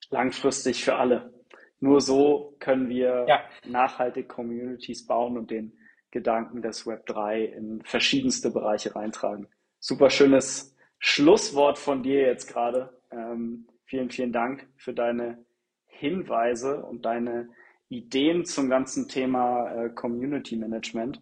Langfristig 0.10 0.84
für 0.84 0.95
alle. 0.95 1.34
Nur 1.80 1.99
so 1.99 2.56
können 2.60 2.89
wir 2.89 3.25
ja. 3.28 3.43
nachhaltig 3.65 4.30
Communities 4.30 5.06
bauen 5.06 5.38
und 5.38 5.51
den 5.51 5.78
Gedanken 6.12 6.62
des 6.62 6.88
Web 6.88 7.06
3 7.08 7.43
in 7.43 7.82
verschiedenste 7.84 8.51
Bereiche 8.51 8.95
reintragen. 8.95 9.47
Super 9.80 10.10
schönes 10.10 10.75
Schlusswort 10.99 11.78
von 11.78 12.04
dir 12.04 12.21
jetzt 12.21 12.47
gerade. 12.47 12.97
Ähm, 13.12 13.67
vielen, 13.84 14.10
vielen 14.10 14.32
Dank 14.32 14.67
für 14.78 14.93
deine 14.93 15.43
Hinweise 15.88 16.84
und 16.84 17.06
deine 17.06 17.49
Ideen 17.89 18.45
zum 18.45 18.69
ganzen 18.69 19.08
Thema 19.08 19.71
äh, 19.71 19.89
Community 19.89 20.56
Management. 20.56 21.21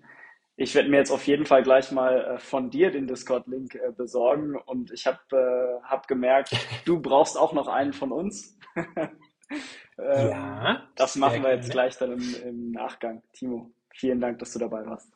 Ich 0.56 0.76
werde 0.76 0.90
mir 0.90 0.98
jetzt 0.98 1.12
auf 1.12 1.26
jeden 1.26 1.46
Fall 1.46 1.64
gleich 1.64 1.92
mal 1.92 2.36
äh, 2.36 2.38
von 2.38 2.70
dir 2.70 2.92
den 2.92 3.08
Discord-Link 3.08 3.76
äh, 3.76 3.92
besorgen 3.92 4.56
und 4.56 4.92
ich 4.92 5.08
habe 5.08 5.20
äh, 5.32 5.84
hab 5.84 6.08
gemerkt, 6.08 6.56
du 6.86 7.02
brauchst 7.02 7.38
auch 7.38 7.54
noch 7.54 7.68
einen 7.68 7.94
von 7.94 8.12
uns. 8.12 8.58
ähm, 8.76 10.30
ja. 10.30 10.88
Das 10.96 11.16
machen 11.16 11.44
wir 11.44 11.56
jetzt 11.56 11.72
gleich 11.72 11.98
dann 11.98 12.14
im, 12.14 12.36
im, 12.44 12.72
Nachgang. 12.72 13.24
Timo, 13.34 13.72
vielen 13.94 14.20
Dank, 14.20 14.40
dass 14.40 14.54
du 14.54 14.60
dabei 14.60 14.86
warst. 14.86 15.12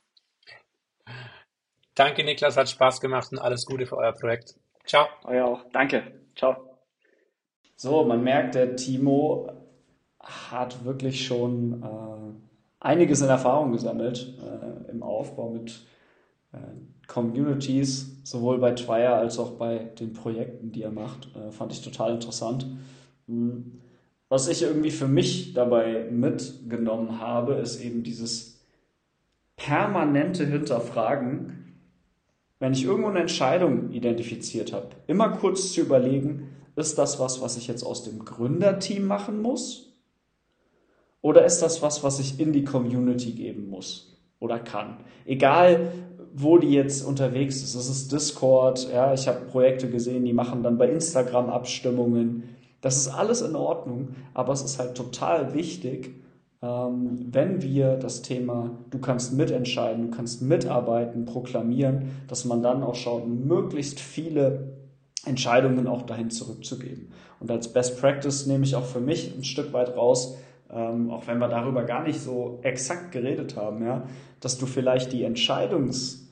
Danke, 1.94 2.24
Niklas, 2.24 2.58
hat 2.58 2.70
Spaß 2.70 3.00
gemacht 3.00 3.32
und 3.32 3.40
alles 3.40 3.66
Gute 3.66 3.86
für 3.86 3.98
euer 3.98 4.14
Projekt. 4.14 4.56
Ciao. 4.86 5.08
Euer 5.24 5.46
auch. 5.46 5.66
Danke. 5.72 6.20
Ciao. 6.36 6.80
So, 7.76 8.04
man 8.06 8.24
merkt, 8.24 8.56
der 8.56 8.76
Timo 8.76 9.52
hat 10.20 10.84
wirklich 10.84 11.26
schon 11.26 11.84
äh, 11.84 12.17
einiges 12.80 13.22
in 13.22 13.30
Erfahrung 13.30 13.72
gesammelt 13.72 14.38
äh, 14.42 14.92
im 14.92 15.04
Aufbau 15.04 15.50
mit 15.50 15.86
äh, 16.52 16.58
Communities, 17.08 18.22
sowohl 18.24 18.60
bei 18.60 18.72
Twire 18.72 19.14
als 19.14 19.40
auch 19.40 19.52
bei 19.52 19.80
den 20.00 20.14
Projekten, 20.14 20.72
die 20.72 20.84
er 20.84 20.92
macht. 20.92 21.30
Äh, 21.36 21.52
fand 21.52 21.72
ich 21.72 21.82
total 21.82 22.14
interessant. 22.14 22.68
Hm. 23.28 23.82
Was 24.30 24.50
ich 24.50 24.62
irgendwie 24.62 24.92
für 24.92 25.08
mich 25.08 25.54
dabei 25.54 26.10
mitgenommen 26.12 27.22
habe, 27.22 27.54
ist 27.54 27.82
eben 27.82 28.04
dieses 28.04 28.60
permanente 29.56 30.46
Hinterfragen, 30.46 31.80
wenn 32.60 32.74
ich 32.74 32.84
irgendwo 32.84 33.10
eine 33.10 33.22
Entscheidung 33.22 33.92
identifiziert 33.92 34.74
habe, 34.74 34.90
immer 35.08 35.30
kurz 35.30 35.72
zu 35.72 35.82
überlegen, 35.82 36.50
ist 36.76 36.98
das 36.98 37.20
was, 37.20 37.42
was 37.42 37.58
ich 37.58 37.68
jetzt 37.68 37.84
aus 37.84 38.04
dem 38.04 38.26
Gründerteam 38.26 39.06
machen 39.06 39.42
muss? 39.42 39.87
Oder 41.28 41.44
ist 41.44 41.62
das 41.62 41.82
was, 41.82 42.06
was 42.06 42.22
ich 42.22 42.40
in 42.40 42.54
die 42.54 42.64
Community 42.64 43.32
geben 43.32 43.70
muss 43.70 44.18
oder 44.40 44.60
kann? 44.60 44.96
Egal, 45.26 45.92
wo 46.34 46.58
die 46.58 46.72
jetzt 46.72 47.06
unterwegs 47.06 47.58
ist. 47.58 47.76
Es 47.76 47.90
ist 47.90 48.14
Discord, 48.14 48.90
ja, 48.94 49.14
ich 49.14 49.28
habe 49.28 49.42
Projekte 49.42 49.90
gesehen, 49.90 50.24
die 50.24 50.32
machen 50.32 50.64
dann 50.64 50.78
bei 50.78 50.90
Instagram 50.90 51.50
Abstimmungen. 51.50 52.56
Das 52.80 52.96
ist 52.96 53.10
alles 53.10 53.42
in 53.42 53.58
Ordnung, 53.58 54.16
aber 54.34 54.54
es 54.54 54.62
ist 54.62 54.80
halt 54.80 54.96
total 54.96 55.54
wichtig, 55.54 56.16
ähm, 56.62 57.28
wenn 57.30 57.62
wir 57.62 57.98
das 57.98 58.22
Thema, 58.22 58.78
du 58.90 59.00
kannst 59.00 59.34
mitentscheiden, 59.34 60.10
du 60.10 60.16
kannst 60.16 60.42
mitarbeiten, 60.42 61.26
proklamieren, 61.26 62.12
dass 62.30 62.46
man 62.46 62.64
dann 62.64 62.84
auch 62.84 62.96
schaut, 62.96 63.28
möglichst 63.28 64.00
viele 64.00 64.78
Entscheidungen 65.26 65.88
auch 65.88 66.04
dahin 66.04 66.30
zurückzugeben. 66.30 67.10
Und 67.42 67.52
als 67.52 67.74
Best 67.74 68.00
Practice 68.00 68.46
nehme 68.46 68.64
ich 68.64 68.78
auch 68.78 68.86
für 68.86 69.02
mich 69.02 69.36
ein 69.38 69.44
Stück 69.44 69.74
weit 69.74 69.98
raus, 69.98 70.38
ähm, 70.72 71.10
auch 71.10 71.28
wenn 71.28 71.40
wir 71.40 71.48
darüber 71.48 71.84
gar 71.84 72.04
nicht 72.04 72.20
so 72.20 72.60
exakt 72.64 73.12
geredet 73.12 73.56
haben, 73.56 73.86
ja, 73.86 74.08
dass 74.40 74.58
du 74.58 74.66
vielleicht 74.66 75.14
die 75.14 75.24
Entscheidungs, 75.24 76.28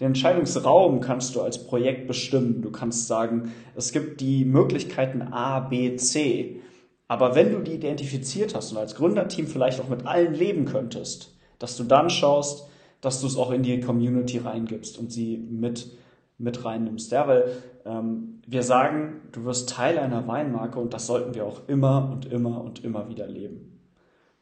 den 0.00 0.08
Entscheidungsraum 0.08 1.00
kannst 1.00 1.34
du 1.34 1.42
als 1.42 1.66
Projekt 1.66 2.06
bestimmen. 2.06 2.62
Du 2.62 2.70
kannst 2.70 3.06
sagen, 3.06 3.52
es 3.76 3.92
gibt 3.92 4.22
die 4.22 4.46
Möglichkeiten 4.46 5.20
A, 5.20 5.60
B, 5.60 5.94
C. 5.96 6.60
Aber 7.06 7.34
wenn 7.34 7.52
du 7.52 7.58
die 7.58 7.74
identifiziert 7.74 8.54
hast 8.54 8.72
und 8.72 8.78
als 8.78 8.94
Gründerteam 8.94 9.46
vielleicht 9.46 9.78
auch 9.80 9.88
mit 9.88 10.06
allen 10.06 10.32
leben 10.32 10.64
könntest, 10.64 11.36
dass 11.58 11.76
du 11.76 11.84
dann 11.84 12.08
schaust, 12.08 12.66
dass 13.02 13.20
du 13.20 13.26
es 13.26 13.36
auch 13.36 13.50
in 13.50 13.62
die 13.62 13.80
Community 13.80 14.38
reingibst 14.38 14.98
und 14.98 15.12
sie 15.12 15.36
mit, 15.36 15.90
mit 16.38 16.64
reinnimmst. 16.64 17.12
Ja, 17.12 17.28
weil 17.28 17.50
ähm, 17.84 18.40
wir 18.46 18.62
sagen, 18.62 19.20
du 19.32 19.44
wirst 19.44 19.68
Teil 19.70 19.98
einer 19.98 20.26
Weinmarke 20.26 20.78
und 20.78 20.94
das 20.94 21.06
sollten 21.06 21.34
wir 21.34 21.44
auch 21.44 21.68
immer 21.68 22.10
und 22.10 22.26
immer 22.26 22.62
und 22.62 22.84
immer 22.84 23.08
wieder 23.08 23.26
leben. 23.26 23.79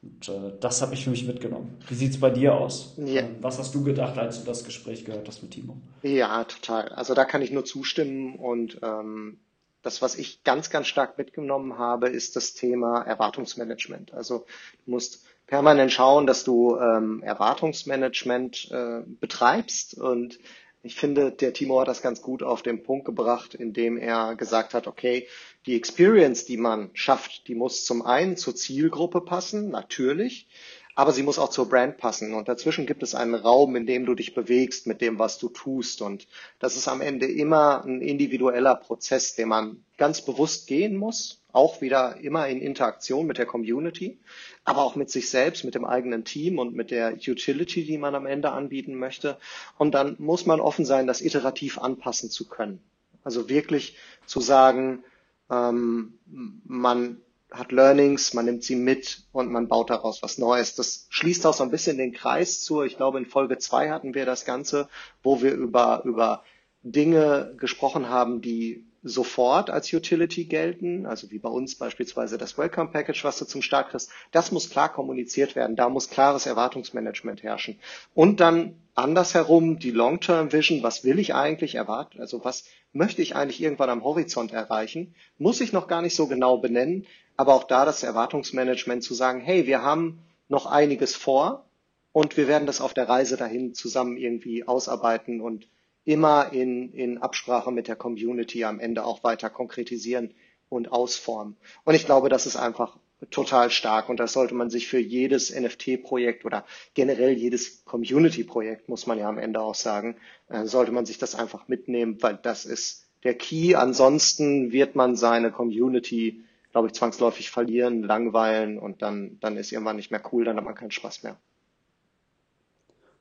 Und 0.09 0.29
äh, 0.29 0.53
das 0.61 0.83
habe 0.83 0.95
ich 0.95 1.05
für 1.05 1.11
mich 1.11 1.27
mitgenommen. 1.27 1.79
Wie 1.89 1.95
sieht 1.95 2.13
es 2.13 2.21
bei 2.21 2.31
dir 2.31 2.55
aus? 2.55 2.95
Ja. 2.97 3.23
Ähm, 3.23 3.37
was 3.41 3.59
hast 3.59 3.75
du 3.75 3.83
gedacht, 3.85 4.19
als 4.19 4.41
du 4.41 4.47
das 4.47 4.65
Gespräch 4.65 5.05
gehört 5.05 5.29
hast 5.29 5.43
mit 5.43 5.53
Timo? 5.53 5.77
Ja, 6.03 6.45
total. 6.45 6.89
Also 6.91 7.15
da 7.15 7.25
kann 7.25 7.43
ich 7.43 7.51
nur 7.51 7.65
zustimmen 7.65 8.37
und 8.37 8.79
ähm, 8.83 9.39
das, 9.83 10.03
was 10.03 10.17
ich 10.17 10.43
ganz, 10.45 10.71
ganz 10.71 10.87
stark 10.87 11.19
mitgenommen 11.19 11.79
habe, 11.79 12.09
ist 12.09 12.37
das 12.37 12.55
Thema 12.55 13.03
Erwartungsmanagement. 13.03 14.13
Also 14.13 14.45
du 14.85 14.91
musst 14.91 15.25
permanent 15.47 15.93
schauen, 15.93 16.27
dass 16.27 16.45
du 16.45 16.77
ähm, 16.77 17.23
Erwartungsmanagement 17.23 18.71
äh, 18.71 19.03
betreibst 19.21 19.95
und 19.95 20.39
ich 20.83 20.95
finde, 20.95 21.33
der 21.33 21.53
Timo 21.53 21.81
hat 21.81 21.89
das 21.89 22.03
ganz 22.03 22.23
gut 22.23 22.43
auf 22.43 22.63
den 22.63 22.83
Punkt 22.83 23.05
gebracht, 23.05 23.55
indem 23.55 23.99
er 23.99 24.37
gesagt 24.37 24.75
hat, 24.75 24.87
okay, 24.87 25.27
die 25.69 25.77
Experience, 25.77 26.47
die 26.47 26.57
man 26.57 26.89
schafft, 26.95 27.47
die 27.47 27.55
muss 27.55 27.85
zum 27.85 28.01
einen 28.01 28.39
zur 28.39 28.57
Zielgruppe 28.57 29.21
passen, 29.21 29.69
natürlich, 29.69 30.49
aber 30.95 31.13
sie 31.13 31.23
muss 31.23 31.39
auch 31.39 31.51
zur 31.51 31.69
Brand 31.69 31.99
passen. 31.99 32.33
Und 32.33 32.49
dazwischen 32.49 32.87
gibt 32.87 33.03
es 33.03 33.15
einen 33.15 33.35
Raum, 33.35 33.77
in 33.77 33.87
dem 33.87 34.07
du 34.07 34.15
dich 34.15 34.35
bewegst 34.35 34.87
mit 34.87 35.03
dem, 35.03 35.19
was 35.19 35.39
du 35.39 35.51
tust. 35.51 36.01
Und 36.01 36.27
das 36.59 36.77
ist 36.77 36.89
am 36.89 37.03
Ende 37.03 37.27
immer 37.27 37.85
ein 37.85 38.01
individueller 38.01 38.77
Prozess, 38.77 39.35
den 39.35 39.49
man 39.49 39.85
ganz 39.99 40.23
bewusst 40.23 40.69
gehen 40.69 40.97
muss, 40.97 41.43
auch 41.53 41.83
wieder 41.83 42.17
immer 42.17 42.49
in 42.49 42.63
Interaktion 42.63 43.27
mit 43.27 43.37
der 43.37 43.47
Community, 43.47 44.19
aber 44.65 44.83
auch 44.83 44.97
mit 44.97 45.11
sich 45.11 45.29
selbst, 45.29 45.65
mit 45.65 45.75
dem 45.75 45.85
eigenen 45.85 46.25
Team 46.25 46.59
und 46.59 46.75
mit 46.75 46.91
der 46.91 47.13
Utility, 47.13 47.85
die 47.85 47.99
man 47.99 48.15
am 48.15 48.25
Ende 48.25 48.53
anbieten 48.53 48.95
möchte. 48.95 49.37
Und 49.77 49.93
dann 49.95 50.17
muss 50.19 50.47
man 50.47 50.61
offen 50.61 50.87
sein, 50.87 51.07
das 51.07 51.21
iterativ 51.21 51.77
anpassen 51.79 52.31
zu 52.31 52.49
können. 52.49 52.81
Also 53.23 53.51
wirklich 53.51 53.99
zu 54.25 54.41
sagen, 54.41 55.05
ähm, 55.51 56.19
man 56.65 57.21
hat 57.51 57.73
Learnings, 57.73 58.35
man 58.35 58.45
nimmt 58.45 58.63
sie 58.63 58.77
mit 58.77 59.27
und 59.33 59.51
man 59.51 59.69
baut 59.69 59.91
daraus 59.91 60.23
was 60.23 60.39
Neues. 60.39 60.75
Das 60.75 61.07
schließt 61.09 61.47
auch 61.47 61.55
so 61.55 61.65
ein 61.65 61.71
bisschen 61.71 61.97
den 61.97 62.13
Kreis 62.13 62.63
zu. 62.63 62.83
Ich 62.83 62.97
glaube, 62.97 63.19
in 63.19 63.27
Folge 63.27 63.59
zwei 63.59 63.91
hatten 63.91 64.15
wir 64.15 64.27
das 64.27 64.45
Ganze, 64.45 64.89
wo 65.23 65.41
wir 65.41 65.55
über, 65.55 66.03
über 66.05 66.45
Dinge 66.83 67.55
gesprochen 67.59 68.09
haben, 68.09 68.41
die 68.41 68.88
sofort 69.03 69.71
als 69.71 69.93
Utility 69.93 70.45
gelten, 70.45 71.07
also 71.07 71.31
wie 71.31 71.39
bei 71.39 71.49
uns 71.49 71.77
beispielsweise 71.77 72.37
das 72.37 72.59
Welcome 72.59 72.91
Package, 72.91 73.23
was 73.25 73.39
du 73.39 73.45
zum 73.45 73.63
Start 73.63 73.91
kriegst, 73.91 74.11
das 74.33 74.51
muss 74.51 74.71
klar 74.71 74.93
kommuniziert 74.93 75.55
werden, 75.55 75.77
da 75.77 75.89
muss 75.89 76.11
klares 76.11 76.47
Erwartungsmanagement 76.47 77.43
herrschen. 77.43 77.79
Und 78.15 78.41
dann 78.41 78.75
andersherum 78.95 79.79
die 79.79 79.93
Long-Term 79.93 80.53
Vision, 80.53 80.83
was 80.83 81.05
will 81.05 81.19
ich 81.19 81.35
eigentlich 81.35 81.77
erwarten, 81.77 82.21
also 82.21 82.45
was 82.45 82.65
möchte 82.93 83.23
ich 83.23 83.37
eigentlich 83.37 83.63
irgendwann 83.63 83.91
am 83.91 84.03
Horizont 84.03 84.53
erreichen, 84.53 85.15
muss 85.39 85.61
ich 85.61 85.73
noch 85.73 85.87
gar 85.87 86.03
nicht 86.03 86.17
so 86.17 86.27
genau 86.27 86.59
benennen, 86.59 87.07
aber 87.37 87.55
auch 87.55 87.65
da 87.65 87.85
das 87.85 88.03
Erwartungsmanagement 88.03 89.05
zu 89.05 89.15
sagen, 89.15 89.41
hey, 89.41 89.67
wir 89.67 89.83
haben 89.83 90.19
noch 90.49 90.67
einiges 90.67 91.15
vor 91.15 91.65
und 92.13 92.37
wir 92.37 92.49
werden 92.49 92.67
das 92.67 92.81
auf 92.81 92.95
der 92.95 93.09
Reise 93.09 93.37
dahin 93.37 93.75
zusammen 93.75 94.17
irgendwie 94.17 94.67
ausarbeiten 94.67 95.41
und 95.41 95.69
immer 96.09 96.55
in, 96.55 96.91
in 96.95 97.19
Absprache 97.19 97.71
mit 97.71 97.87
der 97.87 97.95
Community 97.95 98.65
am 98.65 98.81
Ende 98.81 99.05
auch 99.05 99.23
weiter 99.25 99.51
konkretisieren 99.51 100.33
und 100.71 100.91
ausformen. 100.91 101.59
Und 101.85 101.95
ich 101.95 102.07
glaube, 102.07 102.31
das 102.31 102.47
ist 102.47 102.57
einfach 102.57 102.97
total 103.31 103.69
stark 103.69 104.09
und 104.09 104.19
das 104.19 104.33
sollte 104.33 104.55
man 104.55 104.71
sich 104.71 104.89
für 104.89 104.99
jedes 104.99 105.55
NFT-Projekt 105.55 106.47
oder 106.47 106.65
generell 106.95 107.33
jedes 107.33 107.85
Community-Projekt, 107.85 108.89
muss 108.89 109.07
man 109.07 109.19
ja 109.19 109.29
am 109.29 109.37
Ende 109.37 109.61
auch 109.61 109.75
sagen, 109.75 110.17
äh, 110.49 110.65
sollte 110.65 110.93
man 110.93 111.05
sich 111.05 111.19
das 111.19 111.35
einfach 111.35 111.69
mitnehmen, 111.69 112.17
weil 112.23 112.39
das 112.43 112.65
ist 112.65 113.11
der 113.23 113.35
Key. 113.35 113.75
Ansonsten 113.75 114.73
wird 114.73 114.95
man 114.95 115.15
seine 115.15 115.51
Community, 115.51 116.43
glaube 116.73 116.87
ich, 116.87 116.95
zwangsläufig 116.95 117.51
verlieren, 117.51 118.03
langweilen 118.03 118.79
und 118.79 119.03
dann, 119.03 119.39
dann 119.41 119.59
ist 119.59 119.73
irgendwann 119.73 119.97
nicht 119.97 120.11
mehr 120.11 120.23
cool, 120.33 120.47
dann 120.47 120.57
hat 120.57 120.65
man 120.65 120.75
keinen 120.75 120.91
Spaß 120.91 121.23
mehr. 121.23 121.39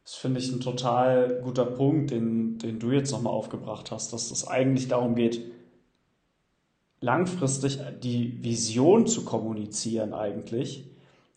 Das 0.07 0.15
finde 0.15 0.39
ich 0.39 0.49
ein 0.49 0.61
total 0.61 1.41
guter 1.43 1.65
Punkt, 1.65 2.11
den, 2.11 2.57
den 2.59 2.79
du 2.79 2.91
jetzt 2.91 3.11
nochmal 3.11 3.33
aufgebracht 3.33 3.91
hast, 3.91 4.13
dass 4.13 4.31
es 4.31 4.47
eigentlich 4.47 4.87
darum 4.87 5.15
geht, 5.15 5.41
langfristig 7.01 7.77
die 8.01 8.41
Vision 8.41 9.05
zu 9.05 9.25
kommunizieren 9.25 10.13
eigentlich. 10.13 10.85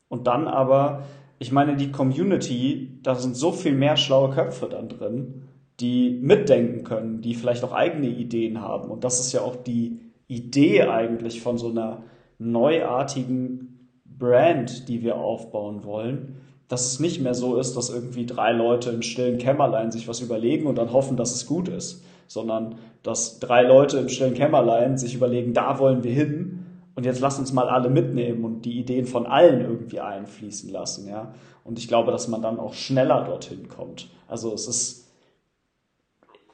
Und 0.09 0.29
dann 0.29 0.47
aber, 0.47 1.03
ich 1.41 1.51
meine, 1.51 1.75
die 1.75 1.91
Community, 1.91 2.97
da 3.03 3.17
sind 3.17 3.35
so 3.35 3.51
viel 3.51 3.73
mehr 3.73 3.97
schlaue 3.97 4.31
Köpfe 4.31 4.69
dann 4.69 4.89
drin, 4.89 5.49
die 5.81 6.21
mitdenken 6.23 6.85
können, 6.85 7.23
die 7.23 7.35
vielleicht 7.35 7.65
auch 7.65 7.73
eigene 7.73 8.07
Ideen 8.07 8.61
haben. 8.61 8.89
Und 8.89 9.03
das 9.03 9.19
ist 9.19 9.33
ja 9.33 9.41
auch 9.41 9.57
die 9.57 9.99
Idee 10.29 10.83
eigentlich 10.83 11.41
von 11.41 11.59
so 11.59 11.71
einer 11.71 12.05
neuartigen 12.39 13.91
Brand, 14.05 14.89
die 14.89 15.03
wir 15.03 15.17
aufbauen 15.17 15.83
wollen 15.83 16.37
dass 16.71 16.87
es 16.87 17.01
nicht 17.01 17.21
mehr 17.21 17.35
so 17.35 17.57
ist, 17.57 17.77
dass 17.77 17.91
irgendwie 17.91 18.25
drei 18.25 18.53
Leute 18.53 18.91
im 18.91 19.03
stillen 19.03 19.39
Kämmerlein 19.39 19.91
sich 19.91 20.07
was 20.07 20.21
überlegen 20.21 20.69
und 20.69 20.79
dann 20.79 20.93
hoffen, 20.93 21.17
dass 21.17 21.35
es 21.35 21.47
gut 21.47 21.67
ist, 21.67 22.05
sondern 22.29 22.77
dass 23.03 23.41
drei 23.41 23.63
Leute 23.63 23.99
im 23.99 24.09
stillen 24.09 24.35
Kämmerlein 24.35 24.97
sich 24.97 25.17
überlegen, 25.17 25.53
da 25.53 25.81
wollen 25.81 26.05
wir 26.05 26.13
hin 26.13 26.65
und 26.95 27.05
jetzt 27.05 27.19
lass 27.19 27.41
uns 27.41 27.53
mal 27.53 27.69
alle 27.69 27.91
mitnehmen 27.91 28.45
und 28.45 28.63
die 28.63 28.79
Ideen 28.79 29.07
von 29.07 29.27
allen 29.27 29.63
irgendwie 29.63 29.99
einfließen 29.99 30.71
lassen, 30.71 31.09
ja. 31.09 31.35
Und 31.65 31.77
ich 31.77 31.89
glaube, 31.89 32.13
dass 32.13 32.29
man 32.29 32.41
dann 32.41 32.61
auch 32.61 32.73
schneller 32.73 33.25
dorthin 33.25 33.69
kommt. 33.69 34.09
Also 34.29 34.55
es 34.55 34.69
ist, 34.69 35.09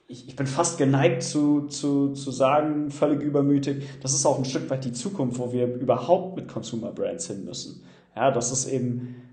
ich, 0.09 0.29
ich 0.29 0.35
bin 0.35 0.47
fast 0.47 0.79
geneigt 0.79 1.25
zu, 1.25 1.67
zu, 1.67 2.15
zu 2.15 2.31
sagen, 2.31 2.91
völlig 2.91 3.21
übermütig, 3.21 3.85
das 4.01 4.15
ist 4.15 4.25
auch 4.25 4.39
ein 4.39 4.47
Stück 4.47 4.71
weit 4.71 4.87
die 4.87 4.93
Zukunft, 4.93 5.39
wo 5.39 5.53
wir 5.53 5.67
überhaupt 5.75 6.37
mit 6.37 6.49
Consumer 6.49 6.91
Brands 6.91 7.27
hin 7.27 7.45
müssen. 7.45 7.83
Ja, 8.17 8.31
das 8.31 8.51
ist 8.51 8.67
eben, 8.67 9.26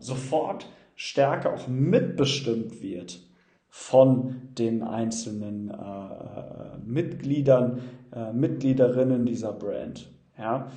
sofort 0.00 0.66
stärker 0.96 1.54
auch 1.54 1.68
mitbestimmt 1.68 2.82
wird 2.82 3.20
von 3.68 4.36
den 4.56 4.84
einzelnen 4.84 5.68
äh, 5.68 5.74
äh, 5.74 6.78
Mitgliedern, 6.86 7.80
äh, 8.14 8.32
Mitgliederinnen 8.32 9.26
dieser 9.26 9.52
Brand, 9.52 10.08
ja, 10.38 10.68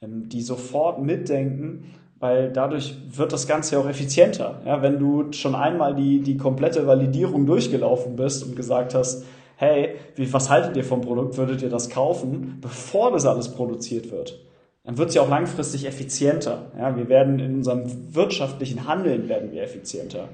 ähm, 0.00 0.28
die 0.28 0.40
sofort 0.40 1.02
mitdenken, 1.02 1.86
weil 2.20 2.52
dadurch 2.52 2.96
wird 3.10 3.32
das 3.32 3.48
Ganze 3.48 3.76
auch 3.78 3.88
effizienter. 3.88 4.62
Ja, 4.64 4.82
wenn 4.82 5.00
du 5.00 5.32
schon 5.32 5.56
einmal 5.56 5.96
die, 5.96 6.20
die 6.20 6.36
komplette 6.36 6.86
Validierung 6.86 7.44
durchgelaufen 7.44 8.14
bist 8.14 8.46
und 8.46 8.54
gesagt 8.54 8.94
hast, 8.94 9.24
hey, 9.56 9.96
wie, 10.14 10.32
was 10.32 10.48
haltet 10.48 10.76
ihr 10.76 10.84
vom 10.84 11.00
Produkt, 11.00 11.36
würdet 11.36 11.60
ihr 11.60 11.70
das 11.70 11.90
kaufen, 11.90 12.58
bevor 12.60 13.10
das 13.10 13.26
alles 13.26 13.52
produziert 13.52 14.12
wird? 14.12 14.38
Dann 14.84 14.98
wird 14.98 15.08
es 15.08 15.14
ja 15.14 15.22
auch 15.22 15.30
langfristig 15.30 15.86
effizienter. 15.86 16.70
Ja, 16.78 16.94
wir 16.94 17.08
werden 17.08 17.38
in 17.38 17.54
unserem 17.54 18.14
wirtschaftlichen 18.14 18.86
Handeln 18.86 19.30
werden 19.30 19.50
wir 19.50 19.62
effizienter. 19.62 20.28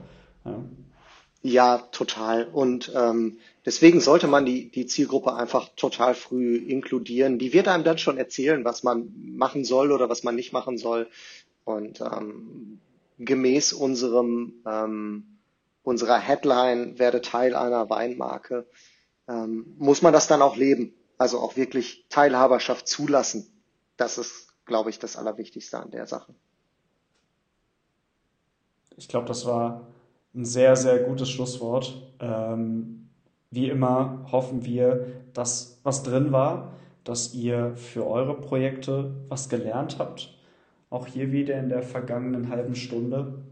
Ja, 0.45 0.65
ja 1.43 1.79
total. 1.93 2.49
Und 2.49 2.93
ähm, 2.97 3.39
deswegen 3.65 4.01
sollte 4.01 4.27
man 4.27 4.45
die, 4.45 4.69
die 4.69 4.87
Zielgruppe 4.87 5.35
einfach 5.35 5.69
total 5.77 6.15
früh 6.15 6.57
inkludieren. 6.57 7.39
Die 7.39 7.53
wird 7.53 7.69
einem 7.69 7.85
dann 7.85 7.99
schon 7.99 8.19
erzählen, 8.19 8.65
was 8.65 8.83
man 8.83 9.13
machen 9.37 9.65
soll 9.65 9.93
oder 9.93 10.09
was 10.09 10.25
man 10.25 10.35
nicht 10.35 10.53
machen 10.53 10.79
soll. 10.79 11.07
Und 11.65 12.01
ähm, 12.01 12.81
gemäß 13.19 13.73
unserem 13.73 14.55
ähm, 14.67 15.39
unserer 15.85 16.19
Headline 16.19 16.99
werde 16.99 17.21
Teil 17.21 17.55
einer 17.55 17.89
Weinmarke, 17.89 18.67
ähm, 19.29 19.77
muss 19.79 20.03
man 20.03 20.13
das 20.13 20.27
dann 20.27 20.43
auch 20.43 20.57
leben. 20.57 20.93
Also 21.19 21.39
auch 21.39 21.57
wirklich 21.57 22.07
Teilhaberschaft 22.09 22.89
zulassen 22.89 23.60
das 24.01 24.17
ist, 24.17 24.55
glaube 24.65 24.89
ich, 24.89 24.99
das 24.99 25.17
Allerwichtigste 25.17 25.79
an 25.79 25.91
der 25.91 26.07
Sache. 26.07 26.35
Ich 28.97 29.09
glaube, 29.09 29.27
das 29.27 29.45
war 29.45 29.87
ein 30.35 30.45
sehr, 30.45 30.75
sehr 30.75 31.01
gutes 31.01 31.29
Schlusswort. 31.29 32.11
Ähm, 32.19 33.11
wie 33.51 33.69
immer 33.69 34.27
hoffen 34.33 34.65
wir, 34.65 35.07
dass 35.35 35.81
was 35.83 36.03
drin 36.03 36.33
war, 36.33 36.73
dass 37.05 37.35
ihr 37.35 37.77
für 37.77 38.07
eure 38.07 38.35
Projekte 38.35 39.13
was 39.29 39.49
gelernt 39.49 39.99
habt. 39.99 40.35
Auch 40.89 41.07
hier 41.07 41.31
wieder 41.31 41.59
in 41.59 41.69
der 41.69 41.83
vergangenen 41.83 42.49
halben 42.49 42.75
Stunde. 42.75 43.43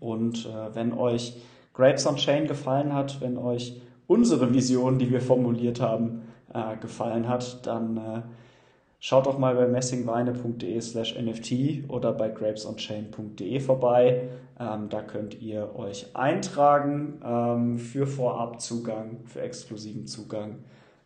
Und 0.00 0.46
äh, 0.46 0.74
wenn 0.74 0.92
euch 0.92 1.40
Grapes 1.74 2.06
on 2.06 2.16
Chain 2.16 2.48
gefallen 2.48 2.92
hat, 2.92 3.20
wenn 3.20 3.38
euch 3.38 3.80
unsere 4.06 4.52
Vision, 4.52 4.98
die 4.98 5.10
wir 5.10 5.20
formuliert 5.20 5.80
haben, 5.80 6.22
äh, 6.52 6.76
gefallen 6.76 7.28
hat, 7.28 7.64
dann 7.66 7.96
äh, 7.96 8.22
schaut 9.00 9.26
doch 9.26 9.38
mal 9.38 9.56
bei 9.56 9.66
messingweine.de 9.66 10.80
slash 10.80 11.18
NFT 11.18 11.88
oder 11.88 12.12
bei 12.12 12.28
grapesonchain.de 12.28 13.58
vorbei. 13.60 14.28
Ähm, 14.58 14.88
da 14.90 15.02
könnt 15.02 15.40
ihr 15.40 15.74
euch 15.74 16.14
eintragen 16.14 17.20
ähm, 17.24 17.78
für 17.78 18.06
Vorabzugang, 18.06 19.24
für 19.24 19.40
exklusiven 19.40 20.06
Zugang 20.06 20.58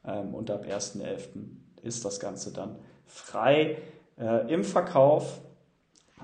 ähm, 0.05 0.35
und 0.35 0.51
ab 0.51 0.67
1.11. 0.67 1.29
ist 1.83 2.05
das 2.05 2.21
Ganze 2.21 2.53
dann 2.53 2.77
frei 3.07 3.79
äh, 4.19 4.53
im 4.53 4.65
Verkauf 4.65 5.41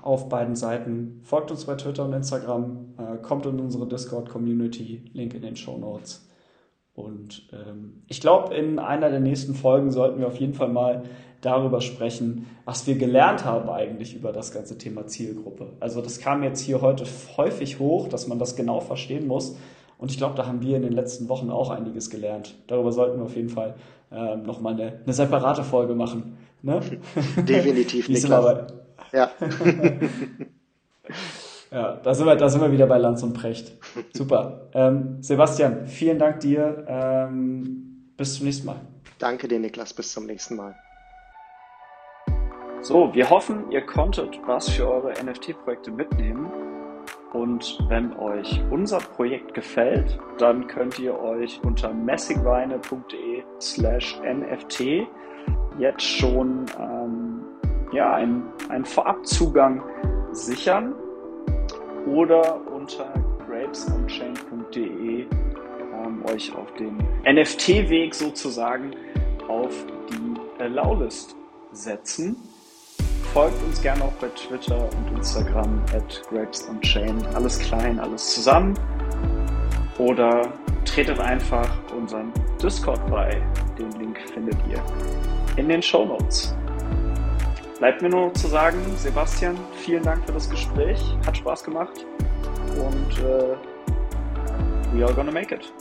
auf 0.01 0.29
beiden 0.29 0.55
Seiten. 0.55 1.21
Folgt 1.23 1.51
uns 1.51 1.65
bei 1.65 1.75
Twitter 1.75 2.05
und 2.05 2.13
Instagram, 2.13 2.95
äh, 2.97 3.17
kommt 3.21 3.45
in 3.45 3.59
unsere 3.59 3.87
Discord-Community, 3.87 5.11
Link 5.13 5.33
in 5.33 5.41
den 5.41 5.55
Show 5.55 5.77
Notes. 5.77 6.27
Und 6.93 7.47
ähm, 7.53 8.03
ich 8.07 8.19
glaube, 8.19 8.53
in 8.53 8.77
einer 8.79 9.09
der 9.09 9.19
nächsten 9.21 9.55
Folgen 9.55 9.91
sollten 9.91 10.19
wir 10.19 10.27
auf 10.27 10.37
jeden 10.37 10.53
Fall 10.53 10.67
mal 10.67 11.03
darüber 11.41 11.81
sprechen, 11.81 12.47
was 12.65 12.87
wir 12.87 12.95
gelernt 12.95 13.45
haben 13.45 13.69
eigentlich 13.69 14.15
über 14.15 14.31
das 14.31 14.51
ganze 14.51 14.77
Thema 14.77 15.07
Zielgruppe. 15.07 15.73
Also 15.79 16.01
das 16.01 16.19
kam 16.19 16.43
jetzt 16.43 16.61
hier 16.61 16.81
heute 16.81 17.05
häufig 17.37 17.79
hoch, 17.79 18.07
dass 18.07 18.27
man 18.27 18.39
das 18.39 18.55
genau 18.55 18.79
verstehen 18.79 19.27
muss. 19.27 19.57
Und 19.97 20.11
ich 20.11 20.17
glaube, 20.17 20.35
da 20.35 20.47
haben 20.47 20.61
wir 20.61 20.77
in 20.77 20.83
den 20.83 20.93
letzten 20.93 21.29
Wochen 21.29 21.51
auch 21.51 21.69
einiges 21.69 22.09
gelernt. 22.09 22.55
Darüber 22.67 22.91
sollten 22.91 23.19
wir 23.19 23.25
auf 23.25 23.35
jeden 23.35 23.49
Fall 23.49 23.75
ähm, 24.11 24.43
nochmal 24.43 24.73
eine, 24.73 24.99
eine 25.03 25.13
separate 25.13 25.63
Folge 25.63 25.95
machen. 25.95 26.37
Ne? 26.61 26.79
Definitiv, 27.37 28.09
Niklas. 28.09 28.67
Ja. 29.11 29.31
ja, 31.71 31.95
da 31.97 32.13
sind, 32.13 32.25
wir, 32.25 32.35
da 32.35 32.49
sind 32.49 32.61
wir 32.61 32.71
wieder 32.71 32.87
bei 32.87 32.97
Lanz 32.97 33.23
und 33.23 33.33
Precht. 33.33 33.73
Super. 34.13 34.69
Ähm, 34.73 35.17
Sebastian, 35.21 35.87
vielen 35.87 36.17
Dank 36.17 36.39
dir. 36.39 36.85
Ähm, 36.87 38.13
bis 38.17 38.35
zum 38.35 38.45
nächsten 38.45 38.67
Mal. 38.67 38.81
Danke 39.19 39.47
dir, 39.47 39.59
Niklas. 39.59 39.93
Bis 39.93 40.11
zum 40.11 40.25
nächsten 40.25 40.55
Mal. 40.55 40.75
So, 42.83 43.13
wir 43.13 43.29
hoffen, 43.29 43.69
ihr 43.69 43.81
konntet 43.81 44.39
was 44.47 44.67
für 44.67 44.89
eure 44.89 45.11
NFT-Projekte 45.23 45.91
mitnehmen. 45.91 46.51
Und 47.31 47.77
wenn 47.89 48.17
euch 48.17 48.59
unser 48.71 48.97
Projekt 48.97 49.53
gefällt, 49.53 50.17
dann 50.39 50.65
könnt 50.65 50.97
ihr 50.97 51.17
euch 51.19 51.61
unter 51.63 51.93
messingweine.de 51.93 53.43
slash 53.59 54.19
NFT 54.21 55.07
jetzt 55.77 56.01
schon 56.01 56.65
ähm, 56.79 57.43
ja, 57.93 58.15
einen, 58.15 58.45
einen 58.69 58.85
Vorabzugang 58.85 59.83
sichern 60.31 60.95
oder 62.07 62.59
unter 62.65 63.13
grapesonchain.de 63.47 65.21
ähm, 65.21 66.25
euch 66.33 66.51
auf 66.55 66.73
den 66.73 66.97
NFT-Weg 67.31 68.15
sozusagen 68.15 68.95
auf 69.47 69.85
die 70.09 70.63
Allow-List 70.63 71.35
setzen. 71.73 72.35
Folgt 73.33 73.63
uns 73.63 73.81
gerne 73.81 74.03
auch 74.03 74.11
bei 74.19 74.27
Twitter 74.27 74.89
und 74.89 75.17
Instagram 75.17 75.81
at 75.95 76.21
grapesonchain. 76.29 77.25
Alles 77.33 77.59
klein, 77.59 77.97
alles 77.97 78.33
zusammen. 78.33 78.77
Oder 79.97 80.51
tretet 80.83 81.17
einfach 81.19 81.69
unseren 81.95 82.33
Discord 82.61 82.99
bei. 83.09 83.41
Den 83.77 83.89
Link 83.91 84.19
findet 84.33 84.57
ihr 84.69 84.83
in 85.55 85.69
den 85.69 85.81
Show 85.81 86.05
Notes. 86.05 86.53
Bleibt 87.79 88.01
mir 88.01 88.09
nur 88.09 88.27
noch 88.27 88.33
zu 88.33 88.47
sagen, 88.47 88.77
Sebastian, 88.97 89.57
vielen 89.77 90.03
Dank 90.03 90.25
für 90.25 90.33
das 90.33 90.49
Gespräch. 90.49 91.01
Hat 91.25 91.37
Spaß 91.37 91.63
gemacht. 91.63 92.05
Und 92.77 93.19
äh, 93.19 93.55
we 94.93 95.05
are 95.05 95.13
gonna 95.13 95.31
make 95.31 95.55
it. 95.55 95.71